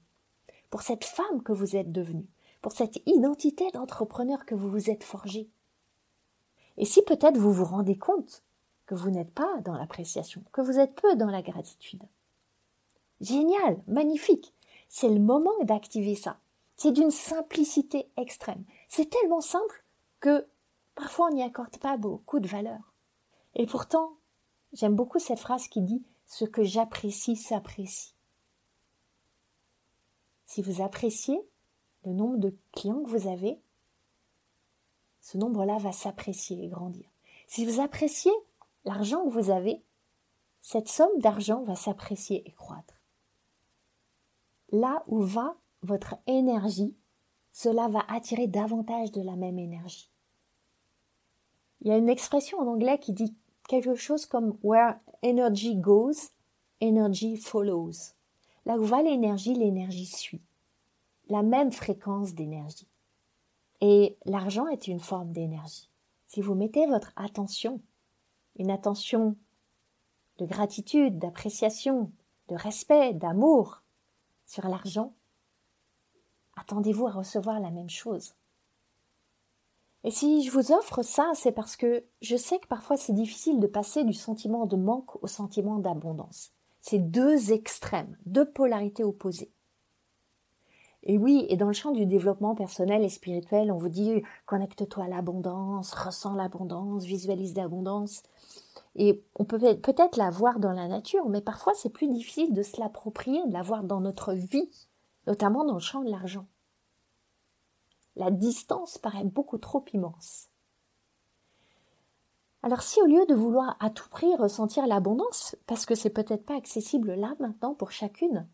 Pour 0.70 0.83
cette 0.83 1.05
femme 1.05 1.42
que 1.42 1.53
vous 1.53 1.77
êtes 1.77 1.92
devenue 1.92 2.29
Pour 2.61 2.72
cette 2.72 3.00
identité 3.07 3.70
d'entrepreneur 3.72 4.44
que 4.44 4.55
vous 4.55 4.70
vous 4.70 4.90
êtes 4.90 5.05
forgée? 5.05 5.48
Et 6.77 6.85
si 6.85 7.03
peut-être 7.03 7.39
vous 7.39 7.53
vous 7.53 7.65
rendez 7.65 7.97
compte 7.97 8.43
que 8.87 8.95
vous 8.95 9.11
n'êtes 9.11 9.33
pas 9.33 9.61
dans 9.65 9.75
l'appréciation, 9.75 10.43
que 10.53 10.61
vous 10.61 10.79
êtes 10.79 10.95
peu 10.95 11.17
dans 11.17 11.31
la 11.31 11.43
gratitude 11.43 12.03
Génial, 13.21 13.83
magnifique 13.87 14.53
C'est 14.89 15.09
le 15.09 15.21
moment 15.21 15.63
d'activer 15.63 16.15
ça. 16.15 16.39
C'est 16.77 16.93
d'une 16.93 17.11
simplicité 17.11 18.09
extrême. 18.17 18.65
C'est 18.89 19.09
tellement 19.09 19.41
simple 19.41 19.85
que 20.21 20.47
Parfois, 20.95 21.29
on 21.31 21.35
n'y 21.35 21.43
accorde 21.43 21.77
pas 21.79 21.97
beaucoup 21.97 22.41
de 22.41 22.49
valeur. 22.49 22.93
Et 23.55 23.67
pourtant, 23.67 24.17
j'aime 24.73 24.95
beaucoup 24.95 25.19
cette 25.19 25.41
phrase 25.41 25.69
qui 25.69 25.83
dit 25.83 26.05
Ce 26.27 26.45
que 26.45 26.63
j'apprécie 26.63 27.37
s'apprécie. 27.37 28.15
Si 30.47 30.62
vous 30.62 30.83
appréciez 30.83 31.41
le 32.05 32.12
nombre 32.12 32.37
de 32.37 32.55
clients 32.72 33.03
que 33.03 33.11
vous 33.11 33.29
avez, 33.29 33.59
ce 35.25 35.39
nombre-là 35.39 35.79
va 35.79 35.91
s'apprécier 35.91 36.62
et 36.62 36.68
grandir. 36.68 37.09
Si 37.47 37.64
vous 37.64 37.81
appréciez 37.81 38.31
l'argent 38.85 39.25
que 39.25 39.33
vous 39.33 39.51
avez, 39.51 39.83
cette 40.61 40.89
somme 40.89 41.18
d'argent 41.18 41.62
va 41.62 41.77
s'apprécier 41.77 42.47
et 42.47 42.53
croître. 42.53 43.01
Là 44.70 45.03
où 45.07 45.22
va 45.22 45.57
votre 45.81 46.16
énergie, 46.27 46.95
cela 47.53 47.89
va 47.89 48.05
attirer 48.09 48.49
davantage 48.49 49.12
de 49.12 49.22
la 49.22 49.35
même 49.35 49.59
énergie. 49.59 50.11
Il 51.81 51.89
y 51.89 51.93
a 51.93 51.97
une 51.97 52.11
expression 52.11 52.59
en 52.59 52.66
anglais 52.66 52.99
qui 52.99 53.14
dit 53.14 53.35
quelque 53.66 53.95
chose 53.95 54.27
comme 54.27 54.59
Where 54.62 54.97
energy 55.25 55.75
goes, 55.77 56.33
energy 56.83 57.39
follows. 57.39 58.12
Là 58.66 58.77
où 58.77 58.85
va 58.85 59.01
l'énergie, 59.01 59.55
l'énergie 59.55 60.05
suit. 60.05 60.43
La 61.31 61.43
même 61.43 61.72
fréquence 61.72 62.35
d'énergie. 62.35 62.89
Et 63.87 64.16
l'argent 64.24 64.66
est 64.68 64.89
une 64.89 64.99
forme 64.99 65.30
d'énergie. 65.32 65.91
Si 66.26 66.41
vous 66.41 66.55
mettez 66.55 66.87
votre 66.87 67.12
attention, 67.16 67.82
une 68.57 68.70
attention 68.70 69.37
de 70.39 70.47
gratitude, 70.47 71.18
d'appréciation, 71.18 72.11
de 72.49 72.55
respect, 72.55 73.12
d'amour 73.12 73.82
sur 74.47 74.68
l'argent, 74.68 75.12
attendez-vous 76.57 77.09
à 77.09 77.11
recevoir 77.11 77.61
la 77.61 77.70
même 77.70 77.91
chose. 77.91 78.35
Et 80.03 80.11
si 80.11 80.43
je 80.43 80.51
vous 80.51 80.72
offre 80.72 81.03
ça, 81.03 81.32
c'est 81.35 81.53
parce 81.53 81.76
que 81.76 82.07
je 82.22 82.37
sais 82.37 82.59
que 82.61 82.66
parfois 82.66 82.97
c'est 82.97 83.12
difficile 83.12 83.61
de 83.61 83.66
passer 83.66 84.05
du 84.05 84.14
sentiment 84.14 84.64
de 84.64 84.76
manque 84.76 85.22
au 85.22 85.26
sentiment 85.26 85.78
d'abondance. 85.78 86.55
C'est 86.80 87.01
deux 87.01 87.53
extrêmes, 87.53 88.16
deux 88.24 88.51
polarités 88.51 89.05
opposées. 89.05 89.53
Et 91.05 91.18
oui, 91.18 91.46
et 91.48 91.57
dans 91.57 91.66
le 91.66 91.72
champ 91.72 91.92
du 91.92 92.07
développement 92.07 92.55
personnel 92.55 93.05
et 93.05 93.09
spirituel, 93.09 93.70
on 93.70 93.76
vous 93.76 93.88
dit 93.88 94.22
connecte-toi 94.46 95.05
à 95.05 95.09
l'abondance, 95.09 95.92
ressens 95.92 96.34
l'abondance, 96.34 97.05
visualise 97.05 97.55
l'abondance. 97.55 98.22
Et 98.96 99.22
on 99.36 99.44
peut 99.44 99.59
peut-être 99.59 100.16
la 100.16 100.30
voir 100.30 100.61
dans 100.61 100.72
la 100.72 100.88
nature, 100.88 101.28
mais 101.28 101.40
parfois 101.40 101.74
c'est 101.74 101.90
plus 101.90 102.09
difficile 102.09 102.55
de 102.55 102.62
se 102.62 102.80
l'approprier, 102.80 103.46
de 103.46 103.52
la 103.52 103.62
voir 103.62 103.84
dans 103.84 104.00
notre 104.00 104.32
vie, 104.32 104.70
notamment 105.26 105.64
dans 105.64 105.74
le 105.74 105.80
champ 105.80 106.02
de 106.02 106.11
l'argent 106.11 106.46
la 108.16 108.30
distance 108.30 108.98
paraît 108.98 109.24
beaucoup 109.24 109.59
trop 109.59 109.84
immense. 109.92 110.48
Alors 112.62 112.82
si 112.82 113.00
au 113.02 113.07
lieu 113.07 113.26
de 113.26 113.34
vouloir 113.34 113.76
à 113.80 113.90
tout 113.90 114.09
prix 114.09 114.34
ressentir 114.36 114.86
l'abondance, 114.86 115.57
parce 115.66 115.84
que 115.84 115.94
c'est 115.94 116.11
peut-être 116.11 116.46
pas 116.46 116.57
accessible 116.57 117.14
là 117.14 117.34
maintenant 117.40 117.74
pour 117.74 117.90
chacune, 117.90 118.46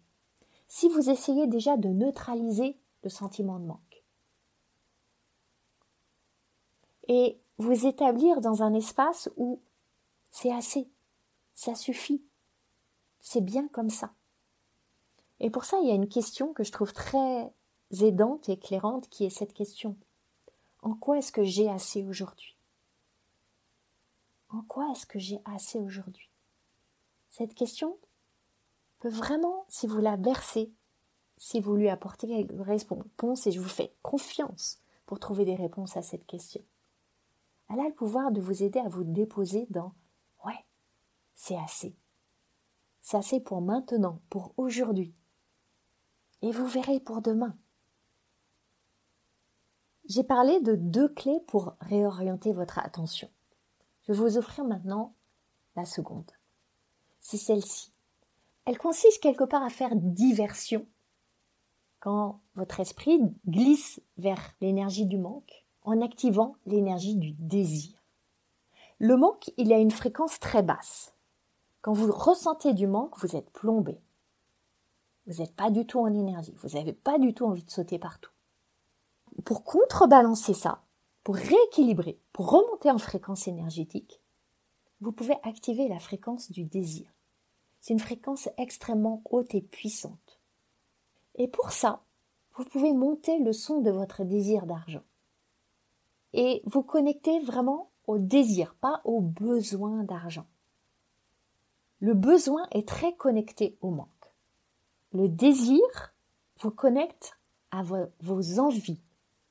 si 0.70 0.88
vous 0.88 1.10
essayez 1.10 1.48
déjà 1.48 1.76
de 1.76 1.88
neutraliser 1.88 2.78
le 3.02 3.10
sentiment 3.10 3.58
de 3.58 3.66
manque 3.66 4.04
et 7.08 7.40
vous 7.58 7.86
établir 7.88 8.40
dans 8.40 8.62
un 8.62 8.72
espace 8.72 9.28
où 9.36 9.60
c'est 10.30 10.52
assez, 10.52 10.88
ça 11.54 11.74
suffit, 11.74 12.22
c'est 13.18 13.40
bien 13.40 13.66
comme 13.66 13.90
ça. 13.90 14.14
Et 15.40 15.50
pour 15.50 15.64
ça, 15.64 15.76
il 15.80 15.88
y 15.88 15.90
a 15.90 15.96
une 15.96 16.08
question 16.08 16.52
que 16.52 16.62
je 16.62 16.70
trouve 16.70 16.92
très 16.92 17.52
aidante 18.00 18.48
et 18.48 18.52
éclairante 18.52 19.08
qui 19.08 19.24
est 19.24 19.30
cette 19.30 19.52
question. 19.52 19.96
En 20.82 20.94
quoi 20.94 21.18
est-ce 21.18 21.32
que 21.32 21.42
j'ai 21.42 21.68
assez 21.68 22.04
aujourd'hui? 22.04 22.56
En 24.50 24.62
quoi 24.62 24.88
est-ce 24.92 25.04
que 25.04 25.18
j'ai 25.18 25.40
assez 25.46 25.80
aujourd'hui? 25.80 26.30
Cette 27.28 27.56
question 27.56 27.98
peut 29.00 29.08
vraiment, 29.08 29.64
si 29.68 29.86
vous 29.86 29.98
la 29.98 30.16
versez, 30.16 30.72
si 31.36 31.60
vous 31.60 31.74
lui 31.74 31.88
apportez 31.88 32.28
quelques 32.28 32.66
réponses, 32.66 33.46
et 33.46 33.50
je 33.50 33.60
vous 33.60 33.68
fais 33.68 33.94
confiance 34.02 34.80
pour 35.06 35.18
trouver 35.18 35.44
des 35.44 35.56
réponses 35.56 35.96
à 35.96 36.02
cette 36.02 36.26
question, 36.26 36.62
elle 37.68 37.80
a 37.80 37.88
le 37.88 37.94
pouvoir 37.94 38.30
de 38.30 38.40
vous 38.40 38.62
aider 38.62 38.78
à 38.78 38.88
vous 38.88 39.04
déposer 39.04 39.66
dans 39.70 39.94
Ouais, 40.44 40.64
c'est 41.34 41.56
assez. 41.56 41.96
C'est 43.00 43.16
assez 43.16 43.40
pour 43.40 43.60
maintenant, 43.60 44.20
pour 44.28 44.52
aujourd'hui. 44.56 45.14
Et 46.42 46.50
vous 46.52 46.66
verrez 46.66 47.00
pour 47.00 47.22
demain. 47.22 47.56
J'ai 50.04 50.24
parlé 50.24 50.60
de 50.60 50.74
deux 50.74 51.08
clés 51.08 51.40
pour 51.46 51.76
réorienter 51.80 52.52
votre 52.52 52.78
attention. 52.80 53.30
Je 54.02 54.12
vais 54.12 54.18
vous 54.18 54.36
offrir 54.38 54.64
maintenant 54.64 55.14
la 55.76 55.84
seconde. 55.84 56.30
C'est 57.20 57.36
celle-ci. 57.36 57.92
Elle 58.64 58.78
consiste 58.78 59.22
quelque 59.22 59.44
part 59.44 59.62
à 59.62 59.70
faire 59.70 59.94
diversion 59.94 60.86
quand 61.98 62.40
votre 62.54 62.80
esprit 62.80 63.20
glisse 63.46 64.00
vers 64.16 64.54
l'énergie 64.60 65.06
du 65.06 65.18
manque 65.18 65.66
en 65.82 66.00
activant 66.00 66.56
l'énergie 66.66 67.16
du 67.16 67.32
désir. 67.32 68.02
Le 68.98 69.16
manque, 69.16 69.50
il 69.56 69.72
a 69.72 69.78
une 69.78 69.90
fréquence 69.90 70.38
très 70.40 70.62
basse. 70.62 71.14
Quand 71.82 71.92
vous 71.92 72.12
ressentez 72.12 72.74
du 72.74 72.86
manque, 72.86 73.18
vous 73.18 73.36
êtes 73.36 73.50
plombé. 73.50 73.98
Vous 75.26 75.42
n'êtes 75.42 75.54
pas 75.54 75.70
du 75.70 75.86
tout 75.86 76.00
en 76.00 76.12
énergie. 76.12 76.54
Vous 76.58 76.76
n'avez 76.76 76.92
pas 76.92 77.18
du 77.18 77.32
tout 77.32 77.46
envie 77.46 77.64
de 77.64 77.70
sauter 77.70 77.98
partout 77.98 78.30
pour 79.44 79.64
contrebalancer 79.64 80.54
ça, 80.54 80.82
pour 81.24 81.36
rééquilibrer, 81.36 82.20
pour 82.32 82.50
remonter 82.50 82.90
en 82.90 82.98
fréquence 82.98 83.48
énergétique, 83.48 84.20
vous 85.00 85.12
pouvez 85.12 85.36
activer 85.42 85.88
la 85.88 85.98
fréquence 85.98 86.50
du 86.50 86.64
désir. 86.64 87.10
C'est 87.80 87.92
une 87.92 87.98
fréquence 87.98 88.48
extrêmement 88.58 89.22
haute 89.30 89.54
et 89.54 89.62
puissante. 89.62 90.40
Et 91.36 91.48
pour 91.48 91.70
ça, 91.70 92.02
vous 92.54 92.64
pouvez 92.64 92.92
monter 92.92 93.38
le 93.38 93.52
son 93.52 93.80
de 93.80 93.90
votre 93.90 94.24
désir 94.24 94.66
d'argent. 94.66 95.02
Et 96.32 96.62
vous 96.66 96.82
connecter 96.82 97.40
vraiment 97.40 97.90
au 98.06 98.18
désir, 98.18 98.74
pas 98.80 99.00
au 99.04 99.20
besoin 99.20 100.04
d'argent. 100.04 100.46
Le 102.00 102.14
besoin 102.14 102.66
est 102.72 102.86
très 102.86 103.14
connecté 103.14 103.76
au 103.80 103.90
manque. 103.90 104.08
Le 105.12 105.28
désir 105.28 105.80
vous 106.60 106.70
connecte 106.70 107.38
à 107.70 107.82
vos 107.82 108.58
envies, 108.58 109.00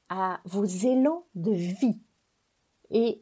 à 0.10 0.40
vos 0.46 0.66
élans 0.66 1.26
de 1.36 1.52
vie. 1.52 2.00
Et 2.90 3.22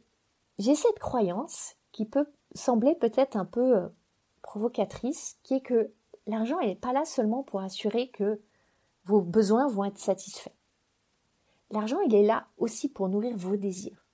j'ai 0.58 0.74
cette 0.74 0.98
croyance 0.98 1.76
qui 1.92 2.04
peut 2.04 2.26
sembler 2.54 2.94
peut-être 2.94 3.36
un 3.36 3.44
peu 3.44 3.76
euh, 3.76 3.88
provocatrice, 4.48 5.38
qui 5.42 5.52
est 5.52 5.60
que 5.60 5.92
l'argent 6.26 6.58
n'est 6.60 6.74
pas 6.74 6.94
là 6.94 7.04
seulement 7.04 7.42
pour 7.42 7.60
assurer 7.60 8.08
que 8.08 8.40
vos 9.04 9.20
besoins 9.20 9.68
vont 9.68 9.84
être 9.84 9.98
satisfaits. 9.98 10.54
L'argent, 11.70 12.00
il 12.00 12.14
est 12.14 12.24
là 12.24 12.46
aussi 12.56 12.88
pour 12.88 13.10
nourrir 13.10 13.36
vos 13.36 13.56
désirs, 13.56 14.06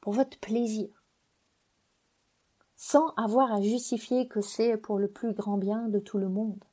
pour 0.00 0.14
votre 0.14 0.38
plaisir, 0.38 0.88
sans 2.74 3.10
avoir 3.18 3.52
à 3.52 3.60
justifier 3.60 4.28
que 4.28 4.40
c'est 4.40 4.78
pour 4.78 4.98
le 4.98 5.08
plus 5.08 5.34
grand 5.34 5.58
bien 5.58 5.90
de 5.90 5.98
tout 5.98 6.16
le 6.16 6.30
monde, 6.30 6.64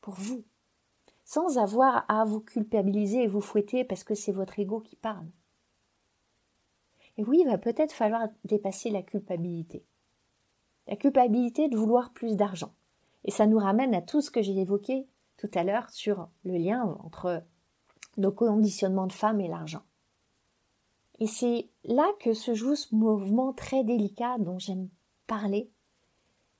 pour 0.00 0.14
vous 0.14 0.42
sans 1.24 1.58
avoir 1.58 2.06
à 2.08 2.24
vous 2.24 2.40
culpabiliser 2.40 3.24
et 3.24 3.26
vous 3.26 3.42
fouetter 3.42 3.84
parce 3.84 4.02
que 4.02 4.14
c'est 4.14 4.32
votre 4.32 4.58
ego 4.58 4.80
qui 4.80 4.96
parle. 4.96 5.28
Et 7.18 7.22
oui, 7.22 7.42
il 7.42 7.46
va 7.46 7.58
peut-être 7.58 7.92
falloir 7.92 8.28
dépasser 8.44 8.88
la 8.88 9.02
culpabilité. 9.02 9.84
La 10.88 10.96
culpabilité 10.96 11.68
de 11.68 11.76
vouloir 11.76 12.12
plus 12.12 12.36
d'argent. 12.36 12.72
Et 13.24 13.30
ça 13.30 13.46
nous 13.46 13.58
ramène 13.58 13.94
à 13.94 14.02
tout 14.02 14.20
ce 14.20 14.30
que 14.30 14.42
j'ai 14.42 14.58
évoqué 14.58 15.06
tout 15.36 15.50
à 15.54 15.62
l'heure 15.62 15.88
sur 15.90 16.28
le 16.44 16.56
lien 16.56 16.82
entre 17.04 17.44
nos 18.16 18.32
conditionnements 18.32 19.06
de 19.06 19.12
femmes 19.12 19.40
et 19.40 19.48
l'argent. 19.48 19.82
Et 21.20 21.26
c'est 21.26 21.68
là 21.84 22.06
que 22.20 22.32
se 22.32 22.54
joue 22.54 22.74
ce 22.74 22.94
mouvement 22.94 23.52
très 23.52 23.84
délicat 23.84 24.38
dont 24.38 24.58
j'aime 24.58 24.88
parler, 25.26 25.70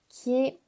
qui 0.09 0.35
est 0.35 0.61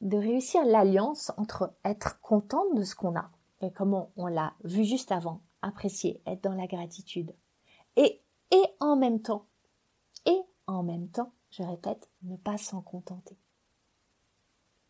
de 0.00 0.16
réussir 0.16 0.64
l'alliance 0.64 1.32
entre 1.36 1.74
être 1.84 2.20
contente 2.20 2.74
de 2.74 2.82
ce 2.82 2.94
qu'on 2.94 3.16
a 3.16 3.30
et 3.60 3.70
comme 3.70 4.06
on, 4.16 4.26
l'a 4.26 4.54
vu 4.64 4.84
juste 4.84 5.12
avant, 5.12 5.42
apprécier, 5.62 6.22
être 6.26 6.42
dans 6.42 6.54
la 6.54 6.66
gratitude. 6.66 7.34
Et, 7.96 8.22
et 8.50 8.62
en 8.80 8.96
même 8.96 9.20
temps, 9.20 9.46
et 10.24 10.40
en 10.66 10.82
même 10.82 11.08
temps, 11.08 11.32
je 11.50 11.62
répète, 11.62 12.08
ne 12.22 12.36
pas 12.36 12.58
s'en 12.58 12.80
contenter. 12.80 13.36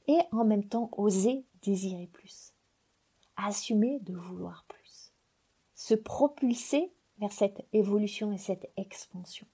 Et 0.06 0.18
en 0.32 0.44
même 0.44 0.64
temps, 0.64 0.90
oser 0.92 1.44
désirer 1.62 2.06
plus. 2.06 2.52
Assumer 3.36 4.00
de 4.00 4.14
vouloir 4.14 4.64
plus. 4.68 5.12
Se 5.74 5.94
propulser 5.94 6.92
vers 7.18 7.32
cette 7.32 7.66
évolution 7.72 8.32
et 8.32 8.38
cette 8.38 8.70
expansion. 8.76 9.46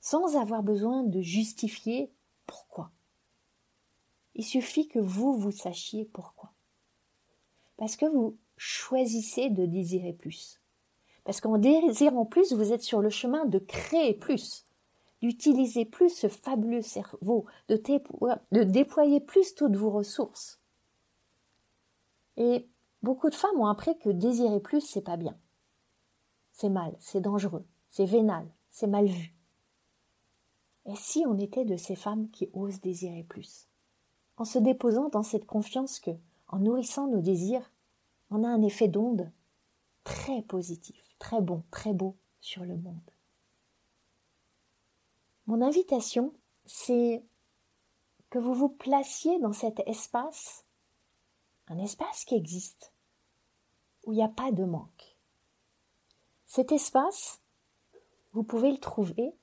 Sans 0.00 0.36
avoir 0.36 0.62
besoin 0.62 1.02
de 1.02 1.20
justifier 1.20 2.12
pourquoi. 2.46 2.90
Il 4.34 4.44
suffit 4.44 4.88
que 4.88 4.98
vous, 4.98 5.32
vous 5.34 5.52
sachiez 5.52 6.04
pourquoi. 6.04 6.52
Parce 7.76 7.96
que 7.96 8.06
vous 8.06 8.36
choisissez 8.56 9.50
de 9.50 9.66
désirer 9.66 10.12
plus. 10.12 10.60
Parce 11.24 11.40
qu'en 11.40 11.58
désirant 11.58 12.26
plus, 12.26 12.52
vous 12.52 12.72
êtes 12.72 12.82
sur 12.82 13.00
le 13.00 13.10
chemin 13.10 13.46
de 13.46 13.58
créer 13.58 14.12
plus, 14.12 14.64
d'utiliser 15.24 15.86
plus 15.86 16.10
ce 16.10 16.28
fabuleux 16.28 16.82
cerveau, 16.82 17.46
de, 17.68 18.62
déployer 18.62 19.20
plus 19.20 19.54
toutes 19.54 19.74
vos 19.74 19.88
ressources. 19.88 20.60
Et 22.36 22.68
beaucoup 23.02 23.30
de 23.30 23.34
femmes 23.34 23.58
ont 23.58 23.66
appris 23.66 23.98
que 23.98 24.10
désirer 24.10 24.60
plus, 24.60 24.82
c'est 24.82 25.00
pas 25.00 25.16
bien. 25.16 25.34
C'est 26.52 26.68
mal, 26.68 26.94
c'est 27.00 27.22
dangereux, 27.22 27.64
c'est 27.88 28.04
vénal, 28.04 28.46
c'est 28.70 28.86
mal 28.86 29.06
vu. 29.06 29.34
Et 30.84 30.94
si 30.94 31.24
on 31.26 31.38
était 31.38 31.64
de 31.64 31.78
ces 31.78 31.96
femmes 31.96 32.28
qui 32.28 32.50
osent 32.52 32.82
désirer 32.82 33.22
plus? 33.22 33.66
En 34.36 34.44
se 34.44 34.58
déposant 34.58 35.08
dans 35.08 35.22
cette 35.22 35.46
confiance 35.46 36.00
que, 36.00 36.10
en 36.48 36.58
nourrissant 36.58 37.06
nos 37.06 37.22
désirs, 37.22 37.72
on 38.28 38.44
a 38.44 38.48
un 38.48 38.60
effet 38.60 38.88
d'onde 38.88 39.32
très 40.02 40.42
positif, 40.42 41.16
très 41.18 41.40
bon, 41.40 41.62
très 41.70 41.94
beau 41.94 42.14
sur 42.42 42.66
le 42.66 42.76
monde. 42.76 43.13
Mon 45.46 45.60
invitation, 45.60 46.32
c'est 46.64 47.22
que 48.30 48.38
vous 48.38 48.54
vous 48.54 48.70
placiez 48.70 49.38
dans 49.40 49.52
cet 49.52 49.80
espace, 49.86 50.64
un 51.68 51.78
espace 51.78 52.24
qui 52.24 52.34
existe, 52.34 52.92
où 54.04 54.12
il 54.12 54.16
n'y 54.16 54.24
a 54.24 54.28
pas 54.28 54.52
de 54.52 54.64
manque. 54.64 55.16
Cet 56.46 56.72
espace, 56.72 57.42
vous 58.32 58.42
pouvez 58.42 58.70
le 58.70 58.78
trouver 58.78 59.36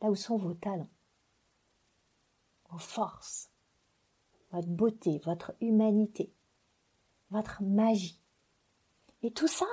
là 0.00 0.10
où 0.10 0.14
sont 0.14 0.36
vos 0.36 0.54
talents, 0.54 0.90
vos 2.70 2.78
forces, 2.78 3.50
votre 4.52 4.68
beauté, 4.68 5.20
votre 5.24 5.52
humanité, 5.60 6.32
votre 7.30 7.62
magie. 7.62 8.20
Et 9.22 9.32
tout 9.32 9.48
ça, 9.48 9.66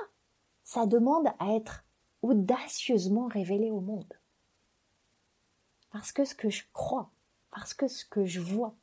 ça 0.64 0.86
demande 0.86 1.28
à 1.38 1.54
être 1.54 1.84
audacieusement 2.22 3.28
révéler 3.28 3.70
au 3.70 3.80
monde. 3.80 4.17
Parce 5.90 6.12
que 6.12 6.24
ce 6.24 6.34
que 6.34 6.50
je 6.50 6.64
crois, 6.72 7.10
parce 7.50 7.74
que 7.74 7.88
ce 7.88 8.04
que 8.04 8.24
je 8.24 8.40
vois, 8.40 8.74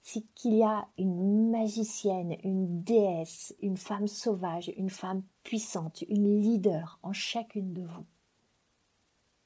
c'est 0.00 0.24
qu'il 0.34 0.54
y 0.54 0.64
a 0.64 0.88
une 0.98 1.50
magicienne, 1.50 2.36
une 2.42 2.82
déesse, 2.82 3.54
une 3.62 3.76
femme 3.76 4.08
sauvage, 4.08 4.72
une 4.76 4.90
femme 4.90 5.22
puissante, 5.44 6.02
une 6.08 6.40
leader 6.40 6.98
en 7.02 7.12
chacune 7.12 7.72
de 7.72 7.82
vous. 7.82 8.04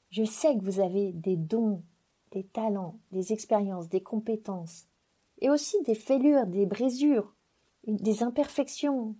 Je 0.09 0.23
sais 0.23 0.57
que 0.57 0.63
vous 0.63 0.79
avez 0.79 1.13
des 1.13 1.37
dons, 1.37 1.83
des 2.31 2.43
talents, 2.43 2.99
des 3.11 3.33
expériences, 3.33 3.87
des 3.87 4.01
compétences, 4.01 4.87
et 5.39 5.49
aussi 5.49 5.81
des 5.83 5.95
fêlures, 5.95 6.47
des 6.47 6.65
brisures, 6.65 7.35
des 7.85 8.23
imperfections, 8.23 9.15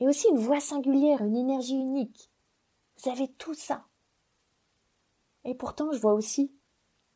et 0.00 0.06
aussi 0.06 0.28
une 0.30 0.38
voix 0.38 0.60
singulière, 0.60 1.22
une 1.22 1.36
énergie 1.36 1.74
unique. 1.74 2.30
Vous 2.98 3.10
avez 3.10 3.28
tout 3.32 3.54
ça. 3.54 3.84
Et 5.44 5.54
pourtant, 5.54 5.90
je 5.92 5.98
vois 5.98 6.14
aussi 6.14 6.52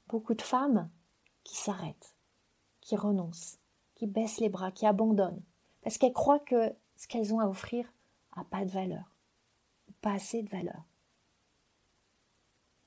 beaucoup 0.08 0.34
de 0.34 0.42
femmes 0.42 0.90
qui 1.44 1.56
s'arrêtent 1.56 2.16
qui 2.86 2.94
renoncent, 2.94 3.58
qui 3.96 4.06
baissent 4.06 4.38
les 4.38 4.48
bras, 4.48 4.70
qui 4.70 4.86
abandonnent, 4.86 5.42
parce 5.82 5.98
qu'elles 5.98 6.12
croient 6.12 6.38
que 6.38 6.72
ce 6.94 7.08
qu'elles 7.08 7.34
ont 7.34 7.40
à 7.40 7.48
offrir 7.48 7.92
n'a 8.36 8.44
pas 8.44 8.64
de 8.64 8.70
valeur, 8.70 9.16
pas 10.00 10.12
assez 10.12 10.44
de 10.44 10.48
valeur. 10.48 10.84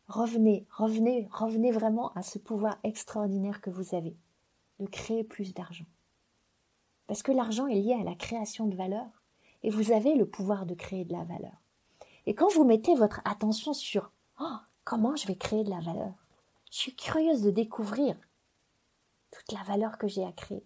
Revenez, 0.08 0.66
revenez, 0.72 1.28
revenez 1.34 1.72
vraiment 1.72 2.14
à 2.14 2.22
ce 2.22 2.40
pouvoir 2.40 2.80
extraordinaire 2.84 3.60
que 3.60 3.70
vous 3.70 3.94
avez, 3.94 4.16
de 4.80 4.86
créer 4.86 5.26
plus 5.26 5.54
d'argent. 5.54 5.86
Parce 7.06 7.22
que 7.22 7.34
l'argent 7.34 7.68
est 7.68 7.82
lié 7.82 7.98
à 8.00 8.06
la 8.06 8.16
création 8.16 8.68
de 8.68 8.76
valeur, 8.78 9.06
et 9.64 9.70
vous 9.70 9.92
avez 9.92 10.16
le 10.16 10.30
pouvoir 10.30 10.66
de 10.66 10.76
créer 10.76 11.04
de 11.04 11.12
la 11.12 11.26
valeur. 11.26 11.62
Et 12.26 12.36
quand 12.36 12.54
vous 12.54 12.64
mettez 12.64 12.96
votre 12.96 13.20
attention 13.26 13.74
sur 13.74 14.14
oh, 14.40 14.56
comment 14.86 15.18
je 15.18 15.28
vais 15.28 15.36
créer 15.36 15.66
de 15.66 15.70
la 15.70 15.82
valeur, 15.82 16.14
je 16.70 16.78
suis 16.78 16.96
curieuse 16.96 17.42
de 17.42 17.52
découvrir 17.52 18.16
toute 19.32 19.52
la 19.52 19.64
valeur 19.64 19.98
que 19.98 20.08
j'ai 20.08 20.24
à 20.24 20.32
créer. 20.32 20.66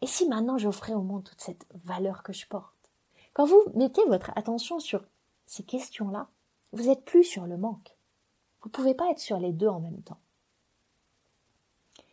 Et 0.00 0.06
si 0.06 0.28
maintenant 0.28 0.58
j'offrais 0.58 0.94
au 0.94 1.02
monde 1.02 1.24
toute 1.24 1.40
cette 1.40 1.66
valeur 1.84 2.22
que 2.22 2.32
je 2.32 2.46
porte? 2.46 2.74
Quand 3.32 3.44
vous 3.44 3.62
mettez 3.74 4.04
votre 4.06 4.30
attention 4.36 4.78
sur 4.78 5.04
ces 5.46 5.62
questions-là, 5.62 6.28
vous 6.72 6.84
n'êtes 6.84 7.04
plus 7.04 7.24
sur 7.24 7.46
le 7.46 7.56
manque. 7.56 7.96
Vous 8.60 8.68
ne 8.68 8.72
pouvez 8.72 8.94
pas 8.94 9.10
être 9.10 9.18
sur 9.18 9.38
les 9.38 9.52
deux 9.52 9.68
en 9.68 9.80
même 9.80 10.02
temps. 10.02 10.20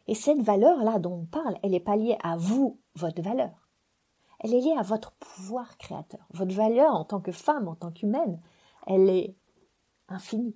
Et 0.08 0.16
cette 0.16 0.41
valeur-là 0.41 0.99
dont 0.99 1.22
on 1.22 1.26
parle, 1.26 1.58
elle 1.64 1.72
n'est 1.72 1.80
pas 1.80 1.95
liée 1.95 2.18
à 2.24 2.38
vous, 2.38 2.80
votre 2.95 3.22
valeur. 3.22 3.68
Elle 4.39 4.53
est 4.53 4.62
liée 4.62 4.76
à 4.78 4.84
votre 4.84 5.12
pouvoir 5.14 5.78
créateur. 5.78 6.26
Votre 6.32 6.53
valeur 6.53 6.93
en 6.93 7.06
tant 7.06 7.20
que 7.20 7.32
femme, 7.32 7.68
en 7.68 7.76
tant 7.76 7.91
qu'humaine, 7.91 8.39
elle 8.86 9.10
est 9.10 9.36
infinie. 10.08 10.56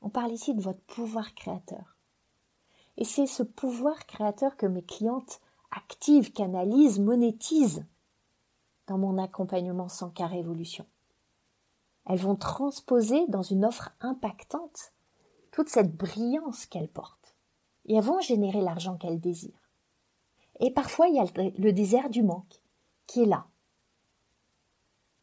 On 0.00 0.10
parle 0.10 0.32
ici 0.32 0.54
de 0.54 0.62
votre 0.62 0.80
pouvoir 0.82 1.34
créateur. 1.34 1.96
Et 2.96 3.04
c'est 3.04 3.26
ce 3.26 3.42
pouvoir 3.42 4.06
créateur 4.06 4.56
que 4.56 4.66
mes 4.66 4.82
clientes 4.82 5.40
activent, 5.70 6.32
canalisent, 6.32 7.00
monétisent 7.00 7.84
dans 8.86 8.98
mon 8.98 9.18
accompagnement 9.18 9.88
sans 9.88 10.10
cas 10.10 10.26
révolution. 10.26 10.86
Elles 12.06 12.18
vont 12.18 12.36
transposer 12.36 13.26
dans 13.28 13.42
une 13.42 13.64
offre 13.64 13.90
impactante 14.00 14.92
toute 15.52 15.68
cette 15.68 15.94
brillance 15.94 16.66
qu'elles 16.66 16.88
portent. 16.88 17.36
Et 17.84 17.94
elles 17.94 18.04
vont 18.04 18.20
générer 18.20 18.60
l'argent 18.60 18.96
qu'elles 18.96 19.20
désirent. 19.20 19.70
Et 20.60 20.70
parfois, 20.72 21.08
il 21.08 21.14
y 21.14 21.20
a 21.20 21.24
le 21.58 21.72
désert 21.72 22.10
du 22.10 22.22
manque 22.22 22.62
qui 23.06 23.22
est 23.22 23.26
là, 23.26 23.46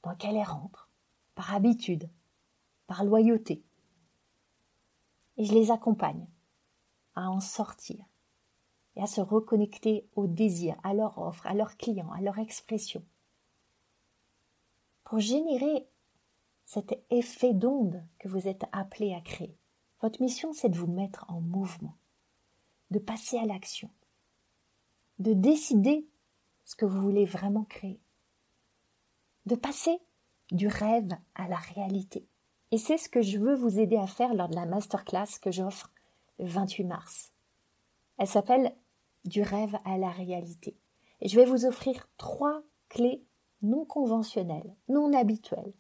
dans 0.03 0.11
lequel 0.11 0.35
elles 0.35 0.43
rentrent, 0.43 0.89
par 1.35 1.53
habitude, 1.53 2.09
par 2.87 3.03
loyauté. 3.03 3.64
Et 5.37 5.45
je 5.45 5.53
les 5.53 5.71
accompagne 5.71 6.27
à 7.15 7.29
en 7.29 7.39
sortir 7.39 8.05
et 8.95 9.01
à 9.01 9.07
se 9.07 9.21
reconnecter 9.21 10.07
au 10.15 10.27
désir, 10.27 10.75
à 10.83 10.93
leur 10.93 11.17
offre, 11.17 11.45
à 11.47 11.53
leurs 11.53 11.77
clients, 11.77 12.11
à 12.11 12.21
leur 12.21 12.39
expression. 12.39 13.03
Pour 15.03 15.19
générer 15.19 15.87
cet 16.65 16.97
effet 17.09 17.53
d'onde 17.53 18.03
que 18.19 18.27
vous 18.27 18.47
êtes 18.47 18.65
appelé 18.71 19.13
à 19.13 19.21
créer, 19.21 19.57
votre 20.01 20.21
mission 20.21 20.53
c'est 20.53 20.69
de 20.69 20.77
vous 20.77 20.91
mettre 20.91 21.25
en 21.29 21.41
mouvement, 21.41 21.97
de 22.91 22.99
passer 22.99 23.37
à 23.37 23.45
l'action, 23.45 23.89
de 25.19 25.33
décider 25.33 26.07
ce 26.63 26.75
que 26.75 26.85
vous 26.85 27.01
voulez 27.01 27.25
vraiment 27.25 27.65
créer, 27.65 28.01
de 29.45 29.55
passer 29.55 29.99
du 30.51 30.67
rêve 30.67 31.15
à 31.35 31.47
la 31.47 31.57
réalité. 31.57 32.27
Et 32.71 32.77
c'est 32.77 32.97
ce 32.97 33.09
que 33.09 33.21
je 33.21 33.37
veux 33.37 33.55
vous 33.55 33.79
aider 33.79 33.97
à 33.97 34.07
faire 34.07 34.33
lors 34.33 34.49
de 34.49 34.55
la 34.55 34.65
masterclass 34.65 35.39
que 35.41 35.51
j'offre 35.51 35.91
le 36.39 36.45
28 36.45 36.83
mars. 36.83 37.31
Elle 38.17 38.27
s'appelle 38.27 38.75
Du 39.25 39.41
rêve 39.41 39.77
à 39.85 39.97
la 39.97 40.09
réalité. 40.09 40.77
Et 41.21 41.27
je 41.27 41.35
vais 41.35 41.45
vous 41.45 41.65
offrir 41.65 42.07
trois 42.17 42.61
clés 42.89 43.23
non 43.61 43.85
conventionnelles, 43.85 44.75
non 44.89 45.13
habituelles, 45.13 45.73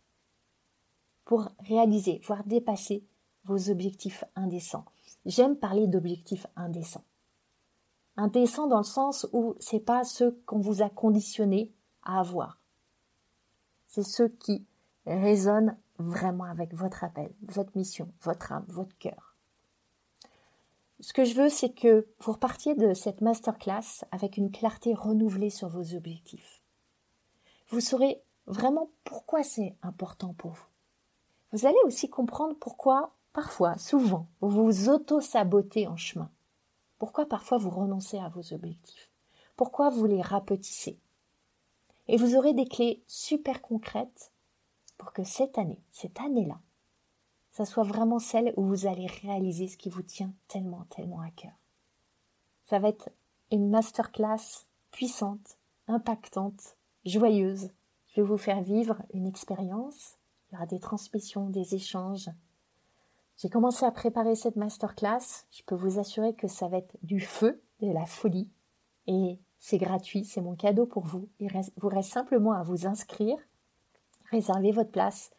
pour 1.23 1.49
réaliser, 1.59 2.21
voire 2.23 2.43
dépasser 2.43 3.03
vos 3.45 3.69
objectifs 3.69 4.23
indécents. 4.35 4.85
J'aime 5.25 5.55
parler 5.55 5.87
d'objectifs 5.87 6.47
indécents. 6.55 7.03
Indécents 8.17 8.67
dans 8.67 8.77
le 8.77 8.83
sens 8.83 9.27
où 9.33 9.55
c'est 9.59 9.79
pas 9.79 10.03
ceux 10.03 10.39
qu'on 10.45 10.59
vous 10.59 10.81
a 10.81 10.89
conditionnés 10.89 11.73
à 12.03 12.19
avoir. 12.19 12.59
C'est 13.87 14.03
ceux 14.03 14.29
qui 14.29 14.65
résonnent 15.05 15.77
vraiment 15.97 16.45
avec 16.45 16.73
votre 16.73 17.03
appel, 17.03 17.33
votre 17.41 17.75
mission, 17.75 18.11
votre 18.21 18.51
âme, 18.51 18.65
votre 18.67 18.97
cœur. 18.97 19.35
Ce 21.01 21.13
que 21.13 21.25
je 21.25 21.35
veux, 21.35 21.49
c'est 21.49 21.73
que 21.73 22.07
vous 22.19 22.31
repartiez 22.31 22.73
de 22.73 22.93
cette 22.93 23.21
masterclass 23.21 24.05
avec 24.11 24.37
une 24.37 24.51
clarté 24.51 24.93
renouvelée 24.93 25.49
sur 25.49 25.67
vos 25.67 25.93
objectifs. 25.93 26.61
Vous 27.69 27.81
saurez 27.81 28.21
vraiment 28.47 28.89
pourquoi 29.03 29.43
c'est 29.43 29.75
important 29.81 30.33
pour 30.33 30.51
vous. 30.51 30.65
Vous 31.51 31.65
allez 31.65 31.77
aussi 31.85 32.09
comprendre 32.09 32.55
pourquoi, 32.59 33.15
parfois, 33.33 33.77
souvent, 33.77 34.27
vous 34.41 34.65
vous 34.65 34.89
auto-sabotez 34.89 35.87
en 35.87 35.97
chemin. 35.97 36.29
Pourquoi 36.97 37.25
parfois 37.25 37.57
vous 37.57 37.69
renoncez 37.69 38.17
à 38.17 38.29
vos 38.29 38.53
objectifs. 38.53 39.09
Pourquoi 39.55 39.89
vous 39.89 40.05
les 40.05 40.21
rapetissez. 40.21 40.99
Et 42.07 42.17
vous 42.17 42.35
aurez 42.35 42.53
des 42.53 42.67
clés 42.67 43.03
super 43.07 43.61
concrètes 43.61 44.31
pour 45.05 45.13
que 45.13 45.23
cette 45.23 45.59
année, 45.59 45.79
cette 45.91 46.19
année-là, 46.19 46.59
ça 47.51 47.63
soit 47.63 47.83
vraiment 47.83 48.17
celle 48.17 48.55
où 48.57 48.63
vous 48.63 48.87
allez 48.87 49.05
réaliser 49.05 49.67
ce 49.67 49.77
qui 49.77 49.91
vous 49.91 50.01
tient 50.01 50.33
tellement, 50.47 50.83
tellement 50.89 51.21
à 51.21 51.29
cœur. 51.29 51.51
Ça 52.63 52.79
va 52.79 52.89
être 52.89 53.11
une 53.51 53.69
masterclass 53.69 54.65
puissante, 54.89 55.59
impactante, 55.87 56.75
joyeuse. 57.05 57.69
Je 58.07 58.21
vais 58.21 58.27
vous 58.27 58.39
faire 58.39 58.63
vivre 58.63 58.97
une 59.13 59.27
expérience. 59.27 60.17
Il 60.49 60.53
y 60.53 60.57
aura 60.57 60.65
des 60.65 60.79
transmissions, 60.79 61.51
des 61.51 61.75
échanges. 61.75 62.31
J'ai 63.37 63.49
commencé 63.49 63.85
à 63.85 63.91
préparer 63.91 64.33
cette 64.33 64.55
masterclass. 64.55 65.45
Je 65.51 65.61
peux 65.67 65.75
vous 65.75 65.99
assurer 65.99 66.33
que 66.33 66.47
ça 66.47 66.67
va 66.67 66.77
être 66.77 66.97
du 67.03 67.19
feu, 67.19 67.61
de 67.79 67.91
la 67.91 68.07
folie. 68.07 68.49
Et 69.05 69.37
c'est 69.59 69.77
gratuit, 69.77 70.25
c'est 70.25 70.41
mon 70.41 70.55
cadeau 70.55 70.87
pour 70.87 71.05
vous. 71.05 71.29
Il 71.39 71.51
vous 71.77 71.89
reste 71.89 72.11
simplement 72.11 72.53
à 72.53 72.63
vous 72.63 72.87
inscrire, 72.87 73.37
réserver 74.31 74.71
votre 74.71 74.91
place. 74.91 75.31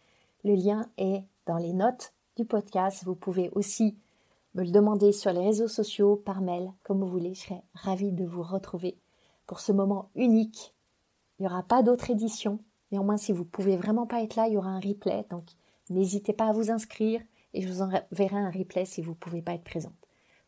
Le 0.44 0.54
lien 0.54 0.88
est 0.96 1.24
dans 1.46 1.58
les 1.58 1.72
notes 1.72 2.12
du 2.36 2.44
podcast. 2.44 3.04
Vous 3.04 3.14
pouvez 3.14 3.50
aussi 3.50 3.96
me 4.54 4.64
le 4.64 4.70
demander 4.70 5.12
sur 5.12 5.32
les 5.32 5.40
réseaux 5.40 5.68
sociaux, 5.68 6.16
par 6.16 6.40
mail, 6.40 6.72
comme 6.82 7.00
vous 7.00 7.08
voulez. 7.08 7.34
Je 7.34 7.42
serai 7.42 7.62
ravie 7.74 8.12
de 8.12 8.24
vous 8.24 8.42
retrouver 8.42 8.98
pour 9.46 9.60
ce 9.60 9.72
moment 9.72 10.10
unique. 10.14 10.74
Il 11.38 11.42
n'y 11.42 11.48
aura 11.48 11.62
pas 11.62 11.82
d'autre 11.82 12.10
édition. 12.10 12.58
Néanmoins, 12.92 13.16
si 13.16 13.32
vous 13.32 13.44
ne 13.44 13.48
pouvez 13.48 13.76
vraiment 13.76 14.06
pas 14.06 14.22
être 14.22 14.36
là, 14.36 14.48
il 14.48 14.54
y 14.54 14.56
aura 14.56 14.70
un 14.70 14.80
replay. 14.80 15.26
Donc, 15.30 15.44
n'hésitez 15.90 16.32
pas 16.32 16.48
à 16.48 16.52
vous 16.52 16.70
inscrire 16.70 17.20
et 17.52 17.60
je 17.60 17.68
vous 17.68 17.82
enverrai 17.82 18.36
un 18.36 18.50
replay 18.50 18.84
si 18.84 19.02
vous 19.02 19.12
ne 19.12 19.16
pouvez 19.16 19.42
pas 19.42 19.54
être 19.54 19.64
présente. 19.64 19.92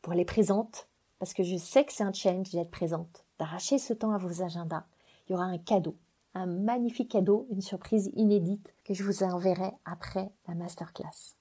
Pour 0.03 0.13
les 0.13 0.25
présentes, 0.25 0.89
parce 1.19 1.35
que 1.35 1.43
je 1.43 1.57
sais 1.57 1.85
que 1.85 1.93
c'est 1.93 2.05
un 2.05 2.13
challenge 2.13 2.51
d'être 2.51 2.71
présente, 2.71 3.25
d'arracher 3.39 3.79
ce 3.79 3.93
temps 3.93 4.13
à 4.13 4.19
vos 4.19 4.43
agendas, 4.43 4.85
il 5.27 5.33
y 5.33 5.35
aura 5.35 5.45
un 5.45 5.59
cadeau 5.59 5.97
un 6.35 6.47
magnifique 6.47 7.11
cadeau, 7.11 7.47
une 7.51 7.61
surprise 7.61 8.11
inédite 8.15 8.75
que 8.85 8.95
je 8.95 9.05
vous 9.05 9.23
enverrai 9.23 9.73
après 9.85 10.31
la 10.47 10.55
masterclass. 10.55 11.37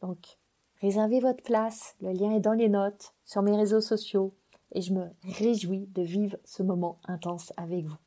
Donc, 0.00 0.38
réservez 0.80 1.20
votre 1.20 1.42
place, 1.42 1.96
le 2.00 2.12
lien 2.12 2.32
est 2.32 2.40
dans 2.40 2.52
les 2.52 2.68
notes, 2.68 3.14
sur 3.24 3.42
mes 3.42 3.56
réseaux 3.56 3.80
sociaux, 3.80 4.34
et 4.72 4.80
je 4.80 4.92
me 4.92 5.06
réjouis 5.24 5.86
de 5.94 6.02
vivre 6.02 6.36
ce 6.44 6.62
moment 6.62 6.98
intense 7.04 7.52
avec 7.56 7.84
vous. 7.84 7.98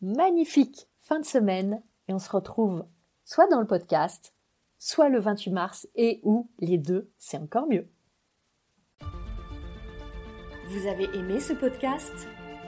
Magnifique 0.00 0.88
fin 0.98 1.20
de 1.20 1.24
semaine, 1.24 1.82
et 2.08 2.14
on 2.14 2.18
se 2.18 2.30
retrouve 2.30 2.84
soit 3.24 3.48
dans 3.48 3.60
le 3.60 3.66
podcast, 3.66 4.34
soit 4.78 5.08
le 5.08 5.20
28 5.20 5.50
mars, 5.50 5.88
et 5.94 6.20
ou 6.22 6.48
les 6.58 6.78
deux, 6.78 7.10
c'est 7.18 7.38
encore 7.38 7.66
mieux. 7.66 7.88
Vous 10.68 10.86
avez 10.88 11.04
aimé 11.16 11.38
ce 11.40 11.52
podcast? 11.52 12.28